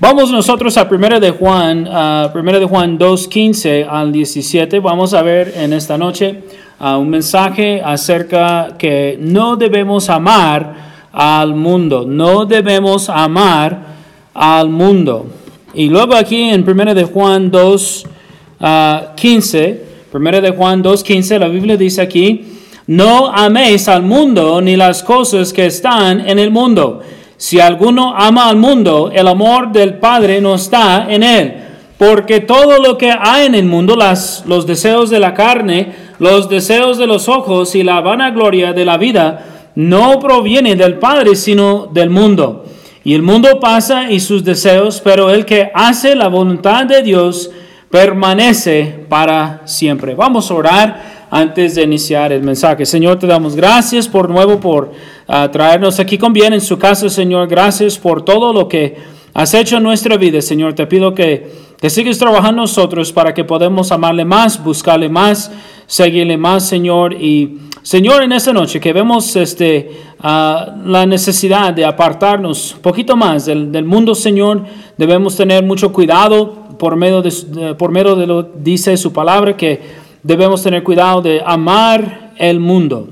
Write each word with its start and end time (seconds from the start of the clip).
Vamos 0.00 0.32
nosotros 0.32 0.76
a 0.76 0.88
1 0.90 1.20
de 1.20 1.30
Juan, 1.30 1.86
a 1.88 2.32
1 2.34 2.58
de 2.58 2.66
Juan 2.66 2.98
2:15 2.98 3.86
al 3.88 4.10
17. 4.10 4.80
Vamos 4.80 5.14
a 5.14 5.22
ver 5.22 5.54
en 5.56 5.72
esta 5.72 5.96
noche 5.96 6.40
uh, 6.80 6.98
un 6.98 7.08
mensaje 7.08 7.80
acerca 7.80 8.74
que 8.76 9.16
no 9.20 9.54
debemos 9.54 10.10
amar 10.10 10.74
al 11.12 11.54
mundo, 11.54 12.04
no 12.08 12.44
debemos 12.44 13.08
amar 13.08 13.94
al 14.34 14.68
mundo. 14.68 15.26
Y 15.74 15.88
luego 15.88 16.16
aquí 16.16 16.50
en 16.50 16.68
1 16.68 16.92
de 16.92 17.04
Juan 17.04 17.52
2:15, 17.52 19.78
1 20.12 20.40
de 20.40 20.50
Juan 20.50 20.82
2:15 20.82 21.38
la 21.38 21.46
Biblia 21.46 21.76
dice 21.76 22.02
aquí, 22.02 22.44
no 22.88 23.28
améis 23.28 23.88
al 23.88 24.02
mundo 24.02 24.60
ni 24.60 24.74
las 24.74 25.04
cosas 25.04 25.52
que 25.52 25.66
están 25.66 26.28
en 26.28 26.40
el 26.40 26.50
mundo. 26.50 27.00
Si 27.44 27.60
alguno 27.60 28.14
ama 28.16 28.48
al 28.48 28.56
mundo, 28.56 29.10
el 29.12 29.28
amor 29.28 29.70
del 29.70 29.98
Padre 29.98 30.40
no 30.40 30.54
está 30.54 31.08
en 31.10 31.22
él. 31.22 31.54
Porque 31.98 32.40
todo 32.40 32.78
lo 32.82 32.96
que 32.96 33.10
hay 33.10 33.44
en 33.44 33.54
el 33.54 33.66
mundo, 33.66 33.96
las, 33.96 34.44
los 34.46 34.66
deseos 34.66 35.10
de 35.10 35.20
la 35.20 35.34
carne, 35.34 35.92
los 36.18 36.48
deseos 36.48 36.96
de 36.96 37.06
los 37.06 37.28
ojos 37.28 37.74
y 37.74 37.82
la 37.82 38.00
vanagloria 38.00 38.72
de 38.72 38.86
la 38.86 38.96
vida, 38.96 39.44
no 39.74 40.20
proviene 40.20 40.74
del 40.74 40.94
Padre, 40.94 41.36
sino 41.36 41.90
del 41.92 42.08
mundo. 42.08 42.64
Y 43.04 43.12
el 43.12 43.20
mundo 43.20 43.60
pasa 43.60 44.10
y 44.10 44.20
sus 44.20 44.42
deseos, 44.42 45.02
pero 45.04 45.28
el 45.28 45.44
que 45.44 45.70
hace 45.74 46.14
la 46.14 46.28
voluntad 46.28 46.86
de 46.86 47.02
Dios 47.02 47.50
permanece 47.90 49.04
para 49.10 49.60
siempre. 49.66 50.14
Vamos 50.14 50.50
a 50.50 50.54
orar 50.54 51.13
antes 51.34 51.74
de 51.74 51.82
iniciar 51.82 52.32
el 52.32 52.44
mensaje. 52.44 52.86
Señor, 52.86 53.18
te 53.18 53.26
damos 53.26 53.56
gracias 53.56 54.06
por 54.06 54.30
nuevo 54.30 54.60
por 54.60 54.92
uh, 55.26 55.48
traernos 55.50 55.98
aquí 55.98 56.16
con 56.16 56.32
bien 56.32 56.52
en 56.52 56.60
su 56.60 56.78
casa, 56.78 57.10
Señor. 57.10 57.48
Gracias 57.48 57.98
por 57.98 58.24
todo 58.24 58.52
lo 58.52 58.68
que 58.68 58.94
has 59.34 59.52
hecho 59.52 59.78
en 59.78 59.82
nuestra 59.82 60.16
vida, 60.16 60.40
Señor. 60.40 60.74
Te 60.74 60.86
pido 60.86 61.12
que, 61.12 61.50
que 61.80 61.90
sigues 61.90 62.20
trabajando 62.20 62.62
nosotros 62.62 63.10
para 63.10 63.34
que 63.34 63.42
podamos 63.42 63.90
amarle 63.90 64.24
más, 64.24 64.62
buscarle 64.62 65.08
más, 65.08 65.50
seguirle 65.88 66.36
más, 66.36 66.68
Señor. 66.68 67.14
Y 67.14 67.58
Señor, 67.82 68.22
en 68.22 68.30
esta 68.30 68.52
noche 68.52 68.78
que 68.78 68.92
vemos 68.92 69.34
este, 69.34 69.90
uh, 70.22 70.86
la 70.86 71.04
necesidad 71.04 71.74
de 71.74 71.84
apartarnos 71.84 72.74
un 72.76 72.80
poquito 72.80 73.16
más 73.16 73.46
del, 73.46 73.72
del, 73.72 73.84
mundo, 73.84 74.14
Señor, 74.14 74.66
debemos 74.96 75.36
tener 75.36 75.64
mucho 75.64 75.92
cuidado 75.92 76.62
por 76.78 76.94
medio 76.94 77.22
de, 77.22 77.74
por 77.74 77.90
medio 77.90 78.14
de 78.14 78.26
lo 78.28 78.42
dice 78.44 78.96
su 78.96 79.12
palabra 79.12 79.56
que 79.56 80.03
debemos 80.24 80.62
tener 80.62 80.82
cuidado 80.82 81.22
de 81.22 81.40
amar 81.44 82.32
el 82.36 82.58
mundo. 82.58 83.08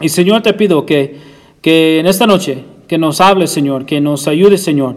Y 0.00 0.08
Señor, 0.08 0.42
te 0.42 0.52
pido 0.54 0.84
que, 0.84 1.16
que 1.60 2.00
en 2.00 2.06
esta 2.06 2.26
noche, 2.26 2.64
que 2.88 2.98
nos 2.98 3.20
hable, 3.20 3.46
Señor, 3.46 3.86
que 3.86 4.00
nos 4.00 4.26
ayude, 4.26 4.58
Señor, 4.58 4.96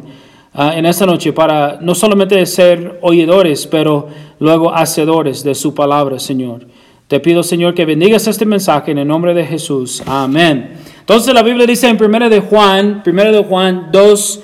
uh, 0.55 0.72
en 0.73 0.86
esta 0.88 1.05
noche 1.05 1.31
para 1.33 1.77
no 1.81 1.94
solamente 1.94 2.44
ser 2.47 3.00
oidores, 3.02 3.67
pero 3.67 4.08
luego 4.39 4.73
hacedores 4.73 5.44
de 5.44 5.53
su 5.53 5.75
palabra, 5.75 6.17
Señor. 6.17 6.66
Te 7.08 7.19
pido, 7.19 7.44
Señor, 7.44 7.75
que 7.75 7.86
bendigas 7.86 8.25
este 8.27 8.45
mensaje 8.45 8.92
en 8.92 8.97
el 8.97 9.08
nombre 9.08 9.36
de 9.36 9.45
Jesús. 9.45 10.02
Amén. 10.08 10.72
Entonces 11.02 11.33
la 11.36 11.44
Biblia 11.44 11.67
dice 11.67 11.88
en 11.88 12.03
1 12.03 12.30
de 12.30 12.39
Juan, 12.39 13.03
1 13.05 13.23
de 13.31 13.44
Juan 13.44 13.89
2, 13.92 14.44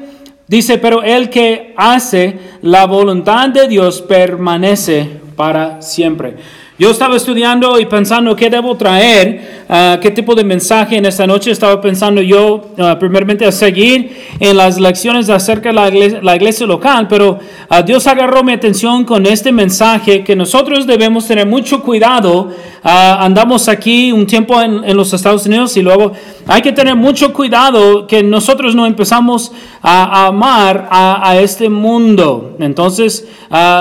Dice, 0.51 0.79
pero 0.79 1.01
el 1.01 1.29
que 1.29 1.73
hace 1.77 2.37
la 2.61 2.85
voluntad 2.85 3.47
de 3.47 3.69
Dios 3.69 4.01
permanece 4.01 5.07
para 5.37 5.81
siempre. 5.81 6.35
Yo 6.77 6.91
estaba 6.91 7.15
estudiando 7.15 7.79
y 7.79 7.85
pensando 7.85 8.35
qué 8.35 8.49
debo 8.49 8.75
traer, 8.75 9.60
uh, 9.71 9.99
qué 10.01 10.11
tipo 10.11 10.35
de 10.35 10.43
mensaje 10.43 10.97
en 10.97 11.05
esta 11.05 11.25
noche. 11.25 11.49
Estaba 11.49 11.79
pensando 11.79 12.21
yo, 12.21 12.61
uh, 12.77 12.99
primeramente, 12.99 13.45
a 13.45 13.51
seguir 13.51 14.15
en 14.39 14.57
las 14.57 14.79
lecciones 14.79 15.29
acerca 15.29 15.69
de 15.69 15.75
la 15.75 15.87
iglesia, 15.87 16.19
la 16.21 16.35
iglesia 16.35 16.67
local, 16.67 17.07
pero 17.07 17.39
uh, 17.69 17.83
Dios 17.83 18.05
agarró 18.07 18.43
mi 18.43 18.51
atención 18.51 19.05
con 19.05 19.25
este 19.25 19.51
mensaje 19.51 20.23
que 20.23 20.35
nosotros 20.35 20.85
debemos 20.85 21.25
tener 21.25 21.47
mucho 21.47 21.81
cuidado. 21.81 22.49
andamos 22.83 23.69
aquí 23.69 24.11
un 24.11 24.25
tiempo 24.25 24.59
en, 24.59 24.83
en, 24.83 24.97
los 24.97 25.13
Estados 25.13 25.45
Unidos 25.45 25.77
y 25.77 25.83
luego 25.83 26.13
hay 26.47 26.61
que 26.63 26.71
tener 26.71 26.95
mucho 26.95 27.31
cuidado 27.31 28.07
que 28.07 28.23
nosotros 28.23 28.73
no 28.73 28.87
empezamos 28.87 29.51
a, 29.83 30.03
a 30.03 30.27
amar 30.27 30.87
a, 30.89 31.29
a, 31.29 31.39
este 31.39 31.69
mundo. 31.69 32.55
Entonces, 32.59 33.27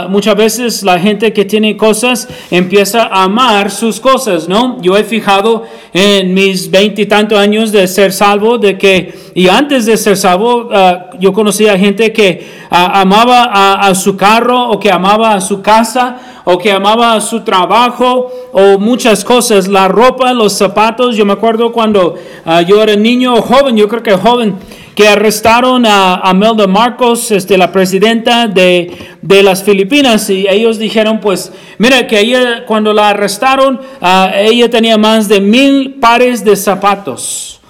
muchas 0.08 0.36
veces 0.36 0.82
la 0.82 0.98
gente 0.98 1.32
que 1.32 1.44
tiene 1.44 1.76
cosas 1.76 2.28
empieza 2.50 3.04
a 3.04 3.24
amar 3.24 3.70
sus 3.70 4.00
cosas, 4.00 4.48
¿no? 4.48 4.80
Yo 4.82 4.96
he 4.96 5.04
fijado 5.04 5.64
en 5.92 6.34
mis 6.34 6.70
veintitantos 6.70 7.38
años 7.38 7.72
de 7.72 7.86
ser 7.88 8.12
salvo, 8.12 8.58
de 8.58 8.78
que, 8.78 9.14
y 9.34 9.48
antes 9.48 9.86
de 9.86 9.96
ser 9.96 10.16
salvo, 10.16 10.68
uh, 10.68 11.18
yo 11.18 11.32
conocía 11.32 11.78
gente 11.78 12.12
que 12.12 12.46
uh, 12.70 12.74
amaba 12.74 13.44
a 13.44 13.94
su 13.94 14.16
carro 14.16 14.70
o 14.70 14.78
que 14.78 14.90
amaba 14.90 15.34
a 15.34 15.40
su 15.40 15.62
casa 15.62 16.18
o 16.44 16.58
que 16.58 16.72
amaba 16.72 17.20
su 17.20 17.40
trabajo 17.42 18.30
o 18.52 18.78
muchas 18.78 19.24
cosas, 19.24 19.68
la 19.68 19.88
ropa, 19.88 20.32
los 20.32 20.52
zapatos. 20.52 21.16
Yo 21.16 21.24
me 21.24 21.32
acuerdo 21.32 21.72
cuando 21.72 22.14
uh, 22.46 22.60
yo 22.66 22.82
era 22.82 22.96
niño 22.96 23.40
joven, 23.42 23.76
yo 23.76 23.88
creo 23.88 24.02
que 24.02 24.12
joven, 24.16 24.56
que 24.94 25.08
arrestaron 25.08 25.86
a 25.86 26.16
Amelda 26.16 26.66
Marcos, 26.66 27.30
este, 27.30 27.56
la 27.56 27.72
presidenta 27.72 28.48
de, 28.48 28.92
de, 29.22 29.42
las 29.42 29.62
Filipinas, 29.62 30.28
y 30.30 30.46
ellos 30.48 30.78
dijeron, 30.78 31.20
pues, 31.20 31.52
mira, 31.78 32.06
que 32.06 32.20
ella, 32.20 32.66
cuando 32.66 32.92
la 32.92 33.10
arrestaron, 33.10 33.80
uh, 34.00 34.06
ella 34.36 34.68
tenía 34.68 34.98
más 34.98 35.28
de 35.28 35.40
mil 35.40 35.94
pares 36.00 36.44
de 36.44 36.56
zapatos. 36.56 37.60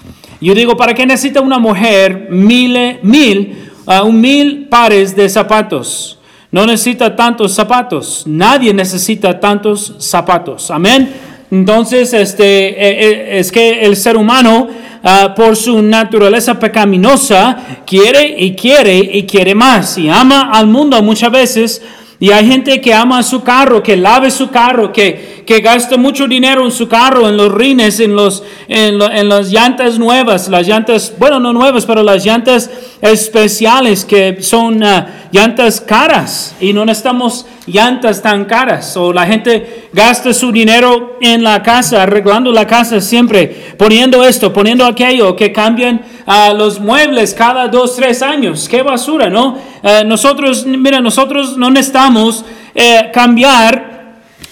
Yo 0.40 0.54
digo, 0.54 0.76
¿para 0.76 0.94
qué 0.94 1.04
necesita 1.04 1.40
una 1.40 1.58
mujer 1.58 2.28
mil, 2.30 2.98
mil, 3.02 3.70
uh, 3.86 4.06
un 4.06 4.20
mil 4.20 4.68
pares 4.68 5.14
de 5.14 5.28
zapatos? 5.28 6.19
No 6.52 6.66
necesita 6.66 7.14
tantos 7.14 7.54
zapatos. 7.54 8.24
Nadie 8.26 8.74
necesita 8.74 9.38
tantos 9.38 9.94
zapatos. 9.98 10.70
Amén. 10.70 11.12
Entonces, 11.50 12.12
este, 12.12 12.68
eh, 12.68 12.74
eh, 12.78 13.38
es 13.38 13.50
que 13.50 13.82
el 13.82 13.96
ser 13.96 14.16
humano, 14.16 14.68
uh, 15.02 15.34
por 15.34 15.56
su 15.56 15.82
naturaleza 15.82 16.58
pecaminosa, 16.58 17.82
quiere 17.84 18.36
y 18.38 18.54
quiere 18.54 18.96
y 18.96 19.24
quiere 19.24 19.54
más. 19.54 19.98
Y 19.98 20.08
ama 20.08 20.50
al 20.52 20.66
mundo 20.66 21.00
muchas 21.02 21.30
veces. 21.32 21.82
Y 22.22 22.30
hay 22.32 22.46
gente 22.46 22.82
que 22.82 22.92
ama 22.92 23.22
su 23.22 23.42
carro, 23.42 23.82
que 23.82 23.96
lave 23.96 24.30
su 24.30 24.50
carro, 24.50 24.92
que, 24.92 25.42
que 25.46 25.60
gasta 25.60 25.96
mucho 25.96 26.28
dinero 26.28 26.66
en 26.66 26.70
su 26.70 26.86
carro, 26.86 27.26
en 27.26 27.34
los 27.34 27.50
rines, 27.50 27.98
en, 27.98 28.14
los, 28.14 28.44
en, 28.68 28.98
las 28.98 29.50
llantas 29.50 29.98
nuevas, 29.98 30.46
las 30.50 30.68
llantas, 30.68 31.14
bueno, 31.18 31.40
no 31.40 31.54
nuevas, 31.54 31.86
pero 31.86 32.02
las 32.02 32.22
llantas 32.22 32.70
especiales 33.00 34.04
que 34.04 34.42
son 34.42 34.82
uh, 34.82 35.04
llantas 35.32 35.80
caras 35.80 36.54
y 36.60 36.74
no 36.74 36.84
necesitamos 36.84 37.46
llantas 37.66 38.20
tan 38.20 38.44
caras. 38.44 38.94
O 38.98 39.14
la 39.14 39.26
gente 39.26 39.88
gasta 39.94 40.34
su 40.34 40.52
dinero 40.52 41.16
en 41.22 41.42
la 41.42 41.62
casa, 41.62 42.02
arreglando 42.02 42.52
la 42.52 42.66
casa 42.66 43.00
siempre, 43.00 43.74
poniendo 43.78 44.22
esto, 44.24 44.52
poniendo 44.52 44.84
aquello, 44.84 45.34
que 45.34 45.52
cambian 45.52 46.02
uh, 46.30 46.56
los 46.56 46.78
muebles 46.78 47.34
cada 47.34 47.66
dos, 47.68 47.96
tres 47.96 48.22
años. 48.22 48.68
Qué 48.68 48.82
basura, 48.82 49.28
¿no? 49.28 49.58
Uh, 49.82 50.06
nosotros, 50.06 50.64
mira, 50.64 51.00
nosotros 51.00 51.56
no 51.56 51.70
necesitamos 51.70 52.44
eh, 52.74 53.10
cambiar 53.12 53.90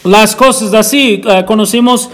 las 0.02 0.34
cosas 0.34 0.74
así. 0.74 1.22
Uh, 1.24 1.44
conocimos, 1.44 2.10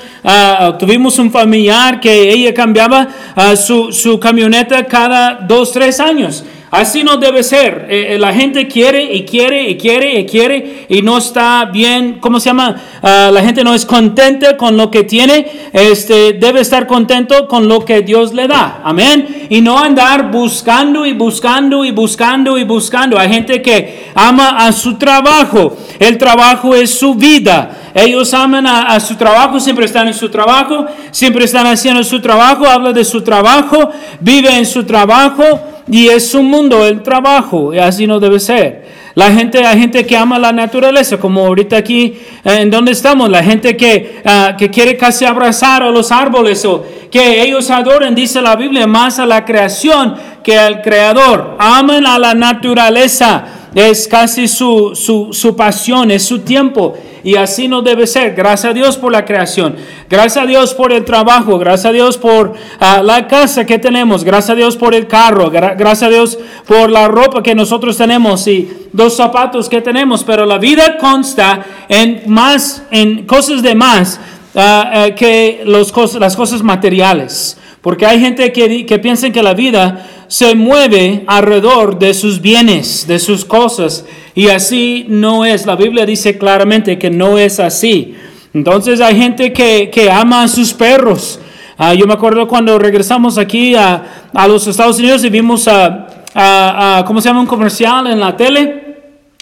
tuvimos 0.79 1.19
un 1.19 1.31
familiar 1.31 2.01
que 2.01 2.31
ella 2.31 2.53
cambiaba 2.53 3.09
su, 3.57 3.93
su, 3.93 4.19
camioneta 4.21 4.85
cada 4.85 5.35
dos, 5.35 5.73
tres 5.73 6.01
años. 6.01 6.45
Así 6.75 7.05
no 7.05 7.19
debe 7.19 7.45
ser. 7.45 7.87
Eh, 7.89 8.15
eh, 8.15 8.19
la 8.19 8.35
gente 8.35 8.67
quiere 8.67 9.15
y 9.15 9.25
quiere 9.25 9.71
y 9.71 9.77
quiere 9.77 10.19
y 10.19 10.27
quiere 10.27 10.87
y 10.89 11.03
no 11.03 11.19
está 11.19 11.67
bien, 11.67 12.19
¿cómo 12.19 12.41
se 12.41 12.47
llama? 12.47 12.75
Uh, 13.01 13.33
la 13.33 13.43
gente 13.43 13.63
no 13.63 13.75
es 13.75 13.87
contenta 13.87 14.57
con 14.57 14.77
lo 14.77 14.91
que 14.91 15.05
tiene. 15.05 15.47
Este, 15.73 16.33
debe 16.33 16.63
estar 16.63 16.89
contento 16.89 17.47
con 17.47 17.69
lo 17.69 17.85
que 17.85 18.03
Dios 18.03 18.35
le 18.35 18.49
da. 18.49 18.81
Amén. 18.83 19.47
Y 19.51 19.61
no 19.61 19.79
andar 19.79 20.33
buscando 20.33 21.07
y 21.07 21.13
buscando 21.13 21.85
y 21.85 21.93
buscando 21.93 22.59
y 22.59 22.65
buscando. 22.65 23.21
Hay 23.21 23.29
gente 23.29 23.63
que 23.63 24.11
ama 24.17 24.67
a 24.67 24.73
su 24.73 24.99
trabajo. 24.99 25.77
El 26.01 26.19
trabajo 26.19 26.75
es 26.75 26.91
su 26.91 27.15
vida. 27.15 27.93
Ellos 27.95 28.35
aman 28.35 28.67
a, 28.67 28.87
a, 28.87 28.99
su 28.99 29.15
trabajo, 29.15 29.61
siempre 29.61 29.85
están 29.85 30.09
en 30.09 30.15
su 30.15 30.29
trabajo, 30.29 30.87
siempre 31.13 31.45
están 31.45 31.69
haciendo 31.69 32.03
su 32.03 32.21
trabajo, 32.21 32.67
habla 32.67 32.93
de 32.93 33.05
su 33.05 33.23
trabajo, 33.23 33.93
vive 34.19 34.59
en 34.59 34.67
su 34.67 34.83
trabajo 34.83 35.74
y 35.91 36.09
es 36.09 36.31
su 36.31 36.43
mundo 36.43 36.87
el 36.87 37.03
trabajo 37.03 37.75
y 37.75 37.79
así 37.79 38.07
no 38.07 38.21
debe 38.21 38.41
ser. 38.41 38.85
La 39.15 39.31
gente, 39.31 39.65
hay 39.65 39.79
gente 39.79 40.05
que 40.05 40.17
ama 40.17 40.41
la 40.41 40.51
naturaleza, 40.53 41.19
como 41.19 41.47
ahorita 41.47 41.77
aquí 41.77 42.19
eh, 42.45 42.63
en 42.63 42.71
donde 42.71 42.91
estamos, 42.91 43.31
la 43.31 43.45
gente 43.45 43.77
que, 43.77 44.21
ah, 44.25 44.57
que 44.59 44.71
quiere 44.71 44.97
casi 44.97 45.25
abrazar 45.25 45.85
a 45.85 45.91
los 45.91 46.11
árboles 46.11 46.65
o 46.65 46.85
que 47.13 47.43
ellos 47.43 47.71
adoren, 47.71 48.15
dice 48.17 48.43
la 48.43 48.57
Biblia, 48.57 48.89
más 48.89 49.21
a 49.21 49.27
la 49.27 49.45
creación 49.45 50.17
que 50.43 50.59
al 50.59 50.83
creador. 50.83 51.57
Aman 51.61 52.07
a 52.07 52.19
la 52.19 52.35
naturaleza, 52.35 53.45
es 53.75 54.07
casi 54.07 54.47
su, 54.47 54.95
su, 54.95 55.33
su 55.33 55.57
pasión, 55.57 56.11
es 56.11 56.25
su 56.25 56.41
tiempo. 56.41 56.95
Y 57.25 57.37
así 57.37 57.69
no 57.69 57.81
debe 57.81 58.07
ser. 58.07 58.35
Gracias 58.35 58.71
a 58.71 58.75
Dios 58.75 58.99
por 58.99 59.11
la 59.11 59.25
creación. 59.25 59.77
Gracias 60.11 60.45
a 60.45 60.47
Dios 60.47 60.75
por 60.75 60.93
el 60.93 61.05
trabajo. 61.05 61.59
Gracias 61.59 61.87
a 61.87 61.93
Dios 61.93 62.19
por 62.19 62.53
ah, 62.79 63.03
la 63.03 63.27
casa 63.27 63.65
que 63.65 63.79
tenemos. 63.79 64.25
Gracias 64.25 64.51
a 64.51 64.55
Dios 64.55 64.77
por 64.77 64.95
el 64.95 65.07
carro. 65.07 65.51
gracias 65.51 66.03
a 66.03 66.09
Dios 66.11 66.39
por 66.67 66.91
la 66.91 67.09
ropa 67.09 67.43
que 67.43 67.55
nosotros 67.55 67.97
tenemos 67.97 68.47
y 68.47 68.71
dos 68.93 69.17
zapatos 69.17 69.71
que 69.71 69.81
tenemos. 69.81 70.23
Pero 70.23 70.45
la 70.45 70.59
vida 70.59 70.99
consta 70.99 71.65
en 71.89 72.25
más, 72.27 72.85
en 72.91 73.25
cosas 73.25 73.63
de 73.63 73.75
más 73.75 74.21
ah, 74.55 74.91
ah, 74.93 75.11
que 75.17 75.63
los, 75.65 75.93
las 76.21 76.37
cosas 76.37 76.63
materiales. 76.63 77.57
Porque 77.85 78.07
hay 78.07 78.19
gente 78.19 78.51
que, 78.51 78.87
que 78.87 78.99
piensa 78.99 79.29
que 79.29 79.43
la 79.43 79.53
vida 79.53 80.07
se 80.27 80.55
mueve 80.55 81.23
alrededor 81.27 81.99
de 81.99 82.15
sus 82.15 82.41
bienes, 82.41 83.07
de 83.07 83.19
sus 83.19 83.45
cosas. 83.45 84.07
Y 84.35 84.49
así 84.49 85.05
no 85.07 85.45
es. 85.45 85.67
La 85.67 85.77
Biblia 85.77 86.07
dice 86.07 86.39
claramente 86.39 86.99
que 86.99 87.11
no 87.11 87.37
es 87.37 87.61
así. 87.61 88.15
Entonces 88.55 89.03
hay 89.03 89.19
gente 89.19 89.53
que, 89.53 89.91
que 89.91 90.11
ama 90.11 90.45
a 90.45 90.49
sus 90.49 90.73
perros. 90.73 91.39
Ah, 91.77 91.93
yo 91.93 92.07
me 92.07 92.15
acuerdo 92.15 92.49
cuando 92.49 92.79
regresamos 92.79 93.37
aquí 93.37 93.75
a, 93.75 94.31
a 94.33 94.49
los 94.49 94.67
Estados 94.67 94.99
Unidos 94.99 95.23
y 95.23 95.29
vimos 95.29 95.69
a, 95.69 96.07
a, 96.35 97.05
¿cómo 97.07 97.21
se 97.21 97.29
llama? 97.29 97.41
Un 97.41 97.47
comercial 97.47 98.07
en 98.07 98.19
la 98.19 98.35
tele 98.35 98.83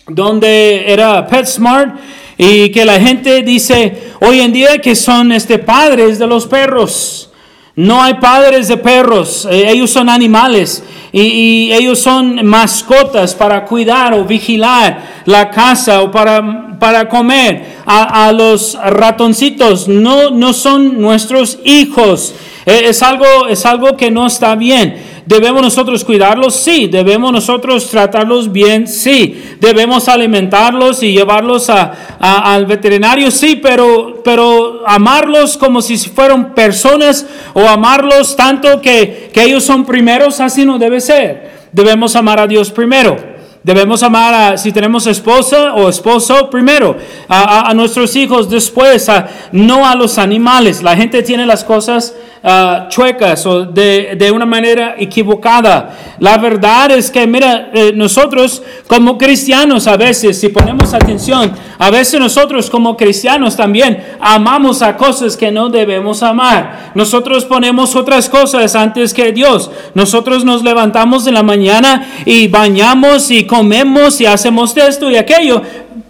donde 0.09 0.93
era 0.93 1.29
PetSmart 1.29 1.95
y 2.37 2.71
que 2.73 2.85
la 2.85 2.99
gente 2.99 3.43
dice 3.43 4.15
hoy 4.21 4.41
en 4.41 4.53
día 4.53 4.79
que 4.79 4.97
son 4.97 5.31
este, 5.31 5.61
padres 5.61 6.19
de 6.19 6.27
los 6.27 6.49
perros. 6.49 7.29
No 7.75 8.03
hay 8.03 8.15
padres 8.15 8.69
de 8.69 8.77
perros, 8.77 9.49
eh, 9.51 9.71
ellos 9.71 9.91
son 9.91 10.11
animales 10.11 10.85
y, 11.11 11.73
ellos 11.73 12.01
son 12.01 12.45
mascotas 12.45 13.35
para 13.35 13.65
cuidar 13.65 14.13
o 14.13 14.25
vigilar 14.25 15.23
la 15.25 15.51
casa 15.51 16.03
o 16.03 16.11
para, 16.11 16.79
para 16.79 17.09
comer. 17.09 17.81
A, 17.87 18.27
a 18.27 18.33
los 18.33 18.75
ratoncitos 18.75 19.89
no, 19.89 20.31
no 20.31 20.53
son 20.53 21.01
nuestros 21.01 21.59
hijos. 21.65 22.35
Eh, 22.67 22.83
es 22.89 23.03
algo, 23.03 23.49
es 23.49 23.65
algo 23.65 23.97
que 23.97 24.11
no 24.11 24.27
está 24.27 24.55
bien. 24.55 25.03
¿Debemos 25.27 25.63
nosotros 25.63 26.05
cuidarlos? 26.05 26.57
Sí. 26.57 26.87
¿Debemos 26.87 27.33
nosotros 27.33 27.89
tratarlos 27.89 28.51
bien? 28.51 28.87
Sí. 28.87 29.43
¿Debemos 29.61 30.09
alimentarlos 30.09 31.03
y 31.03 31.13
llevarlos 31.13 31.71
a, 31.71 31.93
al 32.19 32.67
veterinario? 32.67 33.31
Sí, 33.31 33.57
pero, 33.57 34.21
pero 34.25 34.83
amarlos 34.87 35.57
como 35.57 35.81
si 35.81 35.97
fueran 35.97 36.55
personas 36.55 37.27
o 37.55 37.61
amarlos 37.69 38.37
tanto 38.37 38.81
que, 38.81 39.31
que 39.33 39.45
ellos 39.45 39.65
son 39.65 39.85
primeros, 39.85 40.41
así 40.41 40.65
no 40.65 40.79
debe 40.79 41.01
ser. 41.01 41.51
Debemos 41.73 42.17
amar 42.17 42.39
a 42.41 42.47
Dios 42.47 42.71
primero. 42.71 43.32
Debemos 43.65 44.03
amar 44.03 44.35
a, 44.35 44.59
si 44.59 44.73
tenemos 44.73 45.07
esposa 45.07 45.75
o 45.75 45.89
esposo, 45.89 46.51
primero, 46.51 46.97
a, 47.29 47.73
nuestros 47.75 48.17
hijos 48.17 48.51
después, 48.51 49.09
no 49.53 49.87
a 49.87 49.95
los 49.95 50.19
animales. 50.19 50.83
La 50.83 50.97
gente 50.97 51.23
tiene 51.23 51.47
las 51.47 51.63
cosas 51.63 52.13
ah, 52.43 52.87
chuecas 52.89 53.47
o 53.47 53.65
de, 53.65 54.17
de, 54.19 54.31
una 54.33 54.47
manera 54.47 54.97
equivocada. 54.99 55.97
La 56.19 56.39
verdad 56.39 56.91
es 56.91 57.09
que, 57.09 57.25
mira, 57.29 57.71
eh, 57.73 57.93
nosotros 57.95 58.65
como 58.89 59.17
cristianos 59.17 59.87
a 59.87 59.97
veces, 59.97 60.41
si 60.41 60.49
ponemos 60.49 60.93
atención, 60.93 61.53
a 61.79 61.91
veces 61.91 62.19
nosotros 62.19 62.69
como 62.69 62.97
cristianos 62.97 63.57
también 63.57 64.03
amamos 64.21 64.83
a 64.83 64.97
cosas 64.97 65.37
que 65.37 65.53
no 65.53 65.69
debemos 65.69 66.25
amar. 66.25 66.91
Nosotros 66.97 67.45
ponemos 67.45 67.95
otras 67.95 68.29
cosas 68.29 68.75
antes 68.75 69.15
que 69.15 69.31
Dios. 69.31 69.71
Nosotros 69.95 70.45
nos 70.45 70.65
levantamos 70.65 71.29
en 71.29 71.35
la 71.35 71.45
mañana 71.45 72.09
y 72.25 72.49
bañamos 72.49 73.31
y 73.31 73.47
comemos 73.53 74.19
y 74.23 74.25
hacemos 74.25 74.75
esto 74.79 75.11
y 75.11 75.17
aquello, 75.17 75.61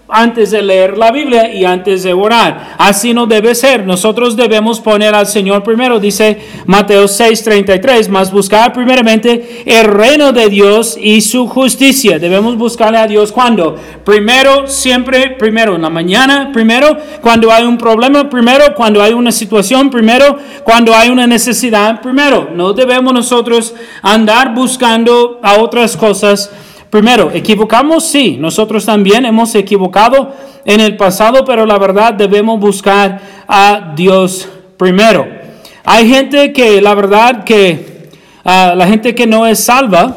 antes 0.09 0.53
de 0.53 0.62
leer 0.62 0.97
la 0.97 1.11
Biblia 1.11 1.53
y 1.53 1.65
antes 1.65 2.05
de 2.05 2.12
orar. 2.12 2.77
Así 2.79 3.12
no 3.12 3.27
debe 3.27 3.55
ser. 3.56 3.85
Nosotros 3.85 4.37
debemos 4.37 4.79
poner 4.79 5.12
al 5.12 5.27
Señor 5.27 5.65
primero, 5.65 5.99
dice 5.99 6.39
Mateo 6.67 7.09
6:33, 7.09 8.09
más 8.09 8.31
buscar 8.31 8.73
primeramente 8.73 9.65
el 9.67 9.87
reino 9.87 10.33
de 10.33 10.49
Dios 10.50 10.97
y 11.00 11.21
su 11.23 11.49
justicia. 11.49 12.21
Debemos 12.21 12.56
buscarle 12.56 12.99
a 12.99 13.09
Dios 13.09 13.33
cuando? 13.33 13.75
Primero, 14.05 14.69
siempre, 14.69 15.31
primero, 15.31 15.75
en 15.75 15.83
la 15.83 15.91
mañana, 15.91 16.50
primero, 16.53 16.97
cuando 17.21 17.50
hay 17.50 17.65
un 17.65 17.77
problema, 17.77 18.31
primero, 18.31 18.73
cuando 18.77 19.03
hay 19.03 19.15
una 19.15 19.33
situación, 19.33 19.91
primero, 19.91 20.39
cuando 20.62 20.94
hay 20.94 21.09
una 21.09 21.27
necesidad, 21.27 22.00
primero. 22.00 22.50
No 22.55 22.73
debemos 22.73 23.12
nosotros 23.12 23.75
andar 24.00 24.55
buscando 24.55 25.41
a 25.43 25.56
otras 25.56 25.97
cosas 25.97 26.50
Primero, 26.93 27.31
¿equivocamos? 27.33 28.05
Sí, 28.05 28.37
nosotros 28.39 28.85
también 28.85 29.25
hemos 29.25 29.55
equivocado 29.55 30.31
en 30.62 30.79
el 30.79 30.99
pasado, 30.99 31.43
pero 31.43 31.65
la 31.65 31.79
verdad 31.79 32.12
debemos 32.12 32.61
buscar 32.61 33.19
a 33.49 33.94
Dios 33.97 34.47
primero. 34.77 35.27
Hay 35.85 36.06
gente 36.06 36.53
que, 36.53 36.83
la 36.83 36.94
verdad, 36.94 37.44
que 37.44 38.11
ah, 38.44 38.75
la 38.77 38.87
gente 38.87 39.15
que 39.15 39.27
no 39.27 39.47
es 39.47 39.65
salva, 39.65 40.17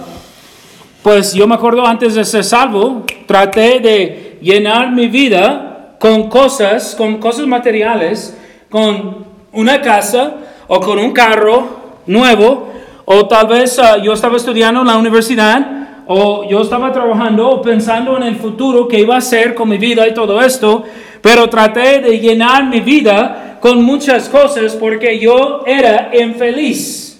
pues 1.01 1.33
yo 1.33 1.47
me 1.47 1.55
acuerdo 1.55 1.87
antes 1.87 2.13
de 2.13 2.25
ser 2.25 2.43
salvo, 2.43 3.05
traté 3.25 3.79
de 3.79 4.37
llenar 4.41 4.91
mi 4.91 5.07
vida 5.07 5.95
con 5.97 6.27
cosas, 6.27 6.93
con 6.93 7.19
cosas 7.19 7.47
materiales, 7.47 8.37
con 8.69 9.25
una 9.53 9.81
casa 9.81 10.33
o 10.67 10.81
con 10.81 10.99
un 10.99 11.13
carro 11.13 12.01
nuevo, 12.05 12.73
o 13.05 13.25
tal 13.29 13.47
vez 13.47 13.79
ah, 13.79 13.95
yo 13.95 14.11
estaba 14.11 14.35
estudiando 14.35 14.81
en 14.81 14.87
la 14.87 14.97
universidad 14.97 15.84
o 16.07 16.47
yo 16.49 16.61
estaba 16.61 16.91
trabajando 16.91 17.49
o 17.49 17.61
pensando 17.61 18.15
en 18.17 18.23
el 18.23 18.35
futuro 18.35 18.87
que 18.87 18.99
iba 18.99 19.15
a 19.15 19.19
hacer 19.19 19.55
con 19.55 19.69
mi 19.69 19.77
vida 19.77 20.07
y 20.07 20.13
todo 20.13 20.41
esto, 20.41 20.83
pero 21.21 21.49
traté 21.49 21.99
de 21.99 22.19
llenar 22.19 22.65
mi 22.65 22.81
vida 22.81 23.57
con 23.59 23.83
muchas 23.83 24.29
cosas 24.29 24.73
porque 24.73 25.19
yo 25.19 25.63
era 25.65 26.11
infeliz. 26.19 27.19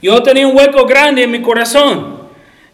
Yo 0.00 0.22
tenía 0.22 0.46
un 0.46 0.56
hueco 0.56 0.86
grande 0.86 1.24
en 1.24 1.30
mi 1.30 1.42
corazón. 1.42 2.20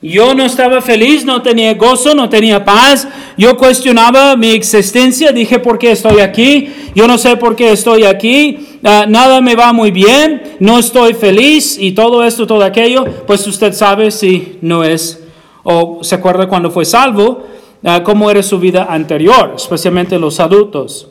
Yo 0.03 0.35
no 0.35 0.45
estaba 0.45 0.83
feliz, 0.83 1.25
no 1.25 1.41
tenía 1.41 1.73
gozo, 1.75 2.15
no 2.15 2.29
tenía 2.29 2.65
paz. 2.65 3.09
Yo 3.39 3.57
cuestionaba 3.57 4.37
mi 4.37 4.51
existencia, 4.51 5.33
dije, 5.33 5.59
¿por 5.59 5.79
qué 5.79 5.93
estoy 5.93 6.21
aquí? 6.21 6.71
Yo 6.95 7.09
no 7.09 7.17
sé 7.17 7.37
por 7.37 7.57
qué 7.57 7.73
estoy 7.73 8.05
aquí. 8.05 8.79
Ah, 8.85 9.07
nada 9.09 9.41
me 9.41 9.57
va 9.57 9.73
muy 9.73 9.91
bien, 9.91 10.57
no 10.61 10.79
estoy 10.79 11.15
feliz 11.15 11.79
y 11.81 11.93
todo 11.93 12.23
esto, 12.23 12.47
todo 12.47 12.63
aquello, 12.63 13.05
pues 13.27 13.47
usted 13.47 13.73
sabe 13.73 14.11
si 14.11 14.59
no 14.61 14.85
es 14.85 15.26
o 15.69 15.99
se 16.03 16.15
acuerda 16.15 16.47
cuando 16.49 16.71
fue 16.71 16.85
salvo, 16.85 17.45
ah, 17.85 18.01
cómo 18.05 18.31
era 18.31 18.41
su 18.41 18.57
vida 18.61 18.87
anterior, 18.89 19.55
especialmente 19.57 20.17
los 20.17 20.39
adultos. 20.39 21.09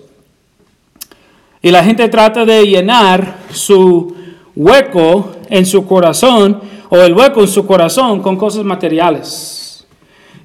Y 1.61 1.71
la 1.71 1.83
gente 1.83 2.07
trata 2.07 2.45
de 2.45 2.65
llenar 2.65 3.39
su 3.51 4.15
hueco 4.55 5.31
en 5.49 5.65
su 5.65 5.85
corazón 5.85 6.61
o 6.87 6.95
el 6.95 7.13
hueco 7.13 7.41
en 7.41 7.49
su 7.49 7.65
corazón 7.65 8.21
con 8.21 8.37
cosas 8.37 8.63
materiales. 8.63 9.85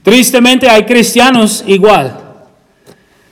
Tristemente 0.02 0.68
hay 0.68 0.84
cristianos 0.84 1.62
igual. 1.68 2.18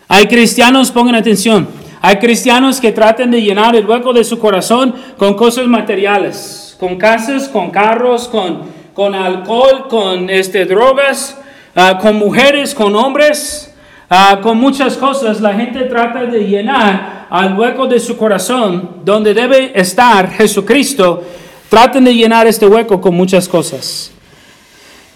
Hay 0.06 0.26
cristianos, 0.26 0.92
pongan 0.92 1.16
atención, 1.16 1.66
hay 2.00 2.18
cristianos 2.18 2.80
que 2.80 2.92
tratan 2.92 3.32
de 3.32 3.42
llenar 3.42 3.74
el 3.74 3.84
hueco 3.84 4.12
de 4.12 4.22
su 4.22 4.38
corazón 4.38 4.94
con 5.16 5.34
cosas 5.34 5.66
materiales, 5.66 6.76
con 6.78 6.96
casas, 6.96 7.48
con 7.48 7.70
carros, 7.70 8.28
con 8.28 8.77
con 8.98 9.14
alcohol, 9.14 9.86
con 9.88 10.28
este, 10.28 10.64
drogas, 10.64 11.38
ah, 11.76 11.98
con 12.02 12.16
mujeres, 12.16 12.74
con 12.74 12.96
hombres, 12.96 13.72
ah, 14.10 14.40
con 14.42 14.58
muchas 14.58 14.96
cosas. 14.96 15.40
La 15.40 15.54
gente 15.54 15.84
trata 15.84 16.24
de 16.24 16.40
llenar 16.40 17.28
al 17.30 17.56
hueco 17.56 17.86
de 17.86 18.00
su 18.00 18.16
corazón 18.16 19.02
donde 19.04 19.34
debe 19.34 19.70
estar 19.80 20.28
Jesucristo. 20.32 21.22
Traten 21.68 22.02
de 22.06 22.12
llenar 22.12 22.48
este 22.48 22.66
hueco 22.66 23.00
con 23.00 23.14
muchas 23.14 23.46
cosas. 23.46 24.10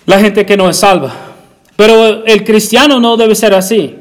La 0.06 0.20
gente 0.20 0.46
que 0.46 0.56
no 0.56 0.70
es 0.70 0.76
salva. 0.76 1.12
Pero 1.74 2.24
el 2.24 2.44
cristiano 2.44 3.00
no 3.00 3.16
debe 3.16 3.34
ser 3.34 3.52
así. 3.52 3.96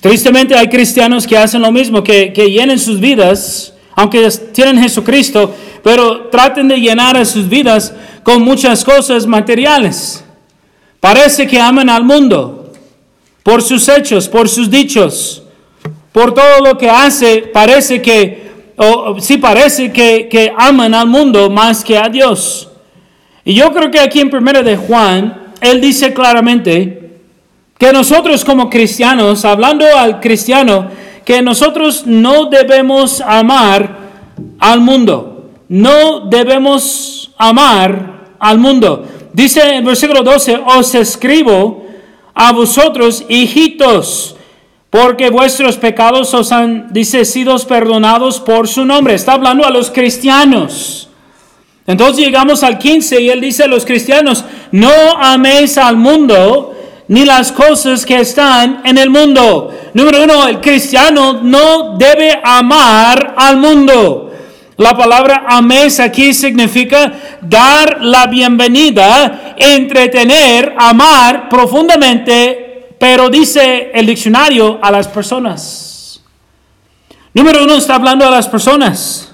Tristemente 0.00 0.56
hay 0.56 0.68
cristianos 0.68 1.28
que 1.28 1.38
hacen 1.38 1.62
lo 1.62 1.70
mismo, 1.70 2.02
que, 2.02 2.32
que 2.32 2.50
llenen 2.50 2.80
sus 2.80 2.98
vidas, 2.98 3.72
aunque 3.94 4.28
tienen 4.52 4.82
Jesucristo, 4.82 5.54
pero 5.84 6.28
traten 6.28 6.66
de 6.66 6.80
llenar 6.80 7.14
a 7.14 7.26
sus 7.26 7.46
vidas 7.46 7.94
con 8.22 8.42
muchas 8.42 8.82
cosas 8.82 9.26
materiales. 9.26 10.24
Parece 10.98 11.46
que 11.46 11.60
aman 11.60 11.90
al 11.90 12.02
mundo 12.02 12.72
por 13.42 13.60
sus 13.62 13.86
hechos, 13.90 14.26
por 14.26 14.48
sus 14.48 14.70
dichos, 14.70 15.42
por 16.10 16.32
todo 16.32 16.60
lo 16.64 16.78
que 16.78 16.88
hace. 16.88 17.50
Parece 17.52 18.00
que, 18.00 18.50
o 18.78 19.20
sí 19.20 19.36
parece 19.36 19.92
que, 19.92 20.26
que 20.26 20.50
aman 20.56 20.94
al 20.94 21.06
mundo 21.06 21.50
más 21.50 21.84
que 21.84 21.98
a 21.98 22.08
Dios. 22.08 22.70
Y 23.44 23.52
yo 23.52 23.70
creo 23.70 23.90
que 23.90 24.00
aquí 24.00 24.20
en 24.20 24.30
primera 24.30 24.62
de 24.62 24.78
Juan, 24.78 25.52
él 25.60 25.82
dice 25.82 26.14
claramente 26.14 27.18
que 27.76 27.92
nosotros 27.92 28.42
como 28.42 28.70
cristianos, 28.70 29.44
hablando 29.44 29.84
al 29.94 30.18
cristiano, 30.18 30.88
que 31.26 31.42
nosotros 31.42 32.06
no 32.06 32.46
debemos 32.46 33.20
amar 33.20 33.98
al 34.58 34.80
mundo. 34.80 35.33
No 35.68 36.20
debemos 36.20 37.30
amar 37.38 38.34
al 38.38 38.58
mundo. 38.58 39.06
Dice 39.32 39.76
en 39.76 39.84
versículo 39.84 40.22
12, 40.22 40.60
os 40.64 40.94
escribo 40.94 41.86
a 42.34 42.52
vosotros, 42.52 43.24
hijitos, 43.28 44.36
porque 44.90 45.30
vuestros 45.30 45.76
pecados 45.76 46.34
os 46.34 46.52
han, 46.52 46.92
dice, 46.92 47.24
sido 47.24 47.56
perdonados 47.58 48.40
por 48.40 48.68
su 48.68 48.84
nombre. 48.84 49.14
Está 49.14 49.32
hablando 49.32 49.64
a 49.64 49.70
los 49.70 49.90
cristianos. 49.90 51.08
Entonces 51.86 52.24
llegamos 52.24 52.62
al 52.62 52.78
15 52.78 53.20
y 53.20 53.30
él 53.30 53.40
dice 53.40 53.64
a 53.64 53.68
los 53.68 53.84
cristianos, 53.84 54.44
no 54.70 54.92
améis 55.20 55.76
al 55.78 55.96
mundo 55.96 56.74
ni 57.08 57.24
las 57.24 57.52
cosas 57.52 58.06
que 58.06 58.20
están 58.20 58.82
en 58.84 58.96
el 58.96 59.10
mundo. 59.10 59.70
Número 59.92 60.24
uno, 60.24 60.48
el 60.48 60.60
cristiano 60.60 61.40
no 61.42 61.96
debe 61.98 62.40
amar 62.42 63.34
al 63.36 63.58
mundo. 63.58 64.32
La 64.76 64.96
palabra 64.96 65.44
ames 65.48 66.00
aquí 66.00 66.34
significa 66.34 67.12
dar 67.40 68.02
la 68.02 68.26
bienvenida, 68.26 69.54
entretener, 69.56 70.74
amar 70.76 71.48
profundamente, 71.48 72.94
pero 72.98 73.30
dice 73.30 73.92
el 73.94 74.06
diccionario 74.06 74.80
a 74.82 74.90
las 74.90 75.06
personas. 75.06 76.20
Número 77.32 77.62
uno 77.62 77.76
está 77.76 77.94
hablando 77.94 78.26
a 78.26 78.30
las 78.30 78.48
personas. 78.48 79.32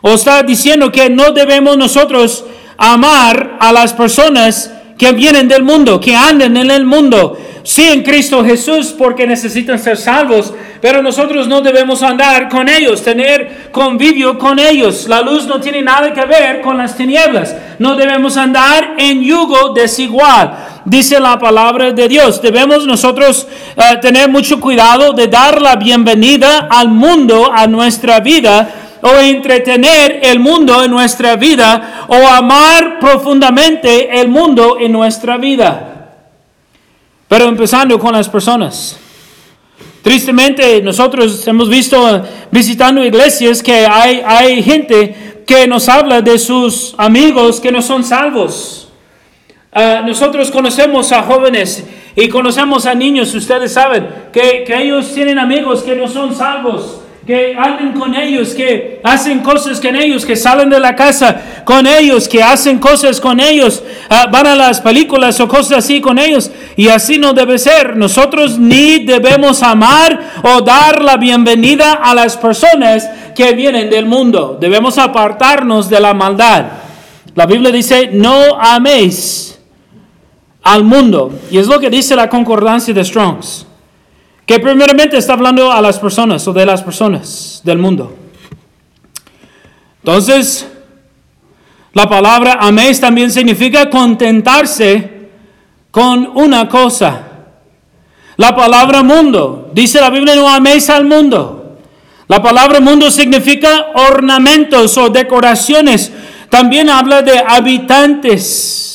O 0.00 0.10
está 0.10 0.42
diciendo 0.42 0.90
que 0.92 1.10
no 1.10 1.32
debemos 1.32 1.76
nosotros 1.76 2.44
amar 2.76 3.56
a 3.60 3.72
las 3.72 3.92
personas 3.92 4.70
que 4.96 5.12
vienen 5.12 5.48
del 5.48 5.62
mundo, 5.62 6.00
que 6.00 6.14
andan 6.14 6.56
en 6.56 6.70
el 6.70 6.84
mundo. 6.84 7.38
Sí, 7.62 7.88
en 7.88 8.02
Cristo 8.02 8.44
Jesús, 8.44 8.94
porque 8.96 9.26
necesitan 9.26 9.78
ser 9.78 9.96
salvos, 9.96 10.52
pero 10.82 11.02
nosotros 11.02 11.48
no 11.48 11.62
debemos 11.62 12.02
andar 12.02 12.50
con 12.50 12.68
ellos, 12.68 13.02
tener 13.02 13.70
convivio 13.72 14.38
con 14.38 14.58
ellos. 14.58 15.08
La 15.08 15.22
luz 15.22 15.46
no 15.46 15.58
tiene 15.60 15.80
nada 15.80 16.12
que 16.12 16.26
ver 16.26 16.60
con 16.60 16.76
las 16.76 16.94
tinieblas. 16.94 17.56
No 17.78 17.96
debemos 17.96 18.36
andar 18.36 18.96
en 18.98 19.22
yugo 19.22 19.72
desigual. 19.72 20.54
Dice 20.84 21.18
la 21.18 21.38
palabra 21.38 21.92
de 21.92 22.06
Dios. 22.06 22.42
Debemos 22.42 22.86
nosotros 22.86 23.48
eh, 23.76 23.96
tener 24.02 24.28
mucho 24.28 24.60
cuidado 24.60 25.14
de 25.14 25.28
dar 25.28 25.62
la 25.62 25.76
bienvenida 25.76 26.68
al 26.70 26.88
mundo, 26.88 27.50
a 27.50 27.66
nuestra 27.66 28.20
vida 28.20 28.83
o 29.06 29.18
entretener 29.18 30.20
el 30.22 30.40
mundo 30.40 30.82
en 30.82 30.90
nuestra 30.90 31.36
vida 31.36 32.06
o 32.08 32.14
amar 32.26 32.98
profundamente 32.98 34.18
el 34.18 34.28
mundo 34.28 34.78
en 34.80 34.92
nuestra 34.92 35.36
vida. 35.36 36.08
Pero 37.28 37.44
empezando 37.44 37.98
con 37.98 38.14
las 38.14 38.30
personas. 38.30 38.98
Tristemente 40.00 40.80
nosotros 40.80 41.46
hemos 41.46 41.68
visto 41.68 42.22
visitando 42.50 43.04
iglesias 43.04 43.62
que 43.62 43.86
hay, 43.86 44.22
hay 44.24 44.62
gente 44.62 45.42
que 45.46 45.66
nos 45.66 45.86
habla 45.90 46.22
de 46.22 46.38
sus 46.38 46.94
amigos 46.96 47.60
que 47.60 47.70
no 47.70 47.82
son 47.82 48.04
salvos. 48.04 48.88
Ah, 49.70 50.02
nosotros 50.06 50.50
conocemos 50.50 51.12
a 51.12 51.22
jóvenes 51.24 51.84
y 52.16 52.28
conocemos 52.28 52.86
a 52.86 52.94
niños, 52.94 53.34
ustedes 53.34 53.74
saben, 53.74 54.08
que, 54.32 54.64
que 54.66 54.82
ellos 54.82 55.12
tienen 55.12 55.38
amigos 55.38 55.82
que 55.82 55.94
no 55.94 56.08
son 56.08 56.34
salvos 56.34 57.03
que 57.26 57.56
anden 57.56 57.92
con 57.92 58.14
ellos, 58.14 58.54
que 58.54 59.00
hacen 59.02 59.40
cosas 59.40 59.80
con 59.80 59.96
ellos, 59.96 60.26
que 60.26 60.36
salen 60.36 60.68
de 60.68 60.78
la 60.78 60.94
casa 60.94 61.40
con 61.64 61.86
ellos, 61.86 62.28
que 62.28 62.42
hacen 62.42 62.78
cosas 62.78 63.18
con 63.18 63.40
ellos, 63.40 63.82
ah, 64.10 64.26
van 64.30 64.46
a 64.46 64.54
las 64.54 64.80
películas 64.80 65.40
o 65.40 65.48
cosas 65.48 65.78
así 65.78 66.00
con 66.02 66.18
ellos. 66.18 66.50
Y 66.76 66.88
así 66.88 67.18
no 67.18 67.32
debe 67.32 67.58
ser. 67.58 67.96
Nosotros 67.96 68.58
ni 68.58 69.04
debemos 69.04 69.62
amar 69.62 70.20
o 70.42 70.60
dar 70.60 71.02
la 71.02 71.16
bienvenida 71.16 71.94
a 71.94 72.14
las 72.14 72.36
personas 72.36 73.08
que 73.34 73.52
vienen 73.52 73.88
del 73.88 74.04
mundo. 74.04 74.58
Debemos 74.60 74.98
apartarnos 74.98 75.88
de 75.88 76.00
la 76.00 76.12
maldad. 76.12 76.64
La 77.34 77.46
Biblia 77.46 77.72
dice, 77.72 78.10
no 78.12 78.60
améis 78.60 79.58
al 80.62 80.84
mundo. 80.84 81.32
Y 81.50 81.56
es 81.56 81.66
lo 81.68 81.80
que 81.80 81.88
dice 81.88 82.14
la 82.14 82.28
concordancia 82.28 82.92
de 82.92 83.02
Strongs. 83.02 83.66
Que 84.46 84.58
primeramente 84.58 85.16
está 85.16 85.32
hablando 85.32 85.72
a 85.72 85.80
las 85.80 85.98
personas 85.98 86.46
o 86.46 86.52
de 86.52 86.66
las 86.66 86.82
personas 86.82 87.60
del 87.64 87.78
mundo. 87.78 88.14
Entonces, 90.02 90.68
la 91.94 92.08
palabra 92.08 92.58
améis 92.60 93.00
también 93.00 93.30
significa 93.30 93.88
contentarse 93.88 95.28
con 95.90 96.30
una 96.34 96.68
cosa. 96.68 97.22
La 98.36 98.54
palabra 98.54 99.02
mundo, 99.02 99.70
dice 99.72 100.00
la 100.00 100.10
Biblia, 100.10 100.34
no 100.34 100.48
améis 100.48 100.90
al 100.90 101.04
mundo. 101.04 101.78
La 102.26 102.42
palabra 102.42 102.80
mundo 102.80 103.10
significa 103.10 103.92
ornamentos 103.94 104.98
o 104.98 105.08
decoraciones. 105.08 106.10
También 106.48 106.90
habla 106.90 107.22
de 107.22 107.38
habitantes. 107.38 108.93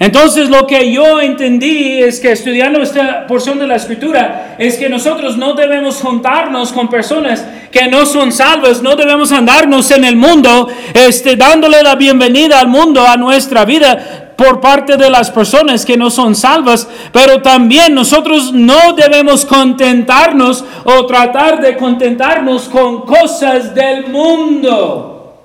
Entonces 0.00 0.48
lo 0.48 0.66
que 0.66 0.90
yo 0.90 1.20
entendí 1.20 2.00
es 2.00 2.20
que 2.20 2.32
estudiando 2.32 2.80
esta 2.80 3.26
porción 3.26 3.58
de 3.58 3.66
la 3.66 3.76
escritura 3.76 4.56
es 4.58 4.78
que 4.78 4.88
nosotros 4.88 5.36
no 5.36 5.52
debemos 5.52 6.00
juntarnos 6.00 6.72
con 6.72 6.88
personas 6.88 7.46
que 7.70 7.86
no 7.86 8.06
son 8.06 8.32
salvas, 8.32 8.80
no 8.80 8.96
debemos 8.96 9.30
andarnos 9.30 9.90
en 9.90 10.06
el 10.06 10.16
mundo, 10.16 10.68
este, 10.94 11.36
dándole 11.36 11.82
la 11.82 11.96
bienvenida 11.96 12.60
al 12.60 12.68
mundo, 12.68 13.06
a 13.06 13.18
nuestra 13.18 13.66
vida 13.66 14.32
por 14.38 14.58
parte 14.62 14.96
de 14.96 15.10
las 15.10 15.30
personas 15.30 15.84
que 15.84 15.98
no 15.98 16.08
son 16.08 16.34
salvas, 16.34 16.88
pero 17.12 17.42
también 17.42 17.94
nosotros 17.94 18.54
no 18.54 18.94
debemos 18.94 19.44
contentarnos 19.44 20.64
o 20.84 21.04
tratar 21.04 21.60
de 21.60 21.76
contentarnos 21.76 22.70
con 22.70 23.02
cosas 23.02 23.74
del 23.74 24.06
mundo. 24.06 25.42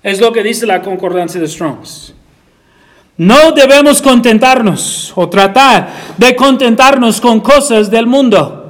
Es 0.00 0.20
lo 0.20 0.32
que 0.32 0.44
dice 0.44 0.64
la 0.64 0.80
concordancia 0.80 1.40
de 1.40 1.48
Strongs. 1.48 2.14
No 3.16 3.52
debemos 3.52 4.02
contentarnos 4.02 5.12
o 5.14 5.28
tratar 5.28 5.88
de 6.16 6.34
contentarnos 6.34 7.20
con 7.20 7.40
cosas 7.40 7.88
del 7.90 8.06
mundo. 8.06 8.63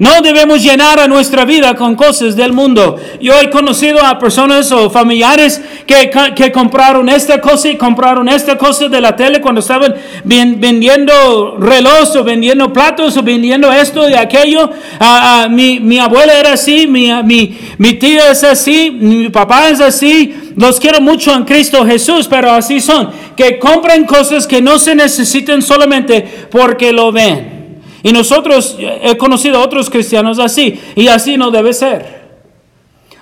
No 0.00 0.22
debemos 0.22 0.62
llenar 0.62 0.98
a 0.98 1.06
nuestra 1.06 1.44
vida 1.44 1.74
con 1.74 1.94
cosas 1.94 2.34
del 2.34 2.54
mundo. 2.54 2.96
Yo 3.20 3.38
he 3.38 3.50
conocido 3.50 4.02
a 4.02 4.18
personas 4.18 4.72
o 4.72 4.88
familiares 4.88 5.60
que, 5.86 6.10
que 6.34 6.50
compraron 6.50 7.10
esta 7.10 7.38
cosa 7.38 7.68
y 7.68 7.76
compraron 7.76 8.26
esta 8.26 8.56
cosa 8.56 8.88
de 8.88 8.98
la 8.98 9.14
tele 9.14 9.42
cuando 9.42 9.60
estaban 9.60 9.94
vendiendo 10.24 11.58
reloj 11.58 12.16
o 12.16 12.24
vendiendo 12.24 12.72
platos 12.72 13.14
o 13.18 13.22
vendiendo 13.22 13.70
esto 13.70 14.08
y 14.08 14.14
aquello. 14.14 14.70
Ah, 14.98 15.42
ah, 15.42 15.48
mi, 15.50 15.80
mi, 15.80 15.98
abuela 15.98 16.32
era 16.32 16.54
así, 16.54 16.86
mi, 16.86 17.12
mi, 17.22 17.58
mi 17.76 17.92
tía 17.92 18.30
es 18.30 18.42
así, 18.42 18.90
mi 18.90 19.28
papá 19.28 19.68
es 19.68 19.82
así. 19.82 20.34
Los 20.56 20.80
quiero 20.80 21.02
mucho 21.02 21.34
en 21.34 21.44
Cristo 21.44 21.84
Jesús, 21.84 22.26
pero 22.26 22.50
así 22.52 22.80
son. 22.80 23.10
Que 23.36 23.58
compran 23.58 24.06
cosas 24.06 24.46
que 24.46 24.62
no 24.62 24.78
se 24.78 24.94
necesitan 24.94 25.60
solamente 25.60 26.46
porque 26.50 26.90
lo 26.90 27.12
ven. 27.12 27.59
Y 28.02 28.12
nosotros, 28.12 28.76
he 28.78 29.16
conocido 29.16 29.58
a 29.58 29.64
otros 29.64 29.90
cristianos 29.90 30.38
así, 30.38 30.80
y 30.96 31.08
así 31.08 31.36
no 31.36 31.50
debe 31.50 31.72
ser. 31.72 32.20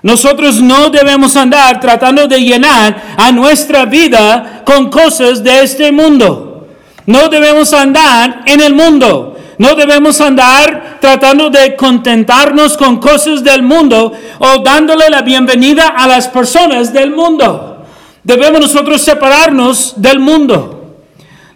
Nosotros 0.03 0.61
no 0.61 0.91
debemos 0.91 1.37
andar 1.37 1.81
tratando 1.81 2.29
de 2.29 2.41
llenar 2.41 3.15
a 3.17 3.33
nuestra 3.33 3.85
vida 3.85 4.63
con 4.65 4.91
cosas 4.91 5.43
de 5.43 5.63
este 5.63 5.91
mundo. 5.91 6.69
No 7.07 7.29
debemos 7.29 7.73
andar 7.73 8.43
en 8.47 8.61
el 8.61 8.75
mundo. 8.75 9.37
No 9.59 9.75
debemos 9.75 10.21
andar 10.21 10.99
tratando 11.01 11.51
de 11.51 11.75
contentarnos 11.75 12.77
con 12.77 12.99
cosas 12.99 13.43
del 13.43 13.63
mundo 13.63 14.13
o 14.39 14.59
dándole 14.59 15.11
la 15.11 15.23
bienvenida 15.23 15.89
a 15.89 16.07
las 16.07 16.29
personas 16.29 16.93
del 16.93 17.11
mundo. 17.11 17.85
Debemos 18.23 18.61
nosotros 18.61 19.03
separarnos 19.03 19.95
del 19.97 20.21
mundo. 20.21 20.97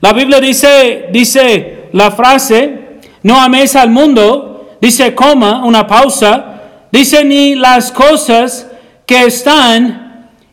La 0.00 0.12
Biblia 0.12 0.40
dice, 0.40 1.10
dice 1.12 1.84
la 1.92 2.10
frase, 2.10 2.91
no 3.22 3.40
améis 3.40 3.76
al 3.76 3.90
mundo, 3.90 4.76
dice 4.80 5.14
coma, 5.14 5.64
una 5.64 5.86
pausa, 5.86 6.44
dice 6.90 7.24
ni 7.24 7.54
las 7.54 7.92
cosas 7.92 8.66
que 9.06 9.24
están 9.24 10.02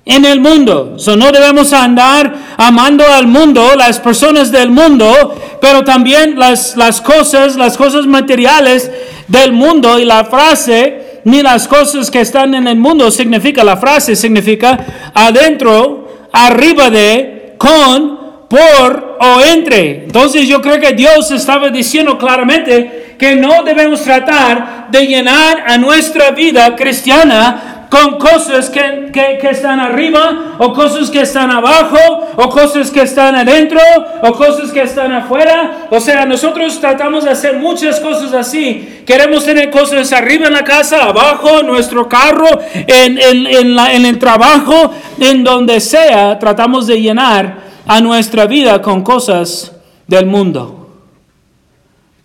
en 0.06 0.26
el 0.26 0.40
mundo. 0.40 0.96
So, 0.98 1.16
no 1.16 1.32
debemos 1.32 1.72
andar 1.72 2.34
amando 2.58 3.06
al 3.06 3.28
mundo, 3.28 3.76
las 3.76 4.00
personas 4.00 4.52
del 4.52 4.72
mundo, 4.72 5.36
pero 5.62 5.84
también 5.84 6.38
las, 6.38 6.76
las 6.76 7.00
cosas, 7.00 7.56
las 7.56 7.78
cosas 7.78 8.08
materiales 8.08 8.92
del 9.28 9.52
mundo. 9.52 10.00
Y 10.00 10.06
la 10.06 10.26
frase, 10.26 11.22
ni 11.26 11.42
las 11.44 11.68
cosas 11.68 12.10
que 12.10 12.22
están 12.22 12.56
en 12.56 12.68
el 12.68 12.78
mundo, 12.78 13.12
significa, 13.12 13.64
la 13.64 13.78
frase 13.78 14.16
significa 14.16 15.12
adentro, 15.14 16.28
arriba 16.32 16.90
de, 16.90 17.56
con, 17.58 18.19
por 18.50 19.18
o 19.22 19.42
entre. 19.42 20.04
Entonces 20.04 20.48
yo 20.48 20.62
creo 20.62 20.80
que 20.80 20.94
Dios 20.94 21.32
estaba 21.32 21.70
diciendo 21.70 22.18
claramente 22.18 23.16
que 23.18 23.36
no 23.36 23.64
debemos 23.64 24.02
tratar 24.02 24.88
de 24.90 25.06
llenar 25.06 25.64
a 25.68 25.78
nuestra 25.78 26.32
vida 26.32 26.76
cristiana 26.76 27.86
con 27.90 28.20
cosas 28.20 28.70
que, 28.70 29.10
que, 29.12 29.50
están 29.50 29.80
arriba, 29.80 30.56
o 30.60 30.74
cosas 30.74 31.10
que 31.10 31.22
están 31.22 31.50
abajo, 31.50 31.98
o 32.36 32.50
cosas 32.50 32.92
que 32.92 33.02
están 33.02 33.36
adentro, 33.36 33.82
o 34.22 34.32
cosas 34.34 34.72
que 34.72 34.84
están 34.84 35.12
afuera. 35.12 35.88
O 35.90 36.00
sea, 36.00 36.26
nosotros 36.26 36.80
tratamos 36.80 37.24
de 37.24 37.32
hacer 37.32 37.58
muchas 37.58 38.00
cosas 38.00 38.34
así. 38.34 39.02
Queremos 39.08 39.44
tener 39.44 39.72
cosas 39.72 40.14
arriba 40.14 40.48
en 40.48 40.54
la 40.54 40.64
casa, 40.64 41.06
abajo, 41.06 41.62
en 41.62 41.68
nuestro 41.68 42.08
carro, 42.08 42.48
en, 42.74 43.18
en, 43.18 43.48
en, 43.48 43.76
la, 43.76 43.92
en 43.94 44.06
el 44.06 44.20
trabajo, 44.20 44.92
en 45.20 45.44
donde 45.44 45.80
sea. 45.80 46.38
Tratamos 46.38 46.86
de 46.86 47.02
llenar 47.02 47.69
a 47.86 48.02
nuestra 48.02 48.46
vida 48.46 48.82
con 48.82 49.04
cosas 49.04 49.72
del 50.08 50.26
mundo. 50.26 50.90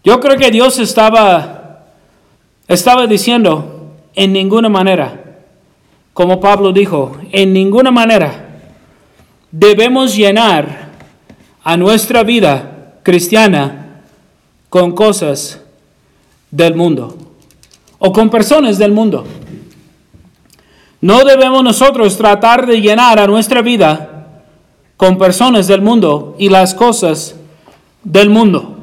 Yo 0.03 0.21
creo 0.21 0.37
que 0.37 0.51
Dios 0.51 0.79
estaba, 0.79 1.87
estaba 2.69 3.07
diciendo, 3.07 3.93
en 4.15 4.33
ninguna 4.33 4.69
manera, 4.69 5.41
como 6.13 6.41
Pablo 6.41 6.73
dijo, 6.73 7.17
en 7.33 7.53
ninguna 7.53 7.91
manera 7.91 8.61
debemos 9.51 10.15
llenar 10.15 10.91
a 11.63 11.77
nuestra 11.77 12.23
vida 12.23 12.95
cristiana 13.03 14.03
con 14.69 14.93
cosas 14.93 15.61
del 16.51 16.75
mundo 16.75 17.17
o 17.99 18.13
con 18.13 18.31
personas 18.31 18.79
del 18.79 18.93
mundo. 18.93 19.27
No 21.01 21.25
debemos 21.25 21.63
nosotros 21.63 22.17
tratar 22.17 22.67
de 22.67 22.81
llenar 22.81 23.19
a 23.19 23.27
nuestra 23.27 23.63
vida 23.63 24.14
con 24.97 25.19
personas 25.19 25.67
del 25.67 25.81
mundo 25.81 26.37
y 26.39 26.49
las 26.49 26.75
cosas 26.75 27.37
del 28.03 28.31
mundo. 28.31 28.79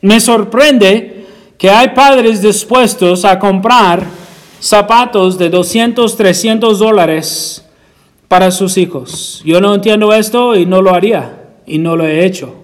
Me 0.00 0.20
sorprende 0.20 1.26
que 1.58 1.70
hay 1.70 1.88
padres 1.88 2.42
dispuestos 2.42 3.24
a 3.24 3.38
comprar 3.38 4.04
zapatos 4.60 5.38
de 5.38 5.50
200, 5.50 6.16
300 6.16 6.78
dólares 6.78 7.64
para 8.28 8.50
sus 8.50 8.76
hijos. 8.76 9.42
Yo 9.44 9.60
no 9.60 9.74
entiendo 9.74 10.12
esto 10.12 10.56
y 10.56 10.66
no 10.66 10.82
lo 10.82 10.94
haría 10.94 11.44
y 11.66 11.78
no 11.78 11.96
lo 11.96 12.06
he 12.06 12.24
hecho. 12.24 12.54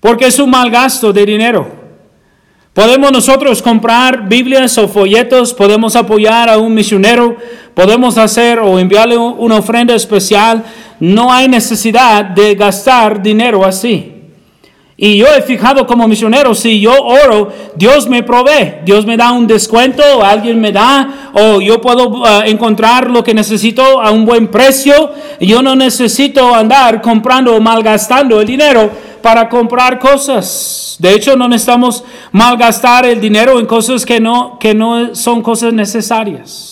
Porque 0.00 0.26
es 0.26 0.38
un 0.38 0.50
mal 0.50 0.70
gasto 0.70 1.12
de 1.12 1.26
dinero. 1.26 1.79
Podemos 2.72 3.10
nosotros 3.10 3.60
comprar 3.62 4.28
Biblias 4.28 4.78
o 4.78 4.86
folletos, 4.86 5.52
podemos 5.52 5.96
apoyar 5.96 6.48
a 6.48 6.56
un 6.58 6.72
misionero, 6.72 7.36
podemos 7.74 8.16
hacer 8.16 8.60
o 8.60 8.78
enviarle 8.78 9.16
una 9.16 9.56
ofrenda 9.56 9.94
especial. 9.94 10.62
No 11.00 11.32
hay 11.32 11.48
necesidad 11.48 12.24
de 12.24 12.54
gastar 12.54 13.20
dinero 13.20 13.64
así. 13.64 14.19
Y 15.02 15.16
yo 15.16 15.28
he 15.34 15.40
fijado 15.40 15.86
como 15.86 16.06
misionero, 16.06 16.54
si 16.54 16.78
yo 16.78 16.92
oro, 16.92 17.50
Dios 17.74 18.06
me 18.06 18.22
provee, 18.22 18.80
Dios 18.84 19.06
me 19.06 19.16
da 19.16 19.32
un 19.32 19.46
descuento, 19.46 20.02
alguien 20.22 20.60
me 20.60 20.72
da, 20.72 21.30
o 21.32 21.58
yo 21.58 21.80
puedo 21.80 22.08
uh, 22.08 22.42
encontrar 22.44 23.08
lo 23.08 23.24
que 23.24 23.32
necesito 23.32 23.98
a 23.98 24.10
un 24.10 24.26
buen 24.26 24.48
precio. 24.48 25.12
Yo 25.40 25.62
no 25.62 25.74
necesito 25.74 26.54
andar 26.54 27.00
comprando 27.00 27.56
o 27.56 27.62
malgastando 27.62 28.42
el 28.42 28.46
dinero 28.46 28.90
para 29.22 29.48
comprar 29.48 29.98
cosas. 29.98 30.98
De 30.98 31.14
hecho, 31.14 31.34
no 31.34 31.48
necesitamos 31.48 32.04
malgastar 32.32 33.06
el 33.06 33.22
dinero 33.22 33.58
en 33.58 33.64
cosas 33.64 34.04
que 34.04 34.20
no, 34.20 34.58
que 34.58 34.74
no 34.74 35.14
son 35.14 35.40
cosas 35.40 35.72
necesarias. 35.72 36.69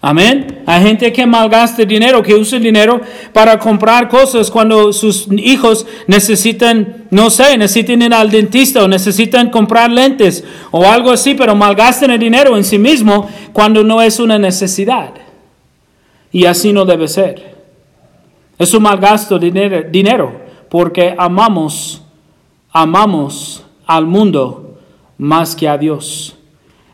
Amén. 0.00 0.62
Hay 0.64 0.82
gente 0.84 1.12
que 1.12 1.26
malgasta 1.26 1.84
dinero, 1.84 2.22
que 2.22 2.34
usa 2.34 2.56
el 2.56 2.62
dinero 2.62 3.00
para 3.32 3.58
comprar 3.58 4.08
cosas 4.08 4.48
cuando 4.48 4.92
sus 4.92 5.26
hijos 5.32 5.86
necesitan, 6.06 7.06
no 7.10 7.30
sé, 7.30 7.58
necesitan 7.58 8.02
ir 8.02 8.14
al 8.14 8.30
dentista 8.30 8.84
o 8.84 8.88
necesitan 8.88 9.50
comprar 9.50 9.90
lentes 9.90 10.44
o 10.70 10.84
algo 10.86 11.10
así, 11.10 11.34
pero 11.34 11.56
malgastan 11.56 12.12
el 12.12 12.20
dinero 12.20 12.56
en 12.56 12.62
sí 12.62 12.78
mismo 12.78 13.28
cuando 13.52 13.82
no 13.82 14.00
es 14.00 14.20
una 14.20 14.38
necesidad. 14.38 15.14
Y 16.30 16.44
así 16.44 16.72
no 16.72 16.84
debe 16.84 17.08
ser. 17.08 17.56
Es 18.56 18.72
un 18.74 18.84
malgasto 18.84 19.36
de 19.36 19.88
dinero 19.90 20.42
porque 20.68 21.12
amamos, 21.18 22.02
amamos 22.70 23.64
al 23.84 24.06
mundo 24.06 24.78
más 25.16 25.56
que 25.56 25.68
a 25.68 25.76
Dios. 25.76 26.37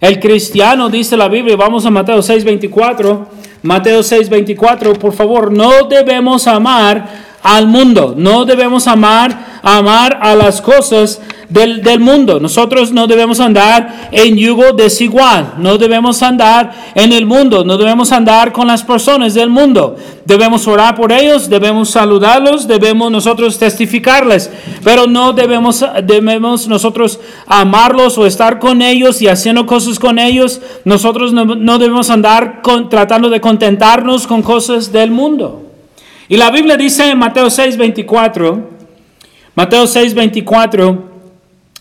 El 0.01 0.21
cristiano, 0.21 0.89
dice 0.91 1.17
la 1.17 1.29
Biblia, 1.29 1.57
vamos 1.57 1.87
a 1.87 1.91
Mateo 1.91 2.19
6:24, 2.19 3.27
Mateo 3.63 4.01
6:24, 4.03 4.99
por 4.99 5.13
favor, 5.13 5.53
no 5.53 5.85
debemos 5.89 6.47
amar 6.47 7.34
al 7.45 7.69
mundo, 7.69 8.15
no 8.17 8.47
debemos 8.47 8.89
amar, 8.89 9.61
amar 9.63 10.19
a 10.23 10.35
las 10.35 10.63
cosas 10.63 11.21
del, 11.51 12.01
mundo. 12.01 12.41
Nosotros 12.41 12.91
no 12.91 13.07
debemos 13.07 13.39
andar 13.39 14.09
en 14.11 14.35
yugo 14.39 14.73
desigual, 14.73 15.53
no 15.59 15.77
debemos 15.77 16.23
andar 16.23 16.73
en 16.95 17.13
el 17.13 17.27
mundo, 17.27 17.63
no 17.63 17.77
debemos 17.77 18.13
andar 18.13 18.51
con 18.51 18.67
las 18.67 18.83
personas 18.83 19.35
del 19.35 19.51
mundo. 19.51 19.97
Debemos 20.25 20.67
orar 20.67 20.95
por 20.95 21.13
ellos, 21.13 21.51
debemos 21.51 21.91
saludarlos, 21.91 22.67
debemos 22.67 23.13
nosotros 23.13 23.59
testificarles, 23.59 24.51
pero 24.83 25.07
no 25.07 25.35
debemos, 25.35 25.85
debemos 26.03 26.67
nosotros 26.67 27.21
amarlos 27.47 28.17
o 28.17 28.25
estar 28.25 28.59
con 28.59 28.81
ellos 28.81 29.21
y 29.21 29.29
haciendo 29.29 29.67
cosas 29.67 29.99
con 29.99 30.19
ellos. 30.19 30.63
Nosotros 30.87 31.35
no, 31.35 31.79
debemos 31.79 32.09
andar 32.09 32.63
tratando 32.89 33.29
de 33.29 33.43
contentarnos 33.43 34.27
con 34.27 34.41
cosas 34.41 34.91
del 34.93 35.11
mundo. 35.11 35.74
Y 36.29 36.37
la 36.37 36.51
Biblia 36.51 36.77
dice 36.77 37.11
en 37.11 37.19
Mateo 37.19 37.51
6, 37.51 37.77
24, 37.77 38.71
Mateo 39.55 39.87
6, 39.87 40.15
24, 40.15 41.15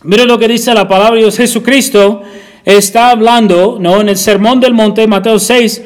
Mire 0.04 0.26
lo 0.26 0.38
que 0.38 0.50
dice 0.50 0.74
la 0.74 0.88
palabra 0.88 1.16
de 1.16 1.22
Dios. 1.22 1.38
Jesucristo 1.38 2.22
está 2.66 3.12
hablando, 3.12 3.78
¿no? 3.80 4.02
En 4.02 4.10
el 4.10 4.18
Sermón 4.18 4.60
del 4.60 4.74
Monte, 4.74 5.08
Mateo 5.08 5.40
6, 5.40 5.82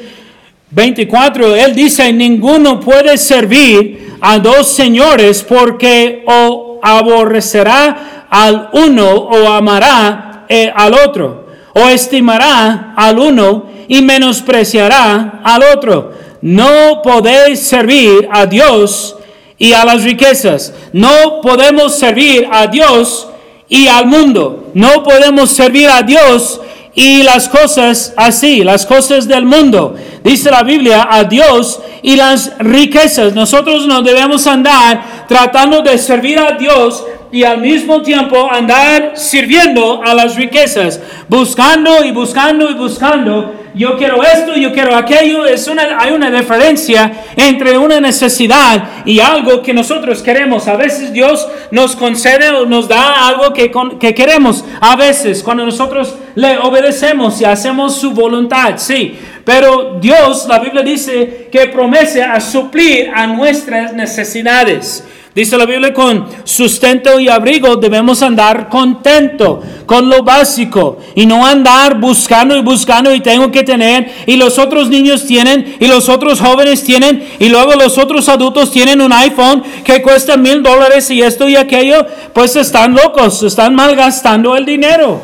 24, 0.70 1.54
él 1.54 1.74
dice, 1.74 2.12
ninguno 2.12 2.80
puede 2.80 3.16
servir 3.16 4.16
a 4.20 4.38
dos 4.40 4.72
señores 4.72 5.44
porque 5.48 6.24
o 6.26 6.80
aborrecerá 6.82 8.26
al 8.28 8.70
uno 8.72 9.08
o 9.08 9.48
amará 9.48 10.44
eh, 10.48 10.70
al 10.74 10.94
otro, 10.94 11.46
o 11.74 11.88
estimará 11.88 12.94
al 12.96 13.20
uno 13.20 13.66
y 13.86 14.02
menospreciará 14.02 15.40
al 15.44 15.62
otro. 15.62 16.12
No 16.40 17.02
podéis 17.02 17.60
servir 17.60 18.28
a 18.30 18.46
Dios 18.46 19.16
y 19.58 19.72
a 19.72 19.84
las 19.84 20.04
riquezas. 20.04 20.72
No 20.92 21.40
podemos 21.40 21.98
servir 21.98 22.48
a 22.50 22.66
Dios 22.66 23.28
y 23.68 23.88
al 23.88 24.06
mundo. 24.06 24.70
No 24.74 25.02
podemos 25.02 25.50
servir 25.50 25.88
a 25.88 26.02
Dios 26.02 26.60
y 26.94 27.22
las 27.22 27.48
cosas 27.48 28.12
así, 28.16 28.64
las 28.64 28.86
cosas 28.86 29.28
del 29.28 29.44
mundo. 29.44 29.94
Dice 30.24 30.50
la 30.50 30.62
Biblia, 30.62 31.06
a 31.10 31.24
Dios 31.24 31.80
y 32.02 32.16
las 32.16 32.52
riquezas. 32.58 33.34
Nosotros 33.34 33.86
no 33.86 34.02
debemos 34.02 34.46
andar 34.46 35.26
tratando 35.28 35.82
de 35.82 35.98
servir 35.98 36.38
a 36.38 36.52
Dios 36.52 37.04
y 37.30 37.44
al 37.44 37.60
mismo 37.60 38.02
tiempo 38.02 38.50
andar 38.50 39.12
sirviendo 39.14 40.02
a 40.02 40.14
las 40.14 40.36
riquezas, 40.36 41.00
buscando 41.28 42.04
y 42.04 42.10
buscando 42.10 42.70
y 42.70 42.74
buscando 42.74 43.54
yo 43.78 43.96
quiero 43.96 44.22
esto, 44.24 44.54
yo 44.56 44.72
quiero 44.72 44.96
aquello. 44.96 45.46
Es 45.46 45.68
una, 45.68 45.98
hay 46.00 46.12
una 46.12 46.30
diferencia 46.30 47.12
entre 47.36 47.78
una 47.78 48.00
necesidad 48.00 49.04
y 49.04 49.20
algo 49.20 49.62
que 49.62 49.72
nosotros 49.72 50.20
queremos. 50.20 50.66
A 50.66 50.74
veces 50.74 51.12
Dios 51.12 51.46
nos 51.70 51.94
concede 51.94 52.50
o 52.50 52.66
nos 52.66 52.88
da 52.88 53.28
algo 53.28 53.52
que, 53.52 53.70
que 54.00 54.14
queremos. 54.14 54.64
A 54.80 54.96
veces 54.96 55.44
cuando 55.44 55.64
nosotros 55.64 56.16
le 56.34 56.58
obedecemos 56.58 57.40
y 57.40 57.44
hacemos 57.44 57.96
su 57.96 58.10
voluntad, 58.10 58.74
sí. 58.78 59.16
Pero 59.44 59.98
Dios, 60.00 60.46
la 60.48 60.58
Biblia 60.58 60.82
dice 60.82 61.48
que 61.50 61.66
promete 61.66 62.22
a 62.22 62.40
suplir 62.40 63.10
a 63.14 63.28
nuestras 63.28 63.92
necesidades. 63.94 65.04
Dice 65.38 65.56
la 65.56 65.66
Biblia, 65.66 65.94
con 65.94 66.26
sustento 66.42 67.20
y 67.20 67.28
abrigo 67.28 67.76
debemos 67.76 68.24
andar 68.24 68.68
contento 68.68 69.62
con 69.86 70.08
lo 70.08 70.24
básico 70.24 70.98
y 71.14 71.26
no 71.26 71.46
andar 71.46 72.00
buscando 72.00 72.56
y 72.56 72.60
buscando 72.60 73.14
y 73.14 73.20
tengo 73.20 73.48
que 73.52 73.62
tener 73.62 74.10
y 74.26 74.34
los 74.34 74.58
otros 74.58 74.88
niños 74.88 75.24
tienen 75.26 75.76
y 75.78 75.86
los 75.86 76.08
otros 76.08 76.40
jóvenes 76.40 76.82
tienen 76.82 77.24
y 77.38 77.50
luego 77.50 77.74
los 77.76 77.98
otros 77.98 78.28
adultos 78.28 78.72
tienen 78.72 79.00
un 79.00 79.12
iPhone 79.12 79.62
que 79.84 80.02
cuesta 80.02 80.36
mil 80.36 80.60
dólares 80.60 81.08
y 81.12 81.22
esto 81.22 81.48
y 81.48 81.54
aquello, 81.54 82.04
pues 82.32 82.56
están 82.56 82.96
locos, 82.96 83.40
están 83.44 83.76
malgastando 83.76 84.56
el 84.56 84.66
dinero. 84.66 85.20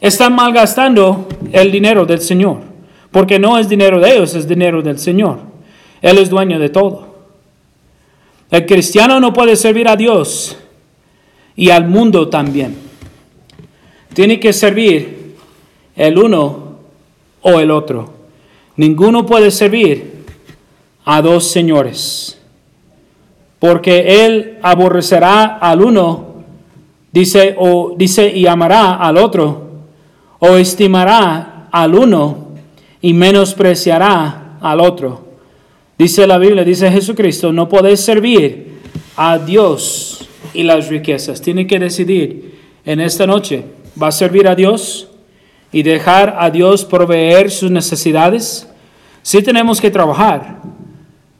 Están 0.00 0.36
malgastando 0.36 1.26
el 1.50 1.72
dinero 1.72 2.06
del 2.06 2.20
Señor, 2.20 2.60
porque 3.10 3.40
no 3.40 3.58
es 3.58 3.68
dinero 3.68 3.98
de 3.98 4.12
ellos, 4.14 4.36
es 4.36 4.46
dinero 4.46 4.82
del 4.82 5.00
Señor. 5.00 5.40
Él 6.00 6.18
es 6.18 6.30
dueño 6.30 6.60
de 6.60 6.68
todo. 6.68 7.07
El 8.50 8.64
cristiano 8.64 9.20
no 9.20 9.32
puede 9.32 9.56
servir 9.56 9.88
a 9.88 9.96
Dios 9.96 10.56
y 11.54 11.70
al 11.70 11.86
mundo 11.86 12.28
también. 12.28 12.76
Tiene 14.14 14.40
que 14.40 14.52
servir 14.52 15.36
el 15.94 16.18
uno 16.18 16.78
o 17.42 17.60
el 17.60 17.70
otro. 17.70 18.14
Ninguno 18.76 19.26
puede 19.26 19.50
servir 19.50 20.24
a 21.04 21.20
dos 21.20 21.50
señores, 21.50 22.40
porque 23.58 24.24
él 24.24 24.58
aborrecerá 24.62 25.58
al 25.58 25.82
uno, 25.82 26.44
dice, 27.12 27.54
o 27.58 27.94
dice 27.96 28.28
y 28.34 28.46
amará 28.46 28.94
al 28.94 29.18
otro, 29.18 29.68
o 30.38 30.56
estimará 30.56 31.68
al 31.70 31.94
uno 31.94 32.48
y 33.00 33.12
menospreciará 33.12 34.58
al 34.60 34.80
otro. 34.80 35.27
Dice 35.98 36.28
la 36.28 36.38
Biblia, 36.38 36.62
dice 36.62 36.92
Jesucristo, 36.92 37.52
no 37.52 37.68
podéis 37.68 37.98
servir 37.98 38.78
a 39.16 39.36
Dios 39.36 40.28
y 40.54 40.62
las 40.62 40.88
riquezas. 40.88 41.42
Tiene 41.42 41.66
que 41.66 41.80
decidir 41.80 42.54
en 42.84 43.00
esta 43.00 43.26
noche, 43.26 43.64
¿va 44.00 44.06
a 44.08 44.12
servir 44.12 44.46
a 44.46 44.54
Dios 44.54 45.08
y 45.72 45.82
dejar 45.82 46.36
a 46.38 46.50
Dios 46.50 46.84
proveer 46.84 47.50
sus 47.50 47.72
necesidades? 47.72 48.68
Sí 49.22 49.42
tenemos 49.42 49.80
que 49.80 49.90
trabajar, 49.90 50.60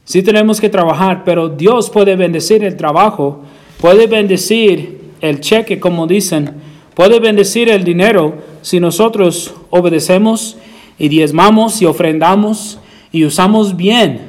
sí 0.05 0.23
tenemos 0.23 0.61
que 0.61 0.69
trabajar, 0.69 1.23
pero 1.25 1.49
Dios 1.49 1.89
puede 1.89 2.17
bendecir 2.17 2.65
el 2.65 2.77
trabajo, 2.77 3.45
puede 3.81 4.09
bendecir 4.09 5.03
el 5.21 5.41
cheque, 5.41 5.79
como 5.79 6.09
dicen, 6.09 6.51
puede 6.95 7.21
bendecir 7.21 7.69
el 7.69 7.85
dinero 7.85 8.39
si 8.63 8.81
nosotros 8.81 9.55
obedecemos 9.71 10.57
y 10.99 11.09
diezmamos 11.09 11.81
y 11.81 11.85
ofrendamos 11.87 12.81
y 13.13 13.25
usamos 13.25 13.77
bien, 13.77 14.28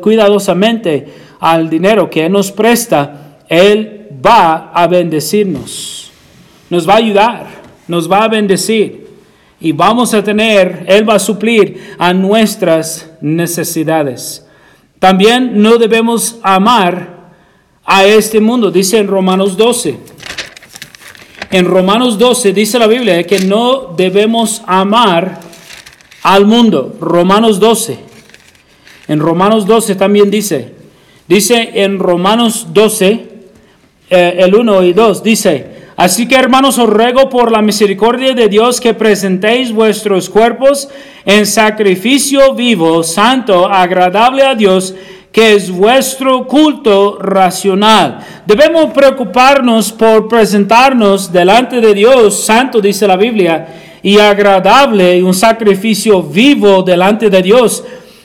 cuidadosamente 0.00 1.08
al 1.40 1.70
dinero 1.70 2.10
que 2.10 2.26
Él 2.26 2.32
nos 2.32 2.52
presta, 2.52 3.38
Él 3.48 4.08
va 4.24 4.70
a 4.74 4.86
bendecirnos, 4.86 6.10
nos 6.70 6.88
va 6.88 6.94
a 6.94 6.98
ayudar, 6.98 7.46
nos 7.88 8.10
va 8.10 8.24
a 8.24 8.28
bendecir 8.28 9.08
y 9.60 9.72
vamos 9.72 10.12
a 10.12 10.22
tener, 10.22 10.84
Él 10.86 11.08
va 11.08 11.14
a 11.14 11.18
suplir 11.18 11.94
a 11.98 12.12
nuestras 12.12 13.10
necesidades. 13.20 14.46
También 14.98 15.62
no 15.62 15.78
debemos 15.78 16.38
amar 16.42 17.30
a 17.84 18.04
este 18.04 18.40
mundo, 18.40 18.70
dice 18.70 18.98
en 18.98 19.06
Romanos 19.06 19.56
12. 19.56 19.98
En 21.50 21.66
Romanos 21.66 22.18
12 22.18 22.52
dice 22.52 22.78
la 22.78 22.86
Biblia 22.86 23.22
que 23.24 23.38
no 23.40 23.94
debemos 23.96 24.62
amar 24.66 25.40
al 26.22 26.46
mundo. 26.46 26.96
Romanos 27.00 27.60
12. 27.60 28.13
En 29.08 29.20
Romanos 29.20 29.66
12 29.66 29.94
también 29.96 30.30
dice, 30.30 30.72
dice 31.28 31.70
en 31.74 31.98
Romanos 31.98 32.68
12, 32.72 33.28
eh, 34.10 34.36
el 34.38 34.54
1 34.54 34.82
y 34.84 34.92
2, 34.92 35.22
dice, 35.22 35.74
Así 35.96 36.26
que 36.26 36.34
hermanos 36.34 36.78
os 36.78 36.90
ruego 36.90 37.28
por 37.28 37.52
la 37.52 37.62
misericordia 37.62 38.34
de 38.34 38.48
Dios 38.48 38.80
que 38.80 38.94
presentéis 38.94 39.72
vuestros 39.72 40.28
cuerpos 40.28 40.88
en 41.24 41.46
sacrificio 41.46 42.52
vivo, 42.54 43.04
santo, 43.04 43.68
agradable 43.68 44.42
a 44.42 44.56
Dios, 44.56 44.92
que 45.30 45.54
es 45.54 45.70
vuestro 45.70 46.48
culto 46.48 47.18
racional. 47.20 48.18
Debemos 48.44 48.92
preocuparnos 48.92 49.92
por 49.92 50.26
presentarnos 50.26 51.32
delante 51.32 51.80
de 51.80 51.94
Dios, 51.94 52.44
santo 52.44 52.80
dice 52.80 53.06
la 53.06 53.16
Biblia, 53.16 53.66
y 54.02 54.18
agradable, 54.18 55.22
un 55.22 55.32
sacrificio 55.32 56.22
vivo 56.22 56.82
delante 56.82 57.30
de 57.30 57.40
Dios. 57.40 57.84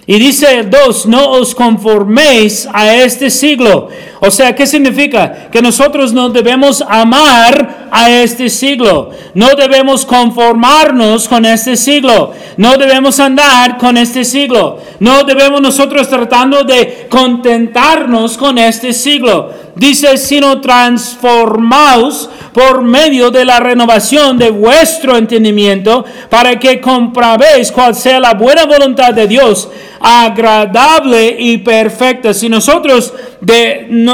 Y 0.10 0.18
dice 0.18 0.58
el 0.58 0.72
2, 0.72 1.06
no 1.06 1.30
os 1.34 1.54
conforméis 1.54 2.68
a 2.74 2.96
este 2.96 3.30
siglo. 3.30 3.90
O 4.20 4.32
sea, 4.32 4.56
¿qué 4.56 4.66
significa? 4.66 5.50
Que 5.52 5.62
nosotros 5.62 6.14
no 6.14 6.30
debemos 6.30 6.82
amar 6.82 7.90
a 7.92 8.10
este 8.10 8.50
siglo. 8.50 9.12
No 9.36 9.50
debemos 9.50 10.08
conformarnos 10.08 11.28
con 11.28 11.46
este 11.46 11.78
siglo. 11.78 12.34
No 12.58 12.76
debemos 12.78 13.20
andar 13.20 13.78
con 13.78 13.98
este 13.98 14.26
siglo. 14.26 14.80
No 15.00 15.26
debemos 15.26 15.62
nosotros 15.62 16.10
tratando 16.10 16.64
de 16.64 17.06
contentarnos 17.08 18.36
con 18.36 18.58
este 18.58 18.94
siglo. 18.94 19.54
Dice, 19.80 20.18
sino 20.18 20.60
transformaos 20.60 22.30
por 22.54 22.82
medio 22.82 23.32
de 23.32 23.46
la 23.46 23.62
renovación 23.62 24.38
de 24.38 24.50
vuestro 24.50 25.16
entendimiento 25.16 26.04
para 26.30 26.60
que 26.60 26.82
comprobéis 26.82 27.72
cuál 27.72 27.96
sea 27.96 28.20
la 28.20 28.34
buena 28.34 28.66
voluntad 28.66 29.14
de 29.14 29.26
Dios, 29.26 29.70
agradable 30.02 31.36
y 31.40 31.60
perfecta. 31.60 32.34
Si 32.34 32.50
nosotros, 32.50 33.14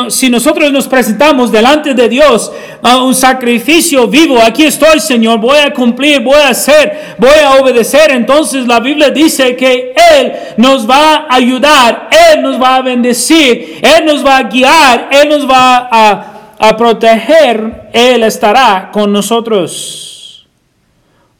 si 0.10 0.30
nosotros 0.30 0.71
nos 0.71 0.88
presentamos 0.88 1.51
delante 1.51 1.95
de 1.95 2.10
Dios 2.10 2.51
a 2.84 3.04
un 3.04 3.15
sacrificio 3.15 4.08
vivo, 4.08 4.39
aquí 4.39 4.65
estoy 4.65 4.99
Señor, 4.99 5.39
voy 5.39 5.58
a 5.58 5.73
cumplir, 5.73 6.21
voy 6.21 6.36
a 6.36 6.49
hacer, 6.49 7.15
voy 7.17 7.39
a 7.43 7.56
obedecer, 7.56 8.12
entonces 8.12 8.67
la 8.67 8.80
Biblia 8.80 9.10
dice 9.10 9.56
que 9.56 9.95
Él 10.13 10.32
nos 10.58 10.88
va 10.88 11.25
a 11.28 11.36
ayudar, 11.36 12.10
Él 12.32 12.43
nos 12.43 12.62
va 12.62 12.75
a 12.75 12.82
bendecir, 12.82 13.80
Él 13.82 14.06
nos 14.06 14.23
va 14.23 14.38
a 14.38 14.43
guiar, 14.43 15.10
Él 15.12 15.30
nos 15.30 15.49
va 15.49 15.54
a 15.55 16.77
proteger, 16.77 17.89
Él 17.93 18.23
estará 18.23 18.89
con 18.91 19.11
nosotros. 19.11 20.45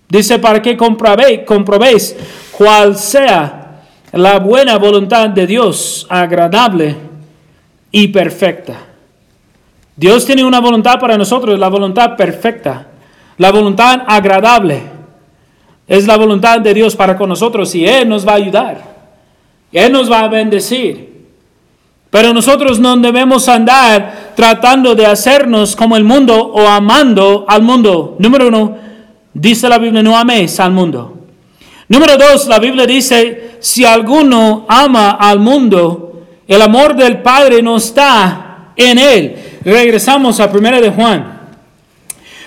Dice, 0.08 0.40
para 0.40 0.62
que 0.62 0.78
comprobéis, 0.78 1.42
comprobéis 1.46 2.16
cuál 2.52 2.96
sea 2.96 3.82
la 4.12 4.40
buena 4.40 4.78
voluntad 4.78 5.30
de 5.30 5.48
Dios, 5.48 6.06
agradable 6.10 6.96
y 7.92 8.08
perfecta. 8.10 8.76
Dios 9.96 10.26
tiene 10.26 10.44
una 10.44 10.60
voluntad 10.60 11.00
para 11.00 11.18
nosotros, 11.18 11.58
la 11.58 11.70
voluntad 11.70 12.16
perfecta, 12.16 12.88
la 13.38 13.52
voluntad 13.52 14.02
agradable. 14.08 14.82
Es 15.88 16.08
la 16.08 16.18
voluntad 16.18 16.60
de 16.60 16.74
Dios 16.74 16.96
para 16.96 17.16
con 17.16 17.30
nosotros 17.30 17.74
y 17.76 17.88
Él 17.88 18.10
nos 18.10 18.28
va 18.28 18.34
a 18.34 18.36
ayudar. 18.36 18.96
Él 19.72 19.92
nos 19.92 20.12
va 20.12 20.22
a 20.22 20.28
bendecir. 20.28 21.15
Pero 22.16 22.34
nosotros 22.34 22.80
no 22.80 22.96
debemos 22.96 23.50
andar 23.50 24.32
tratando 24.38 24.96
de 24.96 25.06
hacernos 25.06 25.76
como 25.76 25.98
el 25.98 26.06
mundo 26.06 26.34
o 26.34 26.66
amando 26.66 27.44
al 27.46 27.62
mundo. 27.62 28.16
Número 28.20 28.48
uno, 28.48 28.78
dice 29.34 29.68
la 29.68 29.78
Biblia, 29.80 30.02
no 30.02 30.18
améis 30.18 30.58
al 30.62 30.72
mundo. 30.72 31.18
Número 31.90 32.16
dos, 32.16 32.48
la 32.48 32.58
Biblia 32.60 32.88
dice, 32.88 33.58
si 33.60 33.84
alguno 33.84 34.66
ama 34.70 35.18
al 35.20 35.42
mundo, 35.42 36.24
el 36.48 36.62
amor 36.62 36.96
del 36.96 37.22
Padre 37.22 37.62
no 37.62 37.76
está 37.76 38.72
en 38.78 38.98
él. 38.98 39.36
Regresamos 39.66 40.40
a 40.40 40.46
1 40.46 40.80
de 40.80 40.92
Juan. 40.92 41.42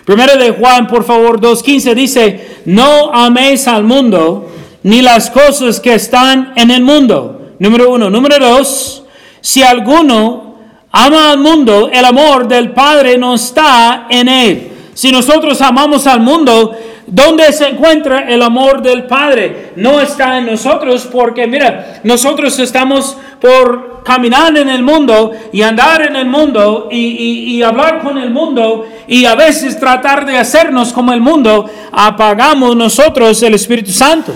1 0.06 0.26
de 0.38 0.50
Juan, 0.52 0.86
por 0.86 1.04
favor, 1.04 1.42
2.15 1.42 1.94
dice, 1.94 2.62
no 2.64 3.12
améis 3.12 3.68
al 3.68 3.84
mundo 3.84 4.50
ni 4.82 5.02
las 5.02 5.28
cosas 5.28 5.78
que 5.78 5.92
están 5.92 6.54
en 6.56 6.70
el 6.70 6.82
mundo. 6.82 7.52
Número 7.58 7.92
uno. 7.92 8.08
Número 8.08 8.38
dos, 8.38 9.04
si 9.48 9.62
alguno 9.62 10.56
ama 10.92 11.30
al 11.30 11.38
mundo, 11.38 11.88
el 11.90 12.04
amor 12.04 12.46
del 12.46 12.72
Padre 12.72 13.16
no 13.16 13.34
está 13.34 14.06
en 14.10 14.28
él. 14.28 14.72
Si 14.92 15.10
nosotros 15.10 15.58
amamos 15.62 16.06
al 16.06 16.20
mundo, 16.20 16.76
¿dónde 17.06 17.50
se 17.54 17.68
encuentra 17.68 18.28
el 18.28 18.42
amor 18.42 18.82
del 18.82 19.04
Padre? 19.04 19.72
No 19.76 20.02
está 20.02 20.36
en 20.36 20.44
nosotros 20.44 21.08
porque, 21.10 21.46
mira, 21.46 22.02
nosotros 22.04 22.58
estamos 22.58 23.16
por 23.40 24.02
caminar 24.04 24.54
en 24.54 24.68
el 24.68 24.82
mundo 24.82 25.32
y 25.50 25.62
andar 25.62 26.02
en 26.02 26.16
el 26.16 26.26
mundo 26.26 26.90
y, 26.92 27.62
hablar 27.62 28.02
con 28.02 28.18
el 28.18 28.30
mundo 28.30 28.84
y 29.06 29.24
a 29.24 29.34
veces 29.34 29.80
tratar 29.80 30.26
de 30.26 30.36
hacernos 30.36 30.92
como 30.92 31.14
el 31.14 31.22
mundo, 31.22 31.70
apagamos 31.90 32.76
nosotros 32.76 33.42
el 33.42 33.54
Espíritu 33.54 33.92
Santo. 33.92 34.34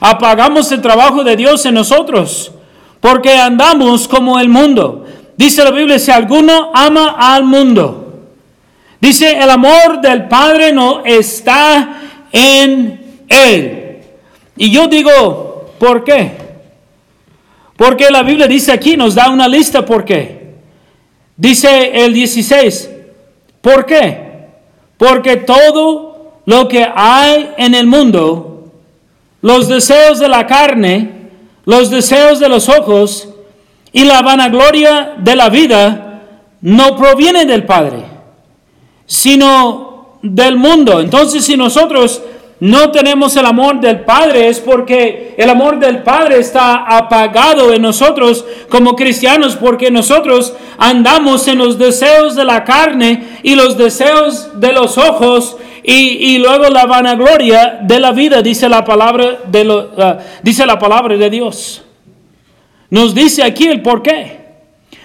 Apagamos 0.00 0.72
el 0.72 0.80
trabajo 0.80 1.22
de 1.24 1.36
Dios 1.36 1.66
en 1.66 1.74
nosotros 1.74 2.52
porque 3.06 3.34
andamos 3.34 4.08
como 4.08 4.36
el 4.40 4.48
mundo. 4.48 5.06
Dice 5.36 5.62
la 5.62 5.70
Biblia, 5.70 5.96
si 5.96 6.10
alguno 6.10 6.72
ama 6.74 7.14
al 7.16 7.44
mundo, 7.44 8.24
dice, 9.00 9.38
el 9.38 9.48
amor 9.48 10.00
del 10.00 10.26
Padre 10.26 10.72
no 10.72 11.04
está 11.04 12.00
en 12.32 13.22
él. 13.28 13.98
Y 14.56 14.72
yo 14.72 14.88
digo, 14.88 15.72
¿por 15.78 16.02
qué? 16.02 16.32
Porque 17.76 18.10
la 18.10 18.24
Biblia 18.24 18.48
dice 18.48 18.72
aquí, 18.72 18.96
nos 18.96 19.14
da 19.14 19.30
una 19.30 19.46
lista 19.46 19.86
por 19.86 20.04
qué. 20.04 20.56
Dice 21.36 22.04
el 22.04 22.12
16, 22.12 22.90
¿por 23.60 23.86
qué? 23.86 24.48
Porque 24.96 25.36
todo 25.36 26.40
lo 26.44 26.66
que 26.66 26.84
hay 26.92 27.52
en 27.56 27.76
el 27.76 27.86
mundo, 27.86 28.72
los 29.42 29.68
deseos 29.68 30.18
de 30.18 30.28
la 30.28 30.44
carne, 30.48 31.15
los 31.66 31.90
deseos 31.90 32.38
de 32.38 32.48
los 32.48 32.68
ojos 32.70 33.28
y 33.92 34.04
la 34.04 34.22
vanagloria 34.22 35.14
de 35.18 35.36
la 35.36 35.50
vida 35.50 36.22
no 36.62 36.96
provienen 36.96 37.48
del 37.48 37.64
Padre, 37.64 38.04
sino 39.04 40.18
del 40.22 40.56
mundo. 40.56 41.00
Entonces, 41.00 41.44
si 41.44 41.56
nosotros 41.56 42.22
no 42.58 42.90
tenemos 42.90 43.36
el 43.36 43.44
amor 43.44 43.80
del 43.80 44.00
Padre 44.00 44.48
es 44.48 44.60
porque 44.60 45.34
el 45.36 45.50
amor 45.50 45.78
del 45.78 46.02
Padre 46.02 46.38
está 46.38 46.84
apagado 46.96 47.74
en 47.74 47.82
nosotros 47.82 48.46
como 48.70 48.96
cristianos 48.96 49.56
porque 49.56 49.90
nosotros 49.90 50.54
andamos 50.78 51.46
en 51.48 51.58
los 51.58 51.78
deseos 51.78 52.34
de 52.34 52.44
la 52.44 52.64
carne 52.64 53.40
y 53.42 53.56
los 53.56 53.76
deseos 53.76 54.58
de 54.58 54.72
los 54.72 54.96
ojos 54.96 55.58
y, 55.88 56.38
luego 56.38 56.68
la 56.68 56.84
vanagloria 56.84 57.78
de 57.80 58.00
la 58.00 58.10
vida, 58.10 58.42
dice 58.42 58.68
la 58.68 58.84
palabra 58.84 59.38
de, 59.46 59.64
lo, 59.64 59.92
ah, 59.96 60.18
dice 60.42 60.66
la 60.66 60.78
palabra 60.78 61.16
de 61.16 61.30
Dios. 61.30 61.82
Nos 62.90 63.14
dice 63.14 63.44
aquí 63.44 63.68
el 63.68 63.82
por 63.82 64.02
qué. 64.02 64.44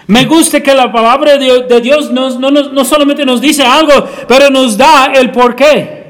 Me 0.08 0.24
gusta 0.24 0.60
que 0.60 0.74
la 0.74 0.90
palabra 0.90 1.38
de, 1.38 1.80
Dios 1.80 2.10
no, 2.10 2.30
no, 2.30 2.50
no 2.50 2.84
solamente 2.84 3.24
nos 3.24 3.40
dice 3.40 3.62
algo, 3.62 3.92
pero 4.26 4.50
nos 4.50 4.76
da 4.76 5.12
el 5.14 5.30
por 5.30 5.54
qué. 5.54 6.01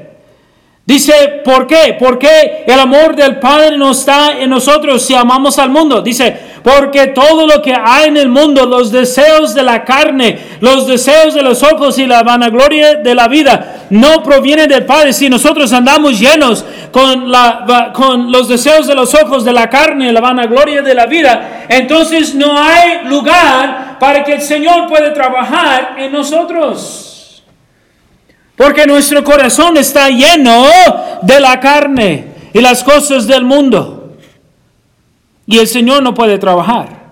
Dice, 0.85 1.41
¿por 1.45 1.65
qué? 1.65 1.95
Porque 1.97 2.65
el 2.67 2.77
amor 2.77 3.15
del 3.15 3.39
Padre 3.39 3.77
no 3.77 3.91
está 3.91 4.37
en 4.37 4.49
nosotros 4.49 5.05
si 5.05 5.15
amamos 5.15 5.57
al 5.57 5.69
mundo. 5.69 6.01
Dice, 6.01 6.37
porque 6.61 7.07
todo 7.07 7.47
lo 7.47 7.61
que 7.61 7.73
hay 7.73 8.09
en 8.09 8.17
el 8.17 8.27
mundo, 8.27 8.65
los 8.65 8.91
deseos 8.91 9.53
de 9.53 9.63
la 9.63 9.85
carne, 9.85 10.37
los 10.59 10.85
deseos 10.85 11.33
de 11.35 11.41
los 11.41 11.63
ojos 11.63 11.97
y 11.99 12.05
la 12.05 12.21
vanagloria 12.23 12.95
de 12.95 13.15
la 13.15 13.29
vida, 13.29 13.85
no 13.91 14.21
provienen 14.23 14.67
del 14.67 14.85
Padre. 14.85 15.13
Si 15.13 15.29
nosotros 15.29 15.71
andamos 15.71 16.19
llenos 16.19 16.65
con, 16.91 17.31
la, 17.31 17.93
los 18.27 18.49
deseos 18.49 18.85
de 18.85 18.95
los 18.95 19.15
ojos, 19.15 19.45
de 19.45 19.53
la 19.53 19.69
carne, 19.69 20.11
la 20.11 20.19
vanagloria 20.19 20.81
de 20.81 20.95
la 20.95 21.05
vida, 21.05 21.65
entonces 21.69 22.35
no 22.35 22.61
hay 22.61 23.05
lugar 23.05 23.97
para 23.99 24.21
que 24.25 24.33
el 24.33 24.41
Señor 24.41 24.87
pueda 24.87 25.13
trabajar 25.13 25.95
en 25.97 26.11
nosotros. 26.11 27.12
Porque 28.55 28.85
nuestro 28.85 29.23
corazón 29.23 29.77
está 29.77 30.09
lleno 30.09 30.65
de 31.21 31.39
la 31.39 31.59
carne 31.59 32.27
y 32.53 32.61
las 32.61 32.83
cosas 32.83 33.25
del 33.25 33.43
mundo. 33.43 34.15
Y 35.45 35.57
el 35.57 35.67
Señor 35.67 36.03
no 36.03 36.13
puede 36.13 36.37
trabajar. 36.37 37.03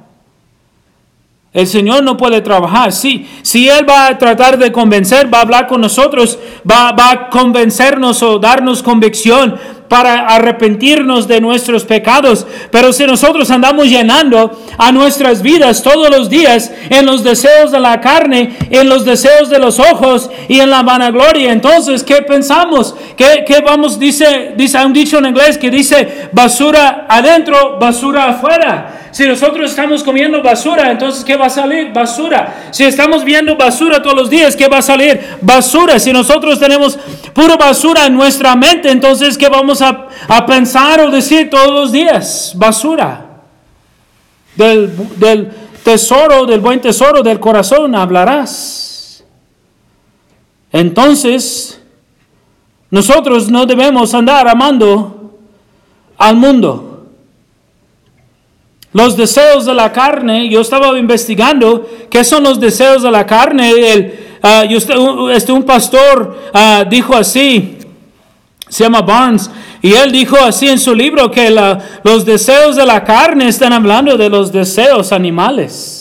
El 1.53 1.67
Señor 1.67 2.03
no 2.03 2.15
puede 2.15 2.41
trabajar. 2.41 2.93
Sí, 2.93 3.27
si 3.41 3.67
Él 3.67 3.89
va 3.89 4.07
a 4.07 4.17
tratar 4.17 4.57
de 4.57 4.71
convencer, 4.71 5.33
va 5.33 5.39
a 5.39 5.41
hablar 5.41 5.67
con 5.67 5.81
nosotros, 5.81 6.39
va, 6.69 6.93
va 6.93 7.11
a 7.11 7.29
convencernos 7.29 8.23
o 8.23 8.39
darnos 8.39 8.81
convicción 8.81 9.59
para 9.91 10.25
arrepentirnos 10.25 11.27
de 11.27 11.41
nuestros 11.41 11.83
pecados. 11.83 12.47
Pero 12.71 12.93
si 12.93 13.05
nosotros 13.05 13.51
andamos 13.51 13.87
llenando 13.87 14.57
a 14.77 14.89
nuestras 14.93 15.41
vidas 15.41 15.83
todos 15.83 16.09
los 16.09 16.29
días 16.29 16.71
en 16.89 17.05
los 17.05 17.25
deseos 17.25 17.73
de 17.73 17.79
la 17.81 17.99
carne, 17.99 18.55
en 18.69 18.87
los 18.87 19.03
deseos 19.03 19.49
de 19.49 19.59
los 19.59 19.79
ojos 19.79 20.29
y 20.47 20.61
en 20.61 20.69
la 20.69 20.81
vanagloria, 20.81 21.51
entonces, 21.51 22.03
¿qué 22.03 22.21
pensamos? 22.21 22.95
¿Qué, 23.17 23.43
qué 23.45 23.59
vamos? 23.59 23.99
Dice, 23.99 24.53
dice, 24.55 24.77
hay 24.77 24.85
un 24.85 24.93
dicho 24.93 25.17
en 25.17 25.25
inglés 25.25 25.57
que 25.57 25.69
dice 25.69 26.29
basura 26.31 27.05
adentro, 27.09 27.77
basura 27.77 28.29
afuera. 28.29 29.01
Si 29.11 29.25
nosotros 29.25 29.71
estamos 29.71 30.03
comiendo 30.03 30.41
basura, 30.41 30.89
entonces 30.89 31.25
¿qué 31.25 31.35
va 31.35 31.47
a 31.47 31.49
salir? 31.49 31.91
Basura. 31.91 32.69
Si 32.71 32.85
estamos 32.85 33.25
viendo 33.25 33.57
basura 33.57 34.01
todos 34.01 34.15
los 34.15 34.29
días, 34.29 34.55
¿qué 34.55 34.69
va 34.69 34.77
a 34.77 34.81
salir? 34.81 35.19
Basura. 35.41 35.99
Si 35.99 36.13
nosotros 36.13 36.59
tenemos 36.59 36.97
pura 37.33 37.57
basura 37.57 38.05
en 38.05 38.13
nuestra 38.13 38.55
mente, 38.55 38.89
entonces 38.89 39.37
¿qué 39.37 39.49
vamos 39.49 39.80
a, 39.81 40.45
pensar 40.45 41.01
o 41.01 41.11
decir 41.11 41.49
todos 41.49 41.71
los 41.71 41.91
días? 41.91 42.53
Basura. 42.55 43.27
Del, 44.55 44.91
del 45.17 45.51
tesoro, 45.83 46.45
del 46.45 46.59
buen 46.59 46.81
tesoro 46.81 47.21
del 47.23 47.39
corazón 47.39 47.95
hablarás. 47.95 49.23
Entonces, 50.71 51.81
nosotros 52.89 53.49
no 53.49 53.65
debemos 53.65 54.13
andar 54.13 54.47
amando 54.47 55.39
al 56.17 56.35
mundo. 56.35 57.07
Los 58.93 59.15
deseos 59.15 59.65
de 59.65 59.73
la 59.73 59.91
carne, 59.91 60.49
yo 60.49 60.59
estaba 60.61 60.97
investigando 60.99 61.87
qué 62.09 62.23
son 62.23 62.43
los 62.43 62.59
deseos 62.59 63.01
de 63.01 63.11
la 63.11 63.25
carne. 63.25 63.71
El, 63.71 64.19
ah, 64.43 64.65
este, 65.33 65.51
un 65.51 65.63
pastor 65.63 66.37
uh, 66.53 66.89
dijo 66.89 67.15
así, 67.15 67.77
se 68.71 68.85
llama 68.85 69.01
Barnes, 69.01 69.51
y 69.81 69.93
él 69.93 70.11
dijo 70.11 70.37
así 70.37 70.69
en 70.69 70.79
su 70.79 70.95
libro 70.95 71.29
que 71.29 71.49
los 72.03 72.25
deseos 72.25 72.77
de 72.77 72.85
la 72.85 73.03
carne 73.03 73.49
están 73.49 73.73
hablando 73.73 74.17
de 74.17 74.29
los 74.29 74.51
deseos 74.51 75.11
animales 75.11 76.00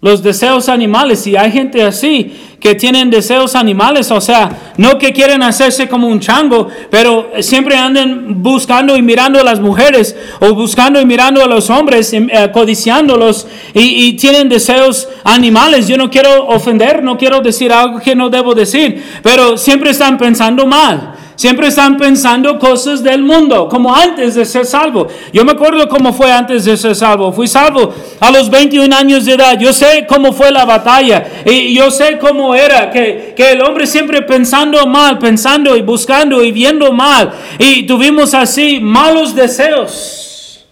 los 0.00 0.22
deseos 0.22 0.68
animales. 0.68 1.26
Y 1.26 1.36
hay 1.36 1.52
gente 1.52 1.82
así 1.82 2.32
que 2.58 2.74
tienen 2.74 3.10
deseos 3.10 3.54
animales, 3.54 4.10
o 4.10 4.20
sea, 4.20 4.72
no 4.76 4.98
que 4.98 5.12
quieren 5.12 5.42
hacerse 5.42 5.88
como 5.88 6.08
un 6.08 6.20
chango, 6.20 6.68
pero 6.90 7.30
siempre 7.40 7.76
andan 7.76 8.42
buscando 8.42 8.96
y 8.96 9.02
mirando 9.02 9.40
a 9.40 9.44
las 9.44 9.60
mujeres 9.60 10.14
o 10.40 10.54
buscando 10.54 11.00
y 11.00 11.06
mirando 11.06 11.42
a 11.42 11.46
los 11.46 11.70
hombres, 11.70 12.12
eh, 12.12 12.50
codiciándolos 12.52 13.46
y 13.72 14.12
tienen 14.14 14.48
deseos 14.48 15.08
animales. 15.24 15.88
Yo 15.88 15.96
no 15.96 16.10
quiero 16.10 16.48
ofender, 16.48 17.02
no 17.02 17.16
quiero 17.16 17.40
decir 17.40 17.72
algo 17.72 17.98
que 17.98 18.14
no 18.14 18.28
debo 18.28 18.54
decir, 18.54 19.02
pero 19.22 19.56
siempre 19.56 19.90
están 19.90 20.18
pensando 20.18 20.66
mal. 20.66 21.14
Siempre 21.40 21.68
están 21.68 21.96
pensando 21.96 22.58
cosas 22.58 23.02
del 23.02 23.22
mundo, 23.22 23.66
como 23.66 23.96
antes 23.96 24.34
de 24.34 24.44
ser 24.44 24.66
salvo. 24.66 25.08
Yo 25.32 25.42
me 25.42 25.52
acuerdo 25.52 25.88
cómo 25.88 26.12
fue 26.12 26.30
antes 26.30 26.66
de 26.66 26.76
ser 26.76 26.94
salvo. 26.94 27.32
Fui 27.32 27.48
salvo 27.48 27.94
a 28.20 28.30
los 28.30 28.50
21 28.50 28.94
años 28.94 29.24
de 29.24 29.32
edad. 29.32 29.58
Yo 29.58 29.72
sé 29.72 30.04
cómo 30.06 30.34
fue 30.34 30.50
la 30.50 30.66
batalla. 30.66 31.26
Y 31.46 31.74
yo 31.74 31.90
sé 31.90 32.18
cómo 32.18 32.54
era 32.54 32.90
que, 32.90 33.32
que 33.34 33.52
el 33.52 33.62
hombre 33.62 33.86
siempre 33.86 34.20
pensando 34.20 34.86
mal, 34.86 35.18
pensando 35.18 35.74
y 35.78 35.80
buscando 35.80 36.44
y 36.44 36.52
viendo 36.52 36.92
mal. 36.92 37.32
Y 37.58 37.84
tuvimos 37.84 38.34
así 38.34 38.78
malos 38.78 39.34
deseos. 39.34 40.66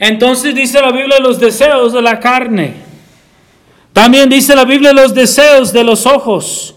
Entonces 0.00 0.52
dice 0.52 0.80
la 0.80 0.90
Biblia 0.90 1.20
los 1.20 1.38
deseos 1.38 1.92
de 1.92 2.02
la 2.02 2.18
carne. 2.18 2.74
También 3.92 4.28
dice 4.28 4.56
la 4.56 4.64
Biblia 4.64 4.92
los 4.92 5.14
deseos 5.14 5.72
de 5.72 5.84
los 5.84 6.06
ojos. 6.06 6.74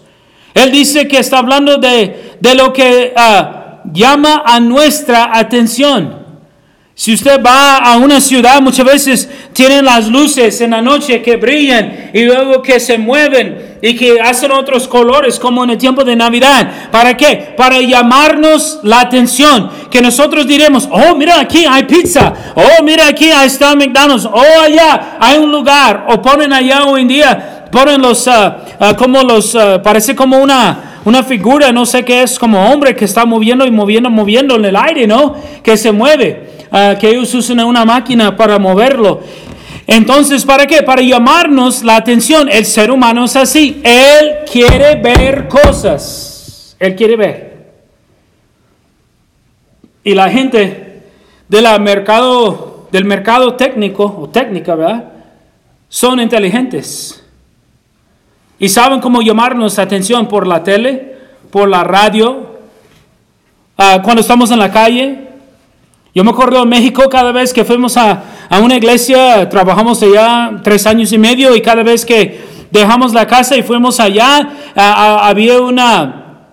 Él 0.54 0.70
dice 0.70 1.08
que 1.08 1.18
está 1.18 1.38
hablando 1.38 1.78
de, 1.78 2.36
lo 2.54 2.72
que 2.72 3.12
ah, 3.16 3.80
llama 3.92 4.42
a 4.44 4.60
nuestra 4.60 5.36
atención. 5.36 6.22
Si 6.94 7.14
usted 7.14 7.42
va 7.42 7.78
a 7.78 7.96
una 7.96 8.20
ciudad, 8.20 8.60
muchas 8.60 8.84
veces 8.84 9.28
tienen 9.54 9.86
las 9.86 10.08
luces 10.08 10.60
en 10.60 10.72
la 10.72 10.82
noche 10.82 11.22
que 11.22 11.36
brillan 11.36 12.10
y 12.12 12.22
luego 12.24 12.62
que 12.62 12.78
se 12.78 12.98
mueven 12.98 13.78
y 13.80 13.96
que 13.96 14.20
hacen 14.20 14.52
otros 14.52 14.86
colores 14.88 15.38
como 15.40 15.64
en 15.64 15.70
el 15.70 15.78
tiempo 15.78 16.04
de 16.04 16.14
Navidad. 16.14 16.90
¿Para 16.90 17.16
qué? 17.16 17.54
Para 17.56 17.80
llamarnos 17.80 18.80
la 18.82 19.00
atención. 19.00 19.70
Que 19.90 20.02
nosotros 20.02 20.46
diremos, 20.46 20.86
oh, 20.92 21.16
mira 21.16 21.40
aquí 21.40 21.64
hay 21.68 21.84
pizza. 21.84 22.34
Oh, 22.54 22.82
mira 22.84 23.08
aquí 23.08 23.30
está 23.30 23.74
McDonald's. 23.74 24.26
Oh, 24.26 24.60
allá 24.62 25.16
hay 25.18 25.38
un 25.38 25.50
lugar. 25.50 26.06
O 26.08 26.20
ponen 26.20 26.52
allá 26.52 26.84
hoy 26.84 27.00
en 27.00 27.08
día 27.08 27.51
ponen 27.72 28.00
los, 28.00 28.28
ah, 28.28 28.94
como 28.96 29.22
los, 29.22 29.56
ah, 29.56 29.82
parece 29.82 30.14
como 30.14 30.38
una, 30.38 31.00
una 31.04 31.24
figura, 31.24 31.72
no 31.72 31.84
sé 31.84 32.04
qué 32.04 32.22
es, 32.22 32.38
como 32.38 32.70
hombre 32.70 32.94
que 32.94 33.06
está 33.06 33.24
moviendo 33.24 33.66
y 33.66 33.72
moviendo, 33.72 34.10
moviendo 34.10 34.54
en 34.54 34.66
el 34.66 34.76
aire, 34.76 35.08
¿no? 35.08 35.34
Que 35.64 35.76
se 35.76 35.90
mueve, 35.90 36.50
que 37.00 37.08
ellos 37.08 37.34
usan 37.34 37.60
una 37.60 37.84
máquina 37.84 38.36
para 38.36 38.58
moverlo. 38.58 39.20
Entonces, 39.86 40.44
¿para 40.44 40.66
qué? 40.66 40.82
Para 40.82 41.02
llamarnos 41.02 41.82
la 41.82 41.96
atención. 41.96 42.48
El 42.48 42.64
ser 42.64 42.90
humano 42.90 43.24
es 43.24 43.34
así. 43.34 43.82
Él 43.84 44.36
quiere 44.50 44.94
ver 44.96 45.48
cosas. 45.48 46.76
Él 46.78 46.94
quiere 46.94 47.16
ver. 47.16 47.52
Y 50.04 50.14
la 50.14 50.30
gente 50.30 51.02
de 51.48 51.78
mercado, 51.78 52.88
del 52.90 53.04
mercado 53.04 53.54
técnico 53.54 54.04
o 54.04 54.28
técnica, 54.28 54.74
¿verdad? 54.74 55.12
Son 55.88 56.18
inteligentes. 56.20 57.21
Y 58.62 58.68
saben 58.68 59.00
cómo 59.00 59.22
llamarnos 59.22 59.76
la 59.76 59.82
atención 59.82 60.28
por 60.28 60.46
la 60.46 60.62
tele, 60.62 61.16
por 61.50 61.68
la 61.68 61.82
radio, 61.82 62.60
ah, 63.76 64.00
cuando 64.04 64.20
estamos 64.20 64.52
en 64.52 64.60
la 64.60 64.70
calle. 64.70 65.18
Yo 66.14 66.22
me 66.22 66.30
acuerdo 66.30 66.62
en 66.62 66.68
México 66.68 67.08
cada 67.10 67.32
vez 67.32 67.52
que 67.52 67.64
fuimos 67.64 67.96
a, 67.96 68.22
una 68.62 68.76
iglesia, 68.76 69.48
trabajamos 69.48 70.00
allá 70.04 70.60
tres 70.62 70.86
años 70.86 71.12
y 71.12 71.18
medio 71.18 71.56
y 71.56 71.60
cada 71.60 71.82
vez 71.82 72.06
que 72.06 72.40
dejamos 72.70 73.12
la 73.12 73.26
casa 73.26 73.56
y 73.56 73.64
fuimos 73.64 73.98
allá, 73.98 74.48
había 74.76 75.60
una, 75.60 76.44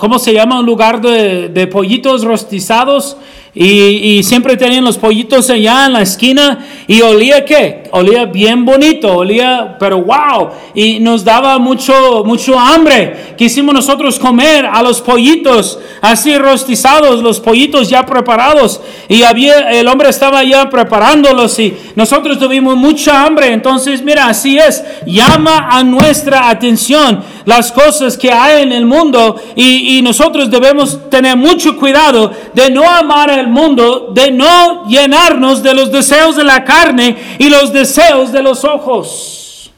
¿cómo 0.00 0.18
se 0.18 0.32
llama? 0.32 0.58
Un 0.58 0.66
lugar 0.66 1.00
de, 1.00 1.50
de 1.50 1.68
pollitos 1.68 2.24
rostizados 2.24 3.16
y, 3.54 4.22
siempre 4.22 4.56
tenían 4.56 4.82
los 4.82 4.96
pollitos 4.96 5.50
allá 5.50 5.84
en 5.84 5.92
la 5.92 6.00
esquina 6.00 6.66
y 6.86 7.02
olía 7.02 7.44
qué? 7.44 7.82
Olía 7.90 8.24
bien 8.24 8.64
bonito, 8.64 9.14
olía, 9.14 9.76
pero 9.78 10.02
wow, 10.02 10.48
y 10.74 11.00
nos 11.00 11.22
daba 11.22 11.58
mucho, 11.58 12.24
mucho 12.24 12.58
hambre. 12.58 13.34
Quisimos 13.36 13.74
nosotros 13.74 14.18
comer 14.18 14.64
a 14.64 14.82
los 14.82 15.02
pollitos 15.02 15.78
así 16.00 16.38
rostizados, 16.38 17.22
los 17.22 17.40
pollitos 17.40 17.90
ya 17.90 18.06
preparados 18.06 18.80
y 19.06 19.22
había, 19.22 19.70
el 19.70 19.86
hombre 19.86 20.08
estaba 20.08 20.42
ya 20.42 20.70
preparándolos 20.70 21.58
y 21.58 21.76
nosotros 21.94 22.38
tuvimos 22.38 22.74
mucha 22.76 23.22
hambre. 23.22 23.52
Entonces, 23.52 24.02
mira, 24.02 24.28
así 24.28 24.56
es, 24.56 24.82
llama 25.04 25.68
a 25.70 25.84
nuestra 25.84 26.48
atención 26.48 27.22
las 27.44 27.70
cosas 27.70 28.16
que 28.16 28.32
hay 28.32 28.62
en 28.62 28.72
el 28.72 28.86
mundo 28.86 29.36
y, 29.56 29.98
y 29.98 30.02
nosotros 30.02 30.50
debemos 30.50 31.10
tener 31.10 31.36
mucho 31.36 31.76
cuidado 31.76 32.32
de 32.54 32.70
no 32.70 32.88
amar 32.88 33.30
a 33.30 33.41
mundo 33.48 34.10
de 34.12 34.30
no 34.30 34.86
llenarnos 34.86 35.62
de 35.62 35.74
los 35.74 35.90
deseos 35.92 36.36
de 36.36 36.44
la 36.44 36.64
carne 36.64 37.16
y 37.38 37.48
los 37.48 37.72
deseos 37.72 38.32
de 38.32 38.42
los 38.42 38.64
ojos. 38.64 39.72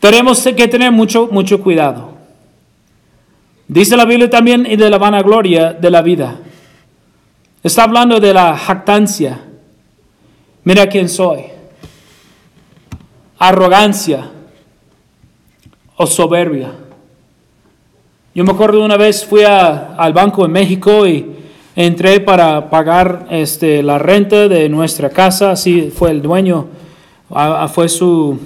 Tenemos 0.00 0.42
que 0.42 0.68
tener 0.68 0.92
mucho, 0.92 1.28
mucho 1.30 1.60
cuidado. 1.60 2.12
Dice 3.66 3.96
la 3.96 4.04
Biblia 4.04 4.28
también 4.28 4.66
y 4.68 4.76
de 4.76 4.90
la 4.90 4.98
vanagloria 4.98 5.72
de 5.72 5.90
la 5.90 6.02
vida. 6.02 6.36
Está 7.62 7.84
hablando 7.84 8.20
de 8.20 8.34
la 8.34 8.56
jactancia. 8.56 9.40
Mira 10.64 10.86
quién 10.86 11.08
soy. 11.08 11.44
Arrogancia 13.38 14.30
o 15.96 16.06
soberbia. 16.06 16.72
Yo 18.34 18.44
me 18.44 18.52
acuerdo 18.52 18.84
una 18.84 18.96
vez 18.96 19.24
fui 19.24 19.44
al 19.44 20.12
banco 20.12 20.44
en 20.44 20.52
México 20.52 21.06
y 21.06 21.33
entré 21.76 22.20
para 22.20 22.70
pagar 22.70 23.26
este, 23.30 23.82
la 23.82 23.98
renta 23.98 24.48
de 24.48 24.68
nuestra 24.68 25.10
casa, 25.10 25.52
así 25.52 25.90
fue 25.94 26.10
el 26.10 26.22
dueño, 26.22 26.66
fue 27.72 27.88
su, 27.88 28.38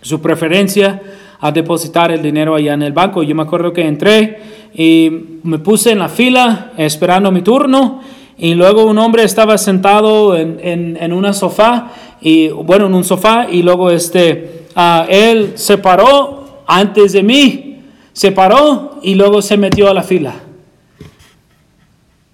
su 0.00 0.20
preferencia 0.20 1.00
a 1.40 1.50
depositar 1.50 2.12
el 2.12 2.22
dinero 2.22 2.54
allá 2.54 2.74
en 2.74 2.82
el 2.82 2.92
banco. 2.92 3.22
Yo 3.22 3.34
me 3.34 3.42
acuerdo 3.42 3.72
que 3.72 3.86
entré 3.86 4.38
y 4.74 5.10
me 5.42 5.58
puse 5.58 5.90
en 5.90 5.98
la 5.98 6.08
fila 6.08 6.72
esperando 6.76 7.32
mi 7.32 7.42
turno 7.42 8.00
y 8.38 8.54
luego 8.54 8.84
un 8.84 8.98
hombre 8.98 9.24
estaba 9.24 9.58
sentado 9.58 10.36
en, 10.36 10.58
en, 10.62 10.96
en 11.00 11.12
una 11.12 11.32
sofá 11.32 11.92
y 12.20 12.48
bueno 12.48 12.86
en 12.86 12.94
un 12.94 13.04
sofá 13.04 13.46
y 13.50 13.62
luego 13.62 13.90
este 13.90 14.66
uh, 14.76 15.04
él 15.08 15.52
se 15.56 15.78
paró 15.78 16.62
antes 16.66 17.12
de 17.12 17.22
mí 17.22 17.80
se 18.12 18.32
paró 18.32 18.98
y 19.02 19.14
luego 19.14 19.42
se 19.42 19.56
metió 19.56 19.88
a 19.88 19.94
la 19.94 20.02
fila 20.02 20.34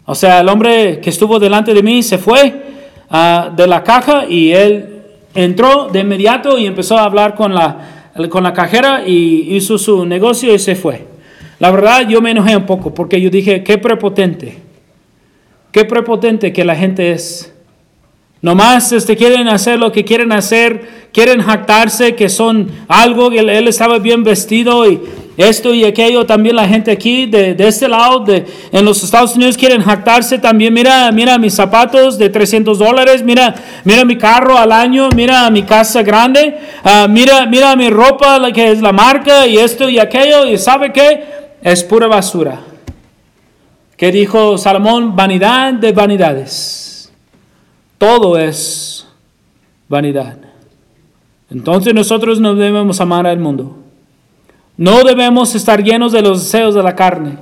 o 0.09 0.15
sea 0.15 0.41
el 0.41 0.49
hombre 0.49 1.01
que 1.01 1.11
estuvo 1.11 1.39
delante 1.39 1.75
de 1.75 1.83
mí 1.83 2.03
se 2.03 2.17
fue 2.17 2.63
uh, 3.11 3.55
de 3.55 3.67
la 3.67 3.85
caja 3.85 4.25
y 4.27 4.53
él 4.53 5.03
entró 5.35 5.89
de 5.93 6.01
inmediato 6.01 6.59
y 6.59 6.67
empezó 6.67 6.97
a 6.97 7.05
hablar 7.05 7.35
con 7.35 7.55
la, 7.55 8.11
con 8.31 8.43
la 8.43 8.55
cajera 8.55 9.03
y 9.07 9.55
hizo 9.55 9.77
su 9.77 10.07
negocio 10.07 10.55
y 10.55 10.59
se 10.59 10.75
fue. 10.75 11.07
La 11.59 11.71
verdad 11.71 12.09
yo 12.09 12.23
me 12.23 12.31
enojé 12.31 12.57
un 12.57 12.65
poco 12.65 12.95
porque 12.95 13.21
yo 13.21 13.29
dije 13.29 13.63
qué 13.63 13.77
prepotente 13.77 14.69
qué 15.73 15.85
prepotente 15.85 16.53
que 16.53 16.65
la 16.65 16.77
gente 16.77 17.13
es. 17.13 17.53
Nomás 18.41 18.93
este, 18.93 19.17
quieren 19.17 19.49
hacer 19.49 19.79
lo 19.79 19.91
que 19.91 20.05
quieren 20.05 20.33
hacer, 20.33 21.09
quieren 21.13 21.43
jactarse 21.43 22.15
que 22.15 22.29
son 22.29 22.71
algo, 22.87 23.31
él, 23.33 23.69
estaba 23.69 23.99
bien 23.99 24.23
vestido 24.23 24.91
y 24.91 25.01
esto 25.39 25.73
y 25.73 25.87
aquello. 25.87 26.27
También 26.27 26.57
la 26.57 26.69
gente 26.69 26.91
aquí 26.91 27.25
de, 27.25 27.55
de, 27.55 27.67
este 27.67 27.89
lado, 27.89 28.19
de, 28.21 28.45
en 28.71 28.85
los 28.85 29.03
Estados 29.03 29.35
Unidos, 29.35 29.57
quieren 29.57 29.81
jactarse 29.81 30.39
también. 30.39 30.75
Mira, 30.75 31.11
mira 31.11 31.39
mis 31.39 31.55
zapatos 31.55 32.19
de 32.19 32.29
300 32.29 32.79
dólares, 32.79 33.23
mira, 33.23 33.55
mira 33.85 34.05
mi 34.05 34.19
carro 34.19 34.59
al 34.59 34.71
año, 34.71 35.09
mira 35.17 35.49
mi 35.49 35.63
casa 35.63 36.03
grande, 36.03 36.59
uh, 36.85 37.09
mira, 37.09 37.47
mira 37.47 37.75
mi 37.77 37.89
ropa, 37.89 38.39
la 38.39 38.53
que 38.53 38.73
es 38.73 38.83
la 38.83 38.93
marca 38.93 39.47
y 39.47 39.57
esto 39.57 39.89
y 39.89 39.99
aquello. 39.99 40.45
¿Y 40.45 40.59
sabe 40.59 40.93
qué? 40.93 41.25
Es 41.63 41.83
pura 41.83 42.07
basura. 42.07 42.61
¿Qué 43.97 44.13
dijo 44.13 44.59
Salomón? 44.59 45.17
Vanidad 45.17 45.73
de 45.73 45.93
vanidades 45.93 46.89
todo 47.99 48.39
es 48.39 49.07
vanidad. 49.89 50.39
Entonces 51.51 51.93
nosotros 51.93 52.41
no 52.41 52.55
debemos 52.55 53.01
amar 53.01 53.27
al 53.27 53.39
mundo. 53.39 53.78
No 54.79 55.03
debemos 55.03 55.57
estar 55.57 55.83
llenos 55.83 56.13
de 56.13 56.23
los 56.23 56.45
deseos 56.45 56.75
de 56.75 56.83
la 56.85 56.95
carne. 56.95 57.37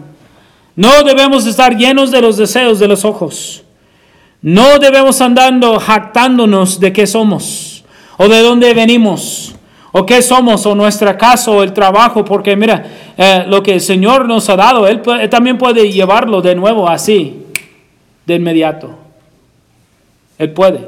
No 0.75 1.05
debemos 1.05 1.47
estar 1.47 1.77
llenos 1.77 2.11
de 2.11 2.23
los 2.23 2.39
deseos 2.39 2.79
de 2.79 2.89
los 2.89 3.05
ojos. 3.05 3.63
No 4.41 4.79
debemos 4.79 5.21
andando 5.21 5.79
jactándonos 5.79 6.81
de 6.81 6.93
qué 6.93 7.07
somos 7.07 7.85
o 8.17 8.27
de 8.29 8.41
dónde 8.41 8.73
venimos 8.73 9.55
o 9.93 10.07
qué 10.07 10.23
somos 10.23 10.65
o 10.67 10.75
nuestra 10.75 11.17
casa 11.17 11.51
o 11.51 11.63
el 11.63 11.73
trabajo, 11.73 12.25
porque 12.25 12.57
mira, 12.57 12.85
eh, 13.17 13.45
lo 13.47 13.63
que 13.63 13.75
el 13.75 13.81
Señor 13.81 14.27
nos 14.27 14.49
ha 14.49 14.57
dado, 14.57 14.87
él 14.87 15.03
también 15.31 15.59
puede 15.59 15.91
llevarlo 15.91 16.43
de 16.43 16.55
nuevo 16.55 16.89
así, 16.89 17.47
de 18.25 18.35
inmediato. 18.35 18.91
Él 20.39 20.53
puede. 20.53 20.81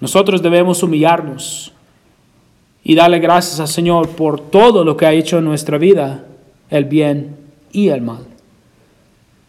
Nosotros 0.00 0.42
debemos 0.42 0.82
humillarnos 0.82 1.72
y 2.82 2.94
darle 2.94 3.18
gracias 3.18 3.60
al 3.60 3.68
Señor 3.68 4.10
por 4.10 4.40
todo 4.40 4.84
lo 4.84 4.96
que 4.96 5.06
ha 5.06 5.12
hecho 5.12 5.38
en 5.38 5.44
nuestra 5.44 5.78
vida, 5.78 6.24
el 6.70 6.84
bien 6.84 7.36
y 7.72 7.88
el 7.88 8.02
mal. 8.02 8.26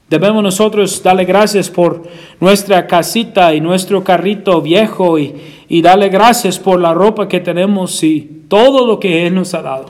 Debemos 0.10 0.42
nosotros 0.42 1.04
darle 1.04 1.24
gracias 1.24 1.70
por 1.70 2.04
nuestra 2.40 2.88
casita 2.88 3.54
y 3.54 3.62
nuestro 3.62 4.04
carrito 4.04 4.60
viejo 4.60 5.20
y, 5.20 5.36
y, 5.68 5.82
darle 5.84 6.10
gracias 6.10 6.58
por 6.58 6.82
la 6.82 6.96
ropa 6.96 7.28
que 7.28 7.40
tenemos 7.40 8.02
y 8.04 8.44
todo 8.48 8.88
lo 8.88 9.00
que 9.00 9.28
Él 9.28 9.36
nos 9.36 9.54
ha 9.54 9.62
dado. 9.62 9.86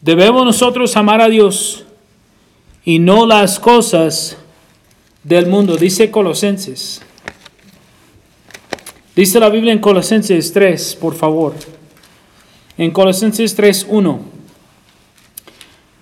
Debemos 0.00 0.44
nosotros 0.44 0.96
amar 0.96 1.20
a 1.20 1.28
Dios 1.28 1.84
y 2.84 2.98
no 2.98 3.26
las 3.26 3.60
cosas 3.60 4.36
del 5.22 5.46
mundo. 5.46 5.76
Dice 5.76 6.10
Colosenses. 6.10 7.00
Dice 9.14 9.38
la 9.38 9.48
Biblia 9.48 9.72
en 9.72 9.78
Colosenses 9.78 10.52
3, 10.52 10.96
por 11.00 11.14
favor. 11.14 11.54
En 12.76 12.90
Colosenses 12.90 13.54
3, 13.54 13.86
1. 13.88 14.20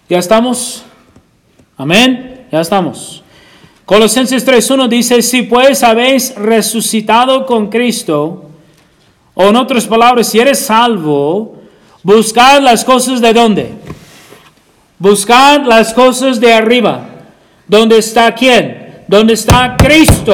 ¿Ya 0.08 0.18
estamos? 0.18 0.82
Amén. 1.76 2.46
Ya 2.50 2.60
estamos. 2.60 3.22
Colosenses 3.84 4.70
1 4.70 4.88
dice, 4.88 5.20
si 5.22 5.42
pues 5.42 5.82
habéis 5.82 6.34
resucitado 6.34 7.44
con 7.44 7.68
Cristo, 7.68 8.50
o 9.34 9.44
en 9.44 9.56
otras 9.56 9.86
palabras, 9.86 10.28
si 10.28 10.38
eres 10.38 10.60
salvo, 10.60 11.58
buscad 12.02 12.62
las 12.62 12.84
cosas 12.84 13.20
de 13.20 13.32
dónde? 13.32 13.70
Buscad 14.98 15.66
las 15.66 15.92
cosas 15.92 16.40
de 16.40 16.52
arriba. 16.52 17.08
¿Dónde 17.66 17.98
está 17.98 18.34
quién? 18.34 18.82
donde 19.12 19.34
está 19.34 19.76
Cristo 19.76 20.32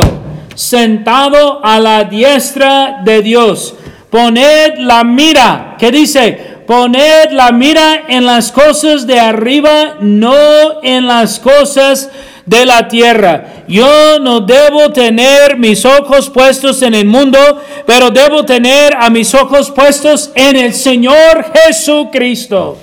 sentado 0.59 1.65
a 1.65 1.79
la 1.79 2.03
diestra 2.03 3.01
de 3.05 3.23
Dios. 3.23 3.75
Poned 4.11 4.79
la 4.79 5.05
mira, 5.05 5.77
¿qué 5.79 5.93
dice? 5.93 6.33
Poned 6.67 7.31
la 7.31 7.53
mira 7.53 8.07
en 8.09 8.27
las 8.27 8.51
cosas 8.51 9.07
de 9.07 9.21
arriba, 9.21 9.99
no 10.01 10.83
en 10.83 11.07
las 11.07 11.39
cosas 11.39 12.11
de 12.45 12.67
la 12.67 12.89
tierra. 12.89 13.63
Yo 13.69 14.19
no 14.19 14.41
debo 14.41 14.91
tener 14.91 15.57
mis 15.57 15.85
ojos 15.85 16.29
puestos 16.29 16.83
en 16.83 16.95
el 16.95 17.07
mundo, 17.07 17.39
pero 17.87 18.11
debo 18.11 18.45
tener 18.45 18.97
a 18.99 19.11
mis 19.11 19.33
ojos 19.35 19.71
puestos 19.71 20.33
en 20.35 20.57
el 20.57 20.75
Señor 20.75 21.53
Jesucristo. 21.55 22.79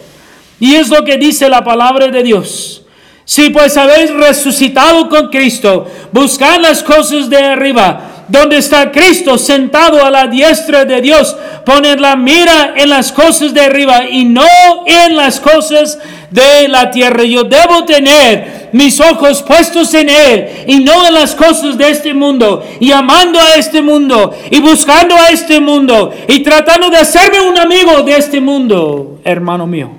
Y 0.62 0.76
es 0.76 0.88
lo 0.88 1.04
que 1.04 1.18
dice 1.18 1.50
la 1.50 1.64
palabra 1.66 2.08
de 2.08 2.24
Dios. 2.24 2.85
Si 3.26 3.50
pues 3.50 3.76
habéis 3.76 4.14
resucitado 4.14 5.10
con 5.10 5.30
Cristo, 5.30 5.88
buscad 6.12 6.62
las 6.62 6.84
cosas 6.84 7.28
de 7.28 7.38
arriba, 7.38 8.26
donde 8.28 8.58
está 8.58 8.92
Cristo 8.92 9.40
sentado 9.40 10.06
a 10.06 10.12
la 10.12 10.28
diestra 10.28 10.86
de 10.86 11.02
Dios. 11.02 11.36
Poned 11.66 12.00
la 12.00 12.16
mira 12.16 12.76
en 12.78 12.90
las 12.90 13.12
cosas 13.12 13.52
de 13.52 13.62
arriba 13.62 14.06
y 14.08 14.26
no 14.26 14.46
en 14.86 15.16
las 15.16 15.40
cosas 15.40 15.98
de 16.30 16.68
la 16.68 16.92
tierra. 16.92 17.24
Yo 17.24 17.44
debo 17.44 17.84
tener 17.84 18.70
mis 18.74 19.00
ojos 19.02 19.42
puestos 19.42 19.92
en 19.96 20.10
Él 20.10 20.48
y 20.68 20.84
no 20.84 21.08
en 21.08 21.16
las 21.16 21.34
cosas 21.34 21.80
de 21.80 21.90
este 21.90 22.14
mundo. 22.14 22.64
Y 22.80 22.92
amando 22.92 23.40
a 23.40 23.56
este 23.56 23.82
mundo 23.82 24.36
y 24.52 24.60
buscando 24.60 25.16
a 25.16 25.30
este 25.30 25.60
mundo 25.60 26.14
y 26.28 26.44
tratando 26.44 26.92
de 26.92 26.98
hacerme 26.98 27.42
un 27.42 27.58
amigo 27.58 28.04
de 28.04 28.18
este 28.18 28.40
mundo, 28.40 29.20
hermano 29.24 29.66
mío. 29.66 29.90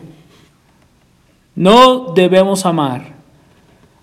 No 1.57 2.13
debemos 2.15 2.65
amar 2.65 3.16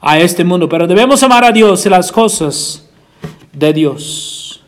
a 0.03 0.19
este 0.19 0.43
mundo, 0.43 0.67
pero 0.67 0.85
debemos 0.85 1.23
amar 1.23 1.45
a 1.45 1.51
Dios 1.51 1.85
y 1.85 1.89
las 1.89 2.11
cosas 2.11 2.83
de 3.53 3.71
Dios. 3.71 4.61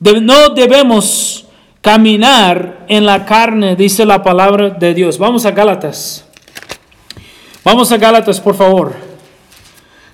no 0.00 0.48
debemos 0.50 1.44
caminar 1.82 2.86
en 2.88 3.04
la 3.04 3.26
carne, 3.26 3.76
dice 3.76 4.06
la 4.06 4.22
palabra 4.22 4.70
de 4.70 4.94
Dios. 4.94 5.18
Vamos 5.18 5.44
a 5.44 5.50
Gálatas. 5.50 6.24
Vamos 7.62 7.92
a 7.92 7.98
Gálatas, 7.98 8.40
por 8.40 8.56
favor. 8.56 8.94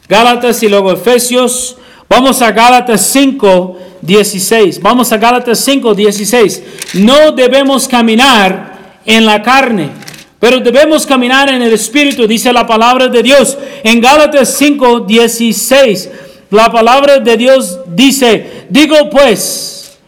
Gálatas 0.08 0.60
y 0.64 0.68
luego 0.68 0.90
Efesios. 0.90 1.76
Vamos 2.08 2.42
a 2.42 2.50
Gálatas 2.50 3.02
5, 3.02 3.78
16. 4.02 4.82
Vamos 4.82 5.12
a 5.12 5.18
Gálatas 5.18 5.60
5, 5.60 5.94
16. 5.94 6.62
No 6.94 7.30
debemos 7.30 7.86
caminar 7.86 8.96
en 9.06 9.26
la 9.26 9.42
carne 9.42 9.90
pero 10.40 10.58
debemos 10.58 11.06
caminar 11.06 11.50
en 11.50 11.60
el 11.60 11.74
Espíritu, 11.74 12.26
dice 12.26 12.50
la 12.50 12.66
palabra 12.66 13.08
de 13.08 13.22
Dios. 13.22 13.58
En 13.84 14.00
Gálatas 14.00 14.56
5, 14.56 15.00
16, 15.00 16.10
la 16.50 16.72
palabra 16.72 17.18
de 17.18 17.36
Dios 17.36 17.78
dice, 17.88 18.64
digo 18.70 19.10
pues, 19.10 19.98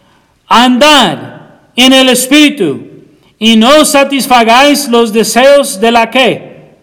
andad 0.47 1.19
en 1.75 1.93
el 1.93 2.09
Espíritu 2.09 2.81
y 3.37 3.55
no 3.55 3.85
satisfagáis 3.85 4.87
los 4.89 5.13
deseos 5.13 5.79
de 5.79 5.91
la 5.91 6.09
que, 6.09 6.77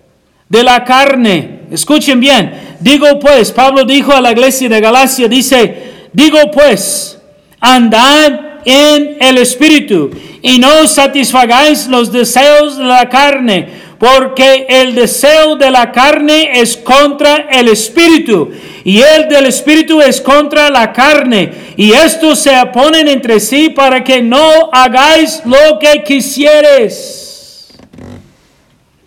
de 0.49 0.63
la 0.63 0.85
carne. 0.85 1.63
Escuchen 1.73 2.21
bien, 2.21 2.77
digo 2.79 3.19
pues, 3.19 3.51
Pablo 3.51 3.85
dijo 3.85 4.13
a 4.13 4.21
la 4.21 4.31
iglesia 4.31 4.69
de 4.69 4.81
Galacia, 4.81 5.27
dice, 5.27 6.09
digo 6.13 6.39
pues, 6.53 7.21
andad 7.59 8.50
en 8.65 9.17
el 9.21 9.39
Espíritu 9.39 10.11
y 10.43 10.59
no 10.59 10.87
satisfagáis 10.87 11.87
los 11.87 12.11
deseos 12.11 12.79
de 12.79 12.85
la 12.85 13.09
carne, 13.09 13.69
porque 13.99 14.67
el 14.69 14.95
deseo 14.95 15.57
de 15.57 15.71
la 15.71 15.93
carne 15.93 16.59
es 16.61 16.77
contra 16.77 17.49
el 17.51 17.69
Espíritu 17.69 18.51
y 18.85 19.03
el 19.03 19.29
del 19.29 19.47
Espíritu 19.47 20.01
es 20.01 20.21
contra 20.21 20.71
la 20.71 20.93
carne. 20.93 21.53
Y 21.77 21.93
estos 21.93 22.39
se 22.39 22.59
oponen 22.59 23.09
entre 23.09 23.39
sí 23.41 23.69
para 23.69 24.03
que 24.03 24.23
no 24.23 24.71
hagáis 24.73 25.43
lo 25.45 25.79
que 25.79 26.03
quisieres. 26.03 27.69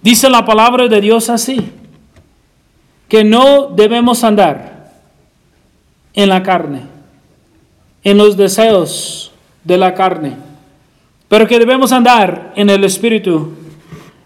Dice 0.01 0.29
la 0.29 0.45
palabra 0.45 0.87
de 0.87 1.01
Dios 1.01 1.29
así, 1.29 1.59
que 3.07 3.23
no 3.23 3.67
debemos 3.75 4.23
andar 4.23 4.91
en 6.13 6.29
la 6.29 6.43
carne, 6.43 6.81
en 8.03 8.17
los 8.17 8.37
deseos 8.37 9.32
de 9.63 9.77
la 9.77 9.93
carne, 9.93 10.35
pero 11.27 11.47
que 11.47 11.59
debemos 11.59 11.91
andar 11.91 12.53
en 12.55 12.69
el 12.69 12.83
Espíritu, 12.83 13.53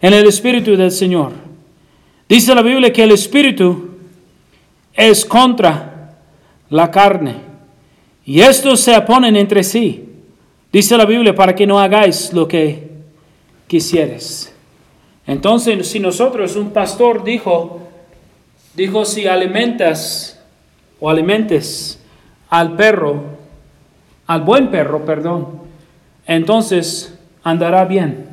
en 0.02 0.14
el 0.14 0.28
Espíritu 0.28 0.76
del 0.76 0.92
Señor. 0.92 1.32
Dice 2.28 2.54
la 2.54 2.62
Biblia 2.62 2.92
que 2.92 3.04
el 3.04 3.12
Espíritu 3.12 3.92
es 4.94 5.24
contra 5.24 6.18
la 6.70 6.92
carne 6.92 7.36
y 8.26 8.42
estos 8.42 8.82
se 8.82 8.98
oponen 8.98 9.36
entre 9.36 9.64
sí. 9.64 10.04
Dice 10.74 10.98
la 10.98 11.06
Biblia 11.06 11.34
para 11.34 11.56
que 11.56 11.66
no 11.66 11.80
hagáis 11.80 12.34
lo 12.34 12.48
que 12.48 12.90
quisieres. 13.68 14.54
Entonces, 15.26 15.88
si 15.88 16.00
nosotros, 16.00 16.56
un 16.56 16.72
pastor 16.72 17.24
dijo, 17.24 17.82
dijo, 18.74 19.06
si 19.06 19.28
alimentas 19.28 20.40
o 21.00 21.10
alimentes 21.10 22.00
al 22.50 22.76
perro, 22.76 23.37
al 24.28 24.42
buen 24.42 24.70
perro, 24.70 25.06
perdón, 25.06 25.62
entonces 26.26 27.18
andará 27.44 27.86
bien. 27.86 28.28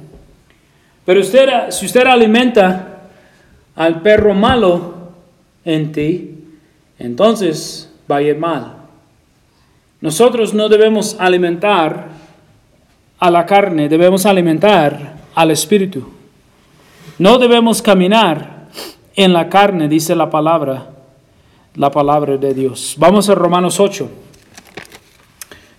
Pero 1.05 1.21
usted, 1.21 1.49
si 1.71 1.87
usted 1.87 2.07
alimenta 2.07 3.03
al 3.77 4.03
perro 4.03 4.35
malo 4.35 4.95
en 5.65 5.93
ti, 5.93 6.35
entonces 6.99 7.91
va 8.11 8.17
a 8.17 8.23
ir 8.23 8.39
mal. 8.39 8.75
Nosotros 10.01 10.53
no 10.53 10.69
debemos 10.69 11.17
alimentar 11.19 12.09
a 13.19 13.31
la 13.31 13.47
carne, 13.47 13.89
debemos 13.89 14.27
alimentar 14.27 15.15
al 15.35 15.51
espíritu. 15.51 16.13
No 17.19 17.39
debemos 17.39 17.81
caminar 17.81 18.69
en 19.15 19.33
la 19.33 19.49
carne, 19.49 19.89
dice 19.89 20.15
la 20.15 20.29
palabra, 20.29 20.91
la 21.77 21.91
palabra 21.91 22.37
de 22.37 22.53
Dios. 22.53 22.97
Vamos 22.99 23.29
a 23.29 23.35
Romanos 23.35 23.79
8. 23.79 24.24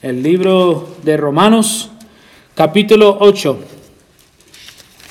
El 0.05 0.21
libro 0.21 0.87
de 1.01 1.17
Romanos, 1.17 1.89
capítulo 2.53 3.17
8. 3.21 3.57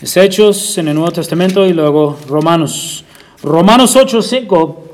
Es 0.01 0.17
Hechos 0.17 0.79
en 0.79 0.87
el 0.87 0.95
Nuevo 0.95 1.11
Testamento 1.11 1.67
y 1.67 1.73
luego 1.73 2.17
Romanos. 2.29 3.05
Romanos 3.43 3.97
8, 3.97 4.23
5. 4.23 4.85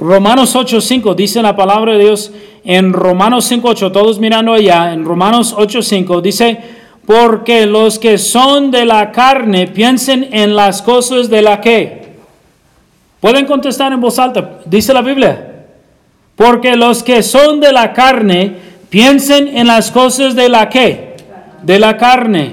Romanos 0.00 0.54
8, 0.54 0.82
5 0.82 1.14
dice 1.14 1.40
la 1.40 1.56
palabra 1.56 1.94
de 1.94 2.00
Dios 2.00 2.30
en 2.62 2.92
Romanos 2.92 3.46
5, 3.46 3.68
8. 3.68 3.90
Todos 3.90 4.18
mirando 4.18 4.52
allá. 4.52 4.92
En 4.92 5.06
Romanos 5.06 5.54
8, 5.56 5.80
5 5.80 6.20
dice, 6.20 6.60
porque 7.06 7.64
los 7.64 7.98
que 7.98 8.18
son 8.18 8.70
de 8.70 8.84
la 8.84 9.10
carne 9.12 9.66
piensen 9.66 10.28
en 10.30 10.54
las 10.54 10.82
cosas 10.82 11.30
de 11.30 11.40
la 11.40 11.58
que. 11.62 12.18
Pueden 13.18 13.46
contestar 13.46 13.94
en 13.94 14.00
voz 14.02 14.18
alta. 14.18 14.60
Dice 14.66 14.92
la 14.92 15.00
Biblia. 15.00 15.64
Porque 16.36 16.76
los 16.76 17.02
que 17.02 17.22
son 17.22 17.60
de 17.60 17.72
la 17.72 17.94
carne 17.94 18.67
piensen 18.90 19.56
en 19.56 19.66
las 19.66 19.90
cosas 19.90 20.34
de 20.34 20.48
la. 20.48 20.68
De 21.62 21.78
la 21.78 21.96
carne. 21.96 22.52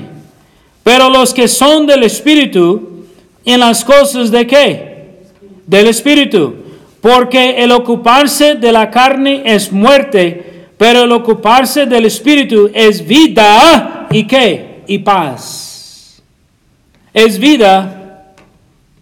Pero 0.83 1.09
los 1.09 1.33
que 1.33 1.47
son 1.47 1.87
del 1.87 2.03
Espíritu, 2.03 3.05
en 3.43 3.59
las 3.59 3.83
cosas 3.83 4.31
de 4.31 4.45
qué? 4.45 5.19
Del 5.65 5.87
Espíritu. 5.87 6.55
Porque 7.01 7.63
el 7.63 7.71
ocuparse 7.71 8.55
de 8.55 8.71
la 8.71 8.89
carne 8.89 9.43
es 9.45 9.71
muerte, 9.71 10.69
pero 10.77 11.03
el 11.03 11.11
ocuparse 11.11 11.85
del 11.85 12.05
Espíritu 12.05 12.69
es 12.73 13.05
vida 13.05 14.07
y 14.11 14.25
qué? 14.25 14.81
Y 14.87 14.99
paz. 14.99 16.21
Es 17.13 17.37
vida 17.39 18.33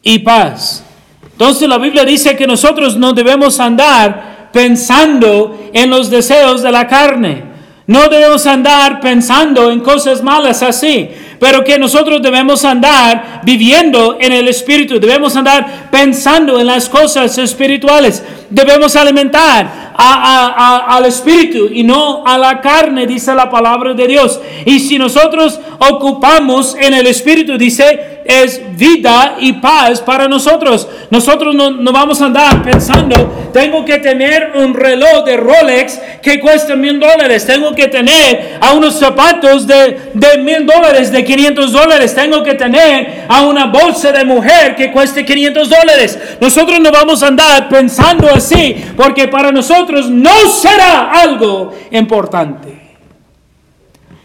y 0.01 0.19
paz. 0.19 0.83
Entonces 1.31 1.67
la 1.67 1.77
Biblia 1.77 2.05
dice 2.05 2.35
que 2.35 2.45
nosotros 2.45 2.95
no 2.95 3.13
debemos 3.13 3.59
andar 3.59 4.42
pensando 4.53 5.69
en 5.73 5.89
los 5.89 6.09
deseos 6.09 6.61
de 6.61 6.71
la 6.71 6.87
carne. 6.87 7.51
No 7.85 8.07
debemos 8.07 8.47
andar 8.47 9.01
pensando 9.01 9.69
en 9.69 9.81
cosas 9.81 10.23
malas 10.23 10.63
así, 10.63 11.09
pero 11.37 11.65
que 11.65 11.77
nosotros 11.77 12.21
debemos 12.21 12.63
andar 12.63 13.41
viviendo 13.43 14.17
en 14.21 14.31
el 14.31 14.47
Espíritu, 14.47 15.01
debemos 15.01 15.35
andar 15.35 15.89
pensando 15.91 16.61
en 16.61 16.67
las 16.67 16.87
cosas 16.87 17.37
espirituales, 17.37 18.23
debemos 18.49 18.95
alimentar 18.95 19.91
al 19.97 21.05
Espíritu 21.05 21.67
y 21.69 21.83
no 21.83 22.23
a 22.25 22.37
la 22.37 22.61
carne, 22.61 23.05
dice 23.05 23.35
la 23.35 23.49
palabra 23.49 23.93
de 23.93 24.07
Dios. 24.07 24.39
Y 24.65 24.79
si 24.79 24.97
nosotros 24.97 25.59
ocupamos 25.79 26.77
en 26.79 26.93
el 26.93 27.07
Espíritu, 27.07 27.57
dice, 27.57 28.12
es 28.25 28.61
vida 28.77 29.35
y 29.39 29.53
paz 29.53 30.01
para 30.01 30.27
nosotros. 30.27 30.87
Nosotros 31.09 31.55
no, 31.55 31.71
no, 31.71 31.91
vamos 31.91 32.21
a 32.21 32.25
andar 32.25 32.63
pensando, 32.63 33.49
tengo 33.53 33.85
que 33.85 33.99
tener 33.99 34.51
un 34.55 34.73
reloj 34.73 35.23
de 35.25 35.37
Rolex 35.37 35.99
que 36.21 36.39
cuesta 36.39 36.75
mil 36.75 36.99
dólares, 36.99 37.45
tengo 37.45 37.73
que 37.73 37.87
tener 37.87 38.57
a 38.59 38.73
unos 38.73 38.95
zapatos 38.95 39.67
de, 39.67 40.11
mil 40.39 40.65
dólares, 40.65 41.11
de 41.11 41.23
500 41.23 41.71
dólares, 41.71 42.15
tengo 42.15 42.43
que 42.43 42.55
tener 42.55 43.25
a 43.27 43.41
una 43.43 43.67
bolsa 43.67 44.11
de 44.11 44.25
mujer 44.25 44.75
que 44.75 44.91
cueste 44.91 45.25
500 45.25 45.69
dólares. 45.69 46.19
Nosotros 46.39 46.79
no 46.79 46.91
vamos 46.91 47.21
a 47.23 47.27
andar 47.27 47.69
pensando 47.69 48.29
así, 48.29 48.75
porque 48.95 49.27
para 49.27 49.51
nosotros 49.51 50.09
no 50.09 50.47
será 50.49 51.11
algo 51.11 51.73
importante. 51.91 52.81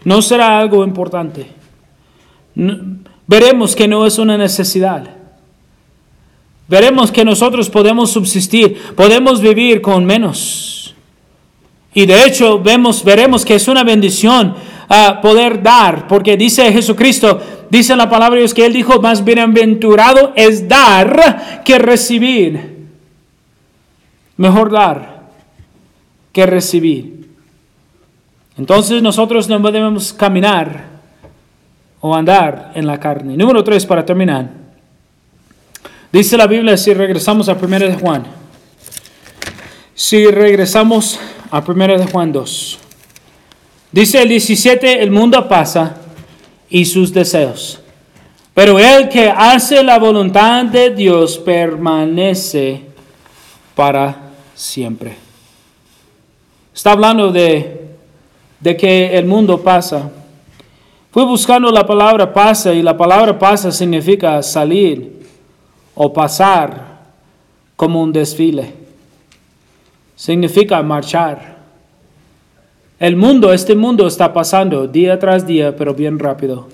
No 0.05 0.21
será 0.21 0.57
algo 0.57 0.83
importante. 0.83 1.59
Veremos 3.29 3.75
que 3.75 3.87
no 3.87 4.07
es 4.07 4.17
una 4.17 4.39
necesidad. 4.39 5.07
Veremos 6.67 7.11
que 7.11 7.23
nosotros 7.23 7.69
podemos 7.69 8.09
subsistir, 8.09 8.75
podemos 8.95 9.39
vivir 9.39 9.81
con 9.81 10.03
menos. 10.03 10.95
Y 11.93 12.07
de 12.07 12.25
hecho 12.25 12.59
vemos, 12.59 13.03
veremos 13.03 13.45
que 13.45 13.53
es 13.53 13.67
una 13.67 13.83
bendición 13.83 14.55
uh, 14.89 15.21
poder 15.21 15.61
dar, 15.61 16.07
porque 16.07 16.37
dice 16.37 16.71
Jesucristo, 16.73 17.39
dice 17.69 17.95
la 17.95 18.09
palabra 18.09 18.35
de 18.35 18.41
Dios 18.41 18.53
que 18.55 18.65
Él 18.65 18.73
dijo, 18.73 18.99
más 18.99 19.23
bienaventurado 19.23 20.33
es 20.35 20.67
dar 20.67 21.61
que 21.63 21.77
recibir. 21.77 22.87
Mejor 24.37 24.71
dar 24.71 25.29
que 26.31 26.47
recibir. 26.47 27.29
Entonces 28.57 29.03
nosotros 29.03 29.47
no 29.47 29.59
debemos 29.59 30.13
caminar 30.13 30.98
o 32.01 32.15
andar 32.15 32.71
en 32.75 32.87
la 32.87 32.99
carne. 32.99 33.35
Número 33.35 33.63
tres, 33.63 33.85
para 33.85 34.05
terminar. 34.05 34.49
Dice 36.11 36.37
la 36.37 36.47
Biblia, 36.47 36.75
si 36.77 36.93
regresamos 36.93 37.49
a 37.49 37.53
1 37.53 37.79
de 37.79 37.95
Juan. 37.95 38.23
Si 39.93 40.25
regresamos 40.27 41.19
a 41.51 41.59
1 41.59 41.97
de 41.97 42.05
Juan 42.07 42.31
2. 42.31 42.79
Dice 43.91 44.21
el 44.21 44.29
17, 44.29 45.03
el 45.03 45.11
mundo 45.11 45.47
pasa 45.47 45.97
y 46.69 46.85
sus 46.85 47.13
deseos. 47.13 47.81
Pero 48.53 48.79
el 48.79 49.09
que 49.09 49.29
hace 49.29 49.83
la 49.83 49.99
voluntad 49.99 50.65
de 50.65 50.89
Dios 50.89 51.37
permanece 51.37 52.81
para 53.75 54.31
siempre. 54.55 55.15
Está 56.73 56.91
hablando 56.91 57.31
de, 57.31 57.87
de 58.59 58.77
que 58.77 59.17
el 59.17 59.25
mundo 59.25 59.61
pasa. 59.61 60.11
Fui 61.11 61.23
buscando 61.25 61.71
la 61.71 61.87
palabra 61.87 62.31
pasa 62.31 62.71
y 62.71 62.83
la 62.83 62.95
palabra 62.95 63.37
pasa 63.37 63.71
significa 63.71 64.43
salir 64.43 65.25
o 65.95 66.13
pasar 66.13 66.99
como 67.75 68.03
un 68.03 68.13
desfile. 68.13 68.73
Significa 70.15 70.83
marchar. 70.83 71.57
El 72.99 73.15
mundo, 73.15 73.51
este 73.51 73.75
mundo 73.75 74.05
está 74.05 74.31
pasando 74.31 74.85
día 74.85 75.17
tras 75.17 75.47
día, 75.47 75.75
pero 75.75 75.95
bien 75.95 76.19
rápido. 76.19 76.67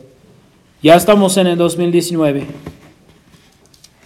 Ya 0.82 0.96
estamos 0.96 1.38
en 1.38 1.48
el 1.48 1.58
2019. 1.58 2.46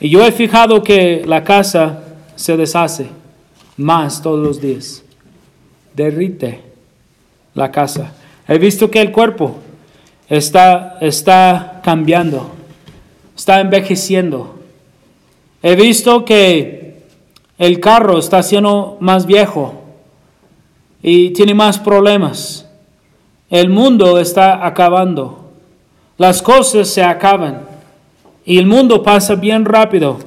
Y 0.01 0.09
yo 0.09 0.23
he 0.23 0.31
fijado 0.31 0.83
que 0.83 1.23
la 1.25 1.43
casa 1.43 2.03
se 2.35 2.55
deshace 2.55 3.07
más 3.77 4.21
todos 4.21 4.39
los 4.39 4.61
días. 4.61 5.03
Derrite 5.95 6.61
la 7.55 7.71
casa. 7.71 8.13
He 8.47 8.59
visto 8.59 8.91
que 8.91 9.01
el 9.01 9.11
cuerpo 9.11 9.59
está, 10.29 10.97
está 11.01 11.81
cambiando, 11.83 12.51
está 13.35 13.59
envejeciendo. 13.59 14.59
He 15.61 15.75
visto 15.75 16.23
que 16.23 17.03
el 17.57 17.79
carro 17.79 18.19
está 18.19 18.41
siendo 18.43 18.97
más 19.01 19.25
viejo 19.25 19.83
y 21.01 21.31
tiene 21.31 21.53
más 21.53 21.79
problemas. 21.79 22.65
El 23.49 23.69
mundo 23.69 24.19
está 24.19 24.65
acabando. 24.65 25.51
Las 26.17 26.41
cosas 26.41 26.87
se 26.87 27.03
acaban 27.03 27.61
y 28.45 28.57
el 28.57 28.65
mundo 28.65 29.03
pasa 29.03 29.35
bien 29.35 29.65
rápido. 29.65 30.19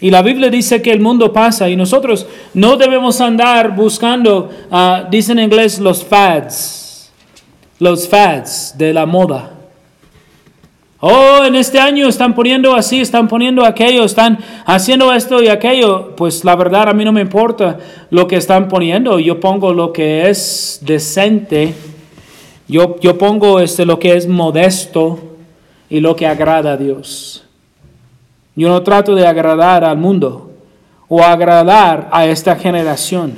Y 0.00 0.10
la 0.10 0.22
Biblia 0.22 0.48
dice 0.48 0.80
que 0.80 0.92
el 0.92 1.00
mundo 1.00 1.32
pasa 1.32 1.68
y 1.68 1.76
nosotros 1.76 2.26
no 2.54 2.76
debemos 2.76 3.20
andar 3.20 3.76
buscando, 3.76 4.48
uh, 4.70 5.10
dicen 5.10 5.38
en 5.38 5.44
inglés, 5.46 5.78
los 5.78 6.02
fads, 6.02 6.79
los 7.80 8.06
fads 8.06 8.74
de 8.78 8.92
la 8.92 9.06
moda. 9.06 9.50
Oh, 11.02 11.42
en 11.44 11.56
este 11.56 11.80
año 11.80 12.06
están 12.08 12.34
poniendo 12.34 12.74
así, 12.74 13.00
están 13.00 13.26
poniendo 13.26 13.64
aquello, 13.64 14.04
están 14.04 14.38
haciendo 14.66 15.10
esto 15.14 15.42
y 15.42 15.48
aquello. 15.48 16.14
Pues 16.14 16.44
la 16.44 16.54
verdad 16.56 16.90
a 16.90 16.92
mí 16.92 17.06
no 17.06 17.12
me 17.12 17.22
importa 17.22 17.78
lo 18.10 18.28
que 18.28 18.36
están 18.36 18.68
poniendo. 18.68 19.18
Yo 19.18 19.40
pongo 19.40 19.72
lo 19.72 19.94
que 19.94 20.28
es 20.28 20.80
decente. 20.82 21.74
Yo, 22.68 23.00
yo 23.00 23.16
pongo 23.16 23.60
este, 23.60 23.86
lo 23.86 23.98
que 23.98 24.14
es 24.14 24.28
modesto 24.28 25.18
y 25.88 26.00
lo 26.00 26.14
que 26.14 26.26
agrada 26.26 26.72
a 26.72 26.76
Dios. 26.76 27.44
Yo 28.54 28.68
no 28.68 28.82
trato 28.82 29.14
de 29.14 29.26
agradar 29.26 29.84
al 29.86 29.96
mundo 29.96 30.50
o 31.08 31.22
agradar 31.22 32.10
a 32.12 32.26
esta 32.26 32.56
generación. 32.56 33.36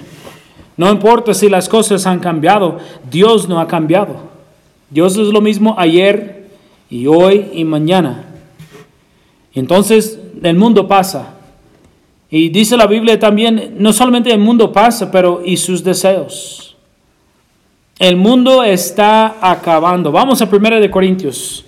No 0.77 0.91
importa 0.91 1.33
si 1.33 1.49
las 1.49 1.69
cosas 1.69 2.07
han 2.07 2.19
cambiado, 2.19 2.79
Dios 3.09 3.49
no 3.49 3.61
ha 3.61 3.69
cambiado. 3.69 4.32
Dios 4.93 5.17
es 5.17 5.29
lo 5.29 5.41
mismo 5.41 5.75
ayer, 5.79 6.43
y 6.93 7.07
hoy 7.07 7.49
y 7.55 7.65
mañana. 7.65 8.27
Entonces 9.55 10.19
el 10.43 10.57
mundo 10.57 10.87
pasa. 10.87 11.35
Y 12.31 12.51
dice 12.51 12.77
la 12.77 12.87
Biblia 12.87 13.19
también, 13.19 13.77
no 13.79 13.95
solamente 13.95 14.31
el 14.31 14.39
mundo 14.39 14.71
pasa, 14.73 15.11
pero 15.11 15.43
y 15.43 15.57
sus 15.57 15.83
deseos. 15.83 16.77
El 17.99 18.17
mundo 18.17 18.63
está 18.63 19.37
acabando. 19.41 20.13
Vamos 20.13 20.43
a 20.43 20.45
1 20.45 20.81
de 20.81 20.91
Corintios. 20.91 21.65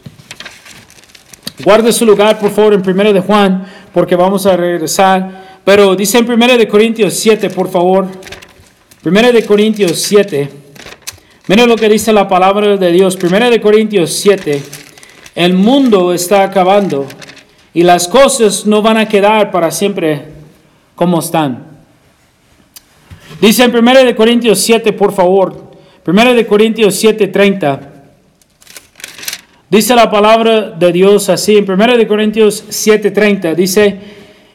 Guarde 1.65 1.93
su 1.93 2.05
lugar, 2.05 2.39
por 2.39 2.51
favor, 2.51 2.75
en 2.75 2.87
1 2.87 3.13
de 3.15 3.21
Juan, 3.21 3.65
porque 3.95 4.17
vamos 4.17 4.45
a 4.45 4.57
regresar. 4.57 5.61
Pero 5.65 5.97
dice 5.97 6.19
en 6.19 6.31
1 6.31 6.59
de 6.59 6.69
Corintios 6.69 7.15
7, 7.15 7.49
por 7.49 7.71
favor. 7.71 8.09
1 9.03 9.33
de 9.33 9.47
Corintios 9.47 9.99
7. 10.01 10.64
Miren 11.47 11.69
lo 11.69 11.77
que 11.77 11.91
dice 11.91 12.11
la 12.11 12.27
palabra 12.27 12.79
de 12.79 12.91
Dios. 12.91 13.19
1 13.23 13.51
de 13.51 13.61
Corintios 13.61 14.15
7. 14.15 14.63
El 15.35 15.53
mundo 15.53 16.15
está 16.15 16.43
acabando 16.43 17.07
y 17.75 17.83
las 17.83 18.09
cosas 18.09 18.65
no 18.65 18.81
van 18.81 18.97
a 18.97 19.07
quedar 19.07 19.51
para 19.51 19.71
siempre 19.71 20.23
como 20.95 21.19
están. 21.19 21.67
Dice 23.43 23.65
en 23.65 23.77
1 23.77 24.17
Corintios 24.17 24.59
7, 24.61 24.95
por 24.95 25.13
favor, 25.13 25.73
1 26.07 26.47
Corintios 26.47 26.95
7, 26.95 27.29
30. 27.29 27.93
Dice 29.69 29.95
la 29.95 30.11
palabra 30.11 30.71
de 30.71 30.93
Dios 30.93 31.29
así, 31.29 31.59
en 31.59 31.71
1 31.71 32.09
Corintios 32.09 32.65
7, 32.71 33.11
30, 33.11 33.55
dice, 33.55 33.99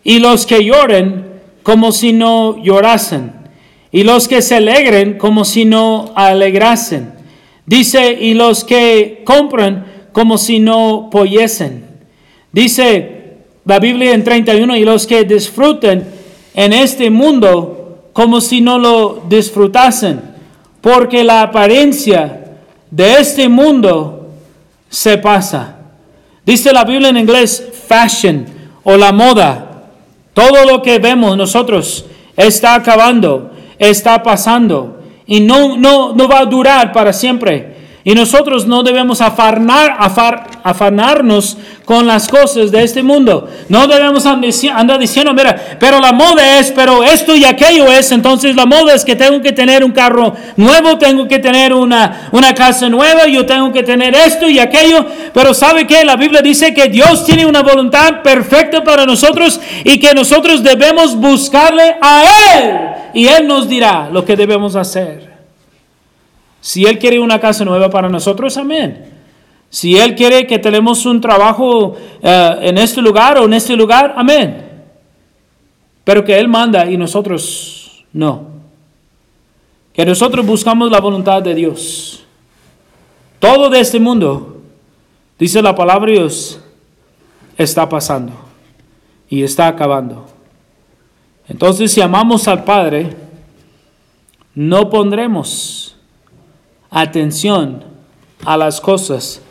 y 0.04 0.18
los 0.18 0.48
que 0.48 0.64
lloren 0.64 1.28
como 1.62 1.92
si 1.92 2.14
no 2.14 2.64
llorasen, 2.64 3.39
y 3.92 4.04
los 4.04 4.28
que 4.28 4.42
se 4.42 4.56
alegren 4.56 5.18
como 5.18 5.46
si 5.46 5.66
no 5.66 6.12
alegrasen. 6.16 7.14
Dice, 7.66 8.14
y 8.14 8.34
los 8.34 8.64
que 8.64 9.22
compran 9.26 9.86
como 10.12 10.38
si 10.38 10.60
no 10.60 11.10
poyesen. 11.12 11.86
Dice 12.52 13.20
la 13.66 13.80
Biblia 13.80 14.14
en 14.14 14.24
31, 14.24 14.78
y 14.78 14.86
los 14.86 15.06
que 15.06 15.24
disfruten 15.24 16.04
en 16.56 16.74
este 16.74 17.10
mundo 17.10 18.10
como 18.14 18.42
si 18.42 18.62
no 18.62 18.80
lo 18.80 19.24
disfrutasen, 19.30 20.22
porque 20.82 21.24
la 21.24 21.44
apariencia 21.44 22.46
de 22.90 23.14
este 23.20 23.48
mundo 23.48 24.30
se 24.90 25.18
pasa. 25.20 25.78
Dice 26.46 26.74
la 26.74 26.84
Biblia 26.84 27.10
en 27.10 27.18
inglés, 27.18 27.64
fashion 27.88 28.46
o 28.84 28.98
la 28.98 29.12
moda. 29.12 29.84
Todo 30.34 30.66
lo 30.66 30.82
que 30.82 30.98
vemos 30.98 31.38
nosotros 31.38 32.06
está 32.36 32.74
acabando, 32.74 33.52
está 33.80 34.22
pasando 34.22 35.02
y 35.26 35.40
no, 35.40 35.78
no, 35.78 36.14
no 36.14 36.28
va 36.28 36.40
a 36.40 36.46
durar 36.46 36.92
para 36.92 37.14
siempre. 37.14 37.79
Y 38.06 38.14
nosotros 38.14 38.66
no 38.66 38.82
debemos 38.82 39.20
afanar, 39.20 39.98
afanarnos 40.64 41.58
con 41.84 42.08
las 42.08 42.30
cosas 42.30 42.72
de 42.72 42.82
este 42.84 43.04
mundo. 43.04 43.50
No 43.68 43.88
debemos 43.88 44.26
andar 44.26 45.00
diciendo, 45.00 45.34
mira, 45.34 45.78
pero 45.80 46.00
la 46.00 46.14
moda 46.14 46.60
es, 46.60 46.72
pero 46.72 47.04
esto 47.04 47.36
y 47.36 47.44
aquello 47.44 47.92
es. 47.92 48.14
Entonces 48.14 48.56
la 48.56 48.66
moda 48.66 48.94
es 48.94 49.04
que 49.04 49.18
tengo 49.18 49.42
que 49.42 49.52
tener 49.52 49.84
un 49.84 49.92
carro 49.92 50.34
nuevo, 50.56 50.98
tengo 50.98 51.28
que 51.28 51.40
tener 51.40 51.74
una, 51.74 52.30
una 52.32 52.56
casa 52.56 52.88
nueva, 52.88 53.28
yo 53.28 53.46
tengo 53.46 53.74
que 53.74 53.84
tener 53.84 54.16
esto 54.16 54.48
y 54.48 54.60
aquello. 54.60 55.06
Pero 55.34 55.54
¿sabe 55.54 55.86
qué? 55.86 56.06
La 56.06 56.16
Biblia 56.16 56.42
dice 56.42 56.74
que 56.74 56.88
Dios 56.88 57.26
tiene 57.26 57.46
una 57.46 57.64
voluntad 57.64 58.22
perfecta 58.22 58.82
para 58.82 59.06
nosotros 59.06 59.60
y 59.84 60.00
que 60.00 60.14
nosotros 60.14 60.64
debemos 60.64 61.18
buscarle 61.18 61.98
a 62.02 62.24
Él. 62.56 62.80
Y 63.14 63.28
Él 63.28 63.46
nos 63.46 63.68
dirá 63.68 64.10
lo 64.10 64.24
que 64.24 64.38
debemos 64.38 64.78
hacer. 64.78 65.29
Si 66.62 66.86
Él 66.86 67.00
quiere 67.00 67.20
una 67.20 67.40
casa 67.40 67.64
nueva 67.66 67.90
para 67.90 68.10
nosotros, 68.10 68.58
amén. 68.58 69.06
Si 69.70 69.98
Él 69.98 70.16
quiere 70.16 70.48
que 70.48 70.60
tenemos 70.60 71.06
un 71.06 71.22
trabajo 71.22 71.96
eh, 72.22 72.56
en 72.62 72.78
este 72.78 73.02
lugar 73.02 73.38
o 73.38 73.46
en 73.46 73.54
este 73.54 73.76
lugar, 73.76 74.14
amén. 74.18 74.84
Pero 76.04 76.26
que 76.26 76.38
Él 76.38 76.48
manda 76.48 76.90
y 76.90 76.98
nosotros 76.98 78.06
no. 78.12 78.48
Que 79.94 80.06
nosotros 80.06 80.46
buscamos 80.46 80.92
la 80.92 81.00
voluntad 81.00 81.42
de 81.42 81.54
Dios. 81.54 82.26
Todo 83.40 83.70
de 83.70 83.80
este 83.80 84.00
mundo, 84.00 84.62
dice 85.38 85.62
la 85.62 85.76
palabra 85.76 86.12
Dios, 86.12 86.60
está 87.58 87.88
pasando 87.88 88.34
y 89.30 89.44
está 89.44 89.68
acabando. 89.68 90.26
Entonces, 91.48 91.92
si 91.92 92.02
amamos 92.02 92.48
al 92.48 92.64
Padre, 92.64 93.16
no 94.56 94.90
pondremos 94.90 95.96
atención 96.90 97.84
a 98.46 98.58
las 98.58 98.80
cosas 98.82 99.42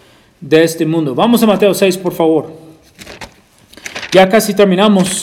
de 0.40 0.64
este 0.64 0.86
mundo. 0.86 1.14
Vamos 1.14 1.42
a 1.42 1.46
Mateo 1.46 1.74
6, 1.74 1.98
por 1.98 2.12
favor. 2.12 2.52
Ya 4.12 4.28
casi 4.28 4.54
terminamos. 4.54 5.22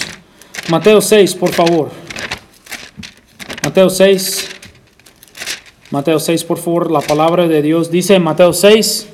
Mateo 0.69 1.01
6, 1.01 1.35
por 1.35 1.51
favor. 1.51 1.91
Mateo 3.63 3.89
6. 3.89 4.49
Mateo 5.91 6.19
6, 6.19 6.43
por 6.43 6.57
favor. 6.57 6.91
La 6.91 7.01
palabra 7.01 7.47
de 7.47 7.61
Dios 7.61 7.89
dice 7.89 8.15
en 8.15 8.23
Mateo 8.23 8.53
6, 8.53 9.07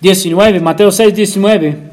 19. 0.00 0.60
Mateo 0.60 0.92
6, 0.92 1.14
19. 1.14 1.88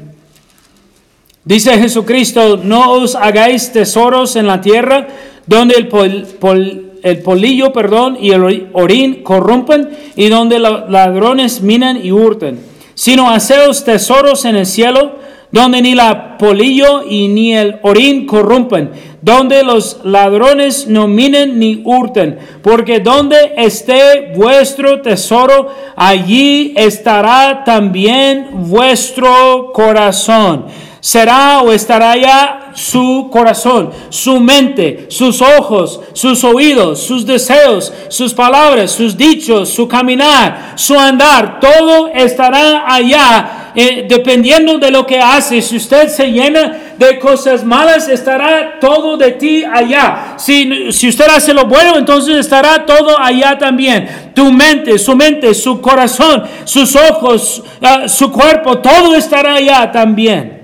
Dice 1.44 1.78
Jesucristo, 1.78 2.56
no 2.56 2.90
os 2.92 3.14
hagáis 3.14 3.72
tesoros 3.72 4.34
en 4.34 4.48
la 4.48 4.60
tierra 4.60 5.06
donde 5.46 5.76
el 5.76 5.86
pol, 5.88 6.85
el 7.02 7.22
polillo, 7.22 7.72
perdón, 7.72 8.18
y 8.20 8.30
el 8.30 8.68
orín 8.72 9.22
corrompen 9.22 9.90
y 10.16 10.28
donde 10.28 10.58
los 10.58 10.90
ladrones 10.90 11.62
minan 11.62 12.04
y 12.04 12.12
hurten, 12.12 12.60
sino 12.94 13.30
haceos 13.30 13.84
tesoros 13.84 14.44
en 14.44 14.56
el 14.56 14.66
cielo, 14.66 15.16
donde 15.52 15.80
ni 15.80 15.94
la 15.94 16.36
polillo 16.38 17.02
y 17.08 17.28
ni 17.28 17.54
el 17.54 17.78
orín 17.82 18.26
corrompen, 18.26 18.90
donde 19.22 19.62
los 19.62 20.00
ladrones 20.04 20.86
no 20.88 21.06
minen 21.06 21.58
ni 21.58 21.82
hurten, 21.84 22.38
porque 22.62 23.00
donde 23.00 23.54
esté 23.56 24.32
vuestro 24.34 25.00
tesoro, 25.02 25.68
allí 25.96 26.74
estará 26.76 27.62
también 27.64 28.48
vuestro 28.52 29.72
corazón 29.72 30.66
será 31.06 31.62
o 31.62 31.70
estará 31.70 32.16
ya 32.16 32.72
su 32.74 33.28
corazón, 33.30 33.92
su 34.08 34.40
mente, 34.40 35.06
sus 35.08 35.40
ojos, 35.40 36.00
sus 36.12 36.42
oídos, 36.42 37.00
sus 37.00 37.24
deseos, 37.24 37.92
sus 38.08 38.34
palabras, 38.34 38.90
sus 38.90 39.16
dichos, 39.16 39.68
su 39.68 39.86
caminar, 39.86 40.72
su 40.74 40.98
andar, 40.98 41.60
todo 41.60 42.08
estará 42.08 42.92
allá 42.92 43.70
eh, 43.76 44.06
dependiendo 44.08 44.78
de 44.78 44.90
lo 44.90 45.06
que 45.06 45.20
hace. 45.20 45.62
Si 45.62 45.76
usted 45.76 46.08
se 46.08 46.26
llena 46.32 46.76
de 46.98 47.20
cosas 47.20 47.64
malas, 47.64 48.08
estará 48.08 48.80
todo 48.80 49.16
de 49.16 49.30
ti 49.30 49.62
allá. 49.62 50.34
Si, 50.38 50.90
si 50.90 51.08
usted 51.08 51.28
hace 51.28 51.54
lo 51.54 51.66
bueno, 51.66 51.98
entonces 51.98 52.34
estará 52.34 52.84
todo 52.84 53.16
allá 53.16 53.56
también. 53.56 54.32
Tu 54.34 54.50
mente, 54.50 54.98
su 54.98 55.14
mente, 55.14 55.54
su 55.54 55.80
corazón, 55.80 56.42
sus 56.64 56.96
ojos, 56.96 57.62
ah, 57.80 58.08
su 58.08 58.32
cuerpo, 58.32 58.78
todo 58.78 59.14
estará 59.14 59.54
allá 59.54 59.92
también. 59.92 60.55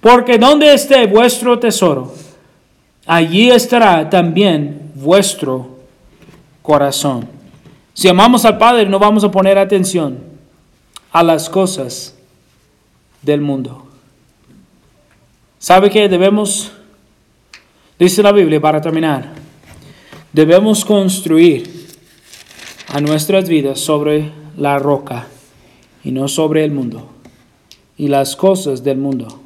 Porque 0.00 0.38
donde 0.38 0.72
esté 0.72 1.06
vuestro 1.06 1.58
tesoro, 1.58 2.14
allí 3.06 3.50
estará 3.50 4.08
también 4.08 4.92
vuestro 4.94 5.78
corazón. 6.62 7.26
Si 7.94 8.08
amamos 8.08 8.44
al 8.44 8.58
Padre, 8.58 8.86
no 8.86 8.98
vamos 8.98 9.24
a 9.24 9.30
poner 9.30 9.58
atención 9.58 10.18
a 11.10 11.22
las 11.22 11.48
cosas 11.48 12.14
del 13.22 13.40
mundo. 13.40 13.86
¿Sabe 15.58 15.90
qué 15.90 16.08
debemos? 16.08 16.70
Dice 17.98 18.22
la 18.22 18.30
Biblia 18.30 18.60
para 18.60 18.80
terminar. 18.80 19.32
Debemos 20.32 20.84
construir 20.84 21.88
a 22.88 23.00
nuestras 23.00 23.48
vidas 23.48 23.80
sobre 23.80 24.30
la 24.56 24.78
roca 24.78 25.26
y 26.04 26.12
no 26.12 26.28
sobre 26.28 26.64
el 26.64 26.70
mundo 26.70 27.08
y 27.96 28.06
las 28.06 28.36
cosas 28.36 28.84
del 28.84 28.98
mundo. 28.98 29.40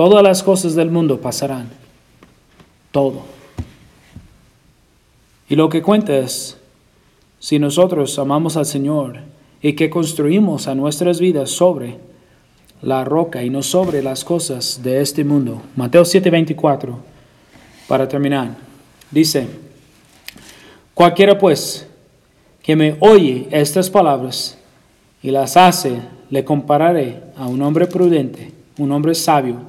Todas 0.00 0.22
las 0.22 0.42
cosas 0.42 0.74
del 0.74 0.90
mundo 0.90 1.20
pasarán. 1.20 1.68
Todo. 2.90 3.20
Y 5.46 5.56
lo 5.56 5.68
que 5.68 5.82
cuenta 5.82 6.16
es, 6.16 6.56
si 7.38 7.58
nosotros 7.58 8.18
amamos 8.18 8.56
al 8.56 8.64
Señor 8.64 9.18
y 9.60 9.74
que 9.74 9.90
construimos 9.90 10.68
a 10.68 10.74
nuestras 10.74 11.20
vidas 11.20 11.50
sobre 11.50 11.98
la 12.80 13.04
roca 13.04 13.44
y 13.44 13.50
no 13.50 13.62
sobre 13.62 14.02
las 14.02 14.24
cosas 14.24 14.82
de 14.82 15.02
este 15.02 15.22
mundo. 15.22 15.60
Mateo 15.76 16.04
7:24, 16.04 16.96
para 17.86 18.08
terminar, 18.08 18.56
dice, 19.10 19.48
cualquiera 20.94 21.36
pues 21.36 21.86
que 22.62 22.74
me 22.74 22.96
oye 23.00 23.48
estas 23.50 23.90
palabras 23.90 24.56
y 25.22 25.30
las 25.30 25.58
hace, 25.58 26.00
le 26.30 26.42
compararé 26.42 27.22
a 27.36 27.46
un 27.46 27.60
hombre 27.60 27.86
prudente, 27.86 28.50
un 28.78 28.92
hombre 28.92 29.14
sabio, 29.14 29.68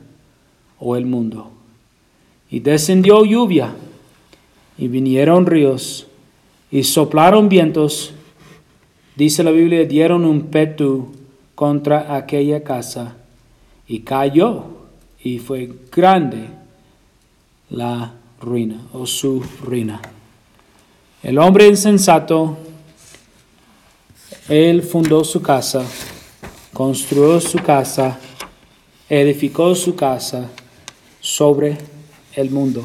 o 0.81 0.97
el 0.97 1.05
mundo. 1.05 1.51
Y 2.49 2.59
descendió 2.59 3.23
lluvia, 3.23 3.73
y 4.77 4.87
vinieron 4.87 5.45
ríos, 5.45 6.07
y 6.69 6.83
soplaron 6.83 7.47
vientos, 7.47 8.13
dice 9.15 9.43
la 9.43 9.51
Biblia, 9.51 9.85
dieron 9.85 10.25
un 10.25 10.47
petu 10.47 11.13
contra 11.55 12.15
aquella 12.15 12.63
casa, 12.63 13.15
y 13.87 13.99
cayó, 13.99 14.65
y 15.23 15.37
fue 15.37 15.71
grande 15.91 16.47
la 17.69 18.13
ruina 18.41 18.81
o 18.91 19.05
su 19.05 19.43
ruina. 19.63 20.01
El 21.21 21.37
hombre 21.37 21.67
insensato, 21.67 22.57
él 24.49 24.81
fundó 24.81 25.23
su 25.23 25.41
casa, 25.41 25.85
construyó 26.73 27.39
su 27.39 27.59
casa, 27.59 28.19
edificó 29.07 29.75
su 29.75 29.95
casa 29.95 30.49
sobre 31.21 31.77
el 32.35 32.49
mundo 32.49 32.83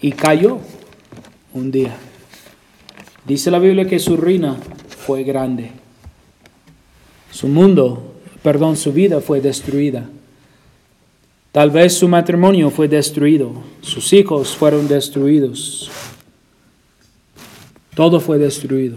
y 0.00 0.12
cayó 0.12 0.58
un 1.52 1.70
día. 1.70 1.96
Dice 3.24 3.50
la 3.50 3.58
Biblia 3.58 3.86
que 3.86 3.98
su 3.98 4.16
ruina 4.16 4.56
fue 5.06 5.22
grande. 5.22 5.70
Su 7.30 7.48
mundo, 7.48 8.14
perdón, 8.42 8.76
su 8.76 8.92
vida 8.92 9.20
fue 9.20 9.40
destruida. 9.40 10.08
Tal 11.52 11.70
vez 11.70 11.94
su 11.94 12.08
matrimonio 12.08 12.70
fue 12.70 12.88
destruido, 12.88 13.62
sus 13.82 14.12
hijos 14.12 14.56
fueron 14.56 14.88
destruidos. 14.88 15.90
Todo 17.94 18.20
fue 18.20 18.38
destruido 18.38 18.96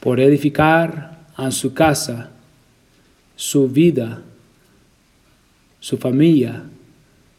por 0.00 0.20
edificar 0.20 1.26
a 1.36 1.50
su 1.50 1.74
casa, 1.74 2.30
su 3.36 3.68
vida, 3.68 4.22
su 5.80 5.98
familia 5.98 6.64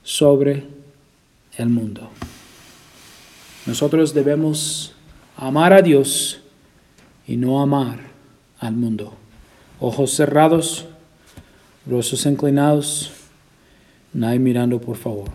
sobre 0.09 0.63
el 1.55 1.69
mundo. 1.69 2.09
Nosotros 3.67 4.11
debemos 4.11 4.95
amar 5.37 5.71
a 5.71 5.83
Dios 5.83 6.41
y 7.27 7.37
no 7.37 7.61
amar 7.61 7.99
al 8.59 8.73
mundo. 8.73 9.13
Ojos 9.79 10.09
cerrados, 10.09 10.87
rostros 11.85 12.25
inclinados, 12.25 13.11
nadie 14.11 14.39
mirando 14.39 14.81
por 14.81 14.97
favor. 14.97 15.27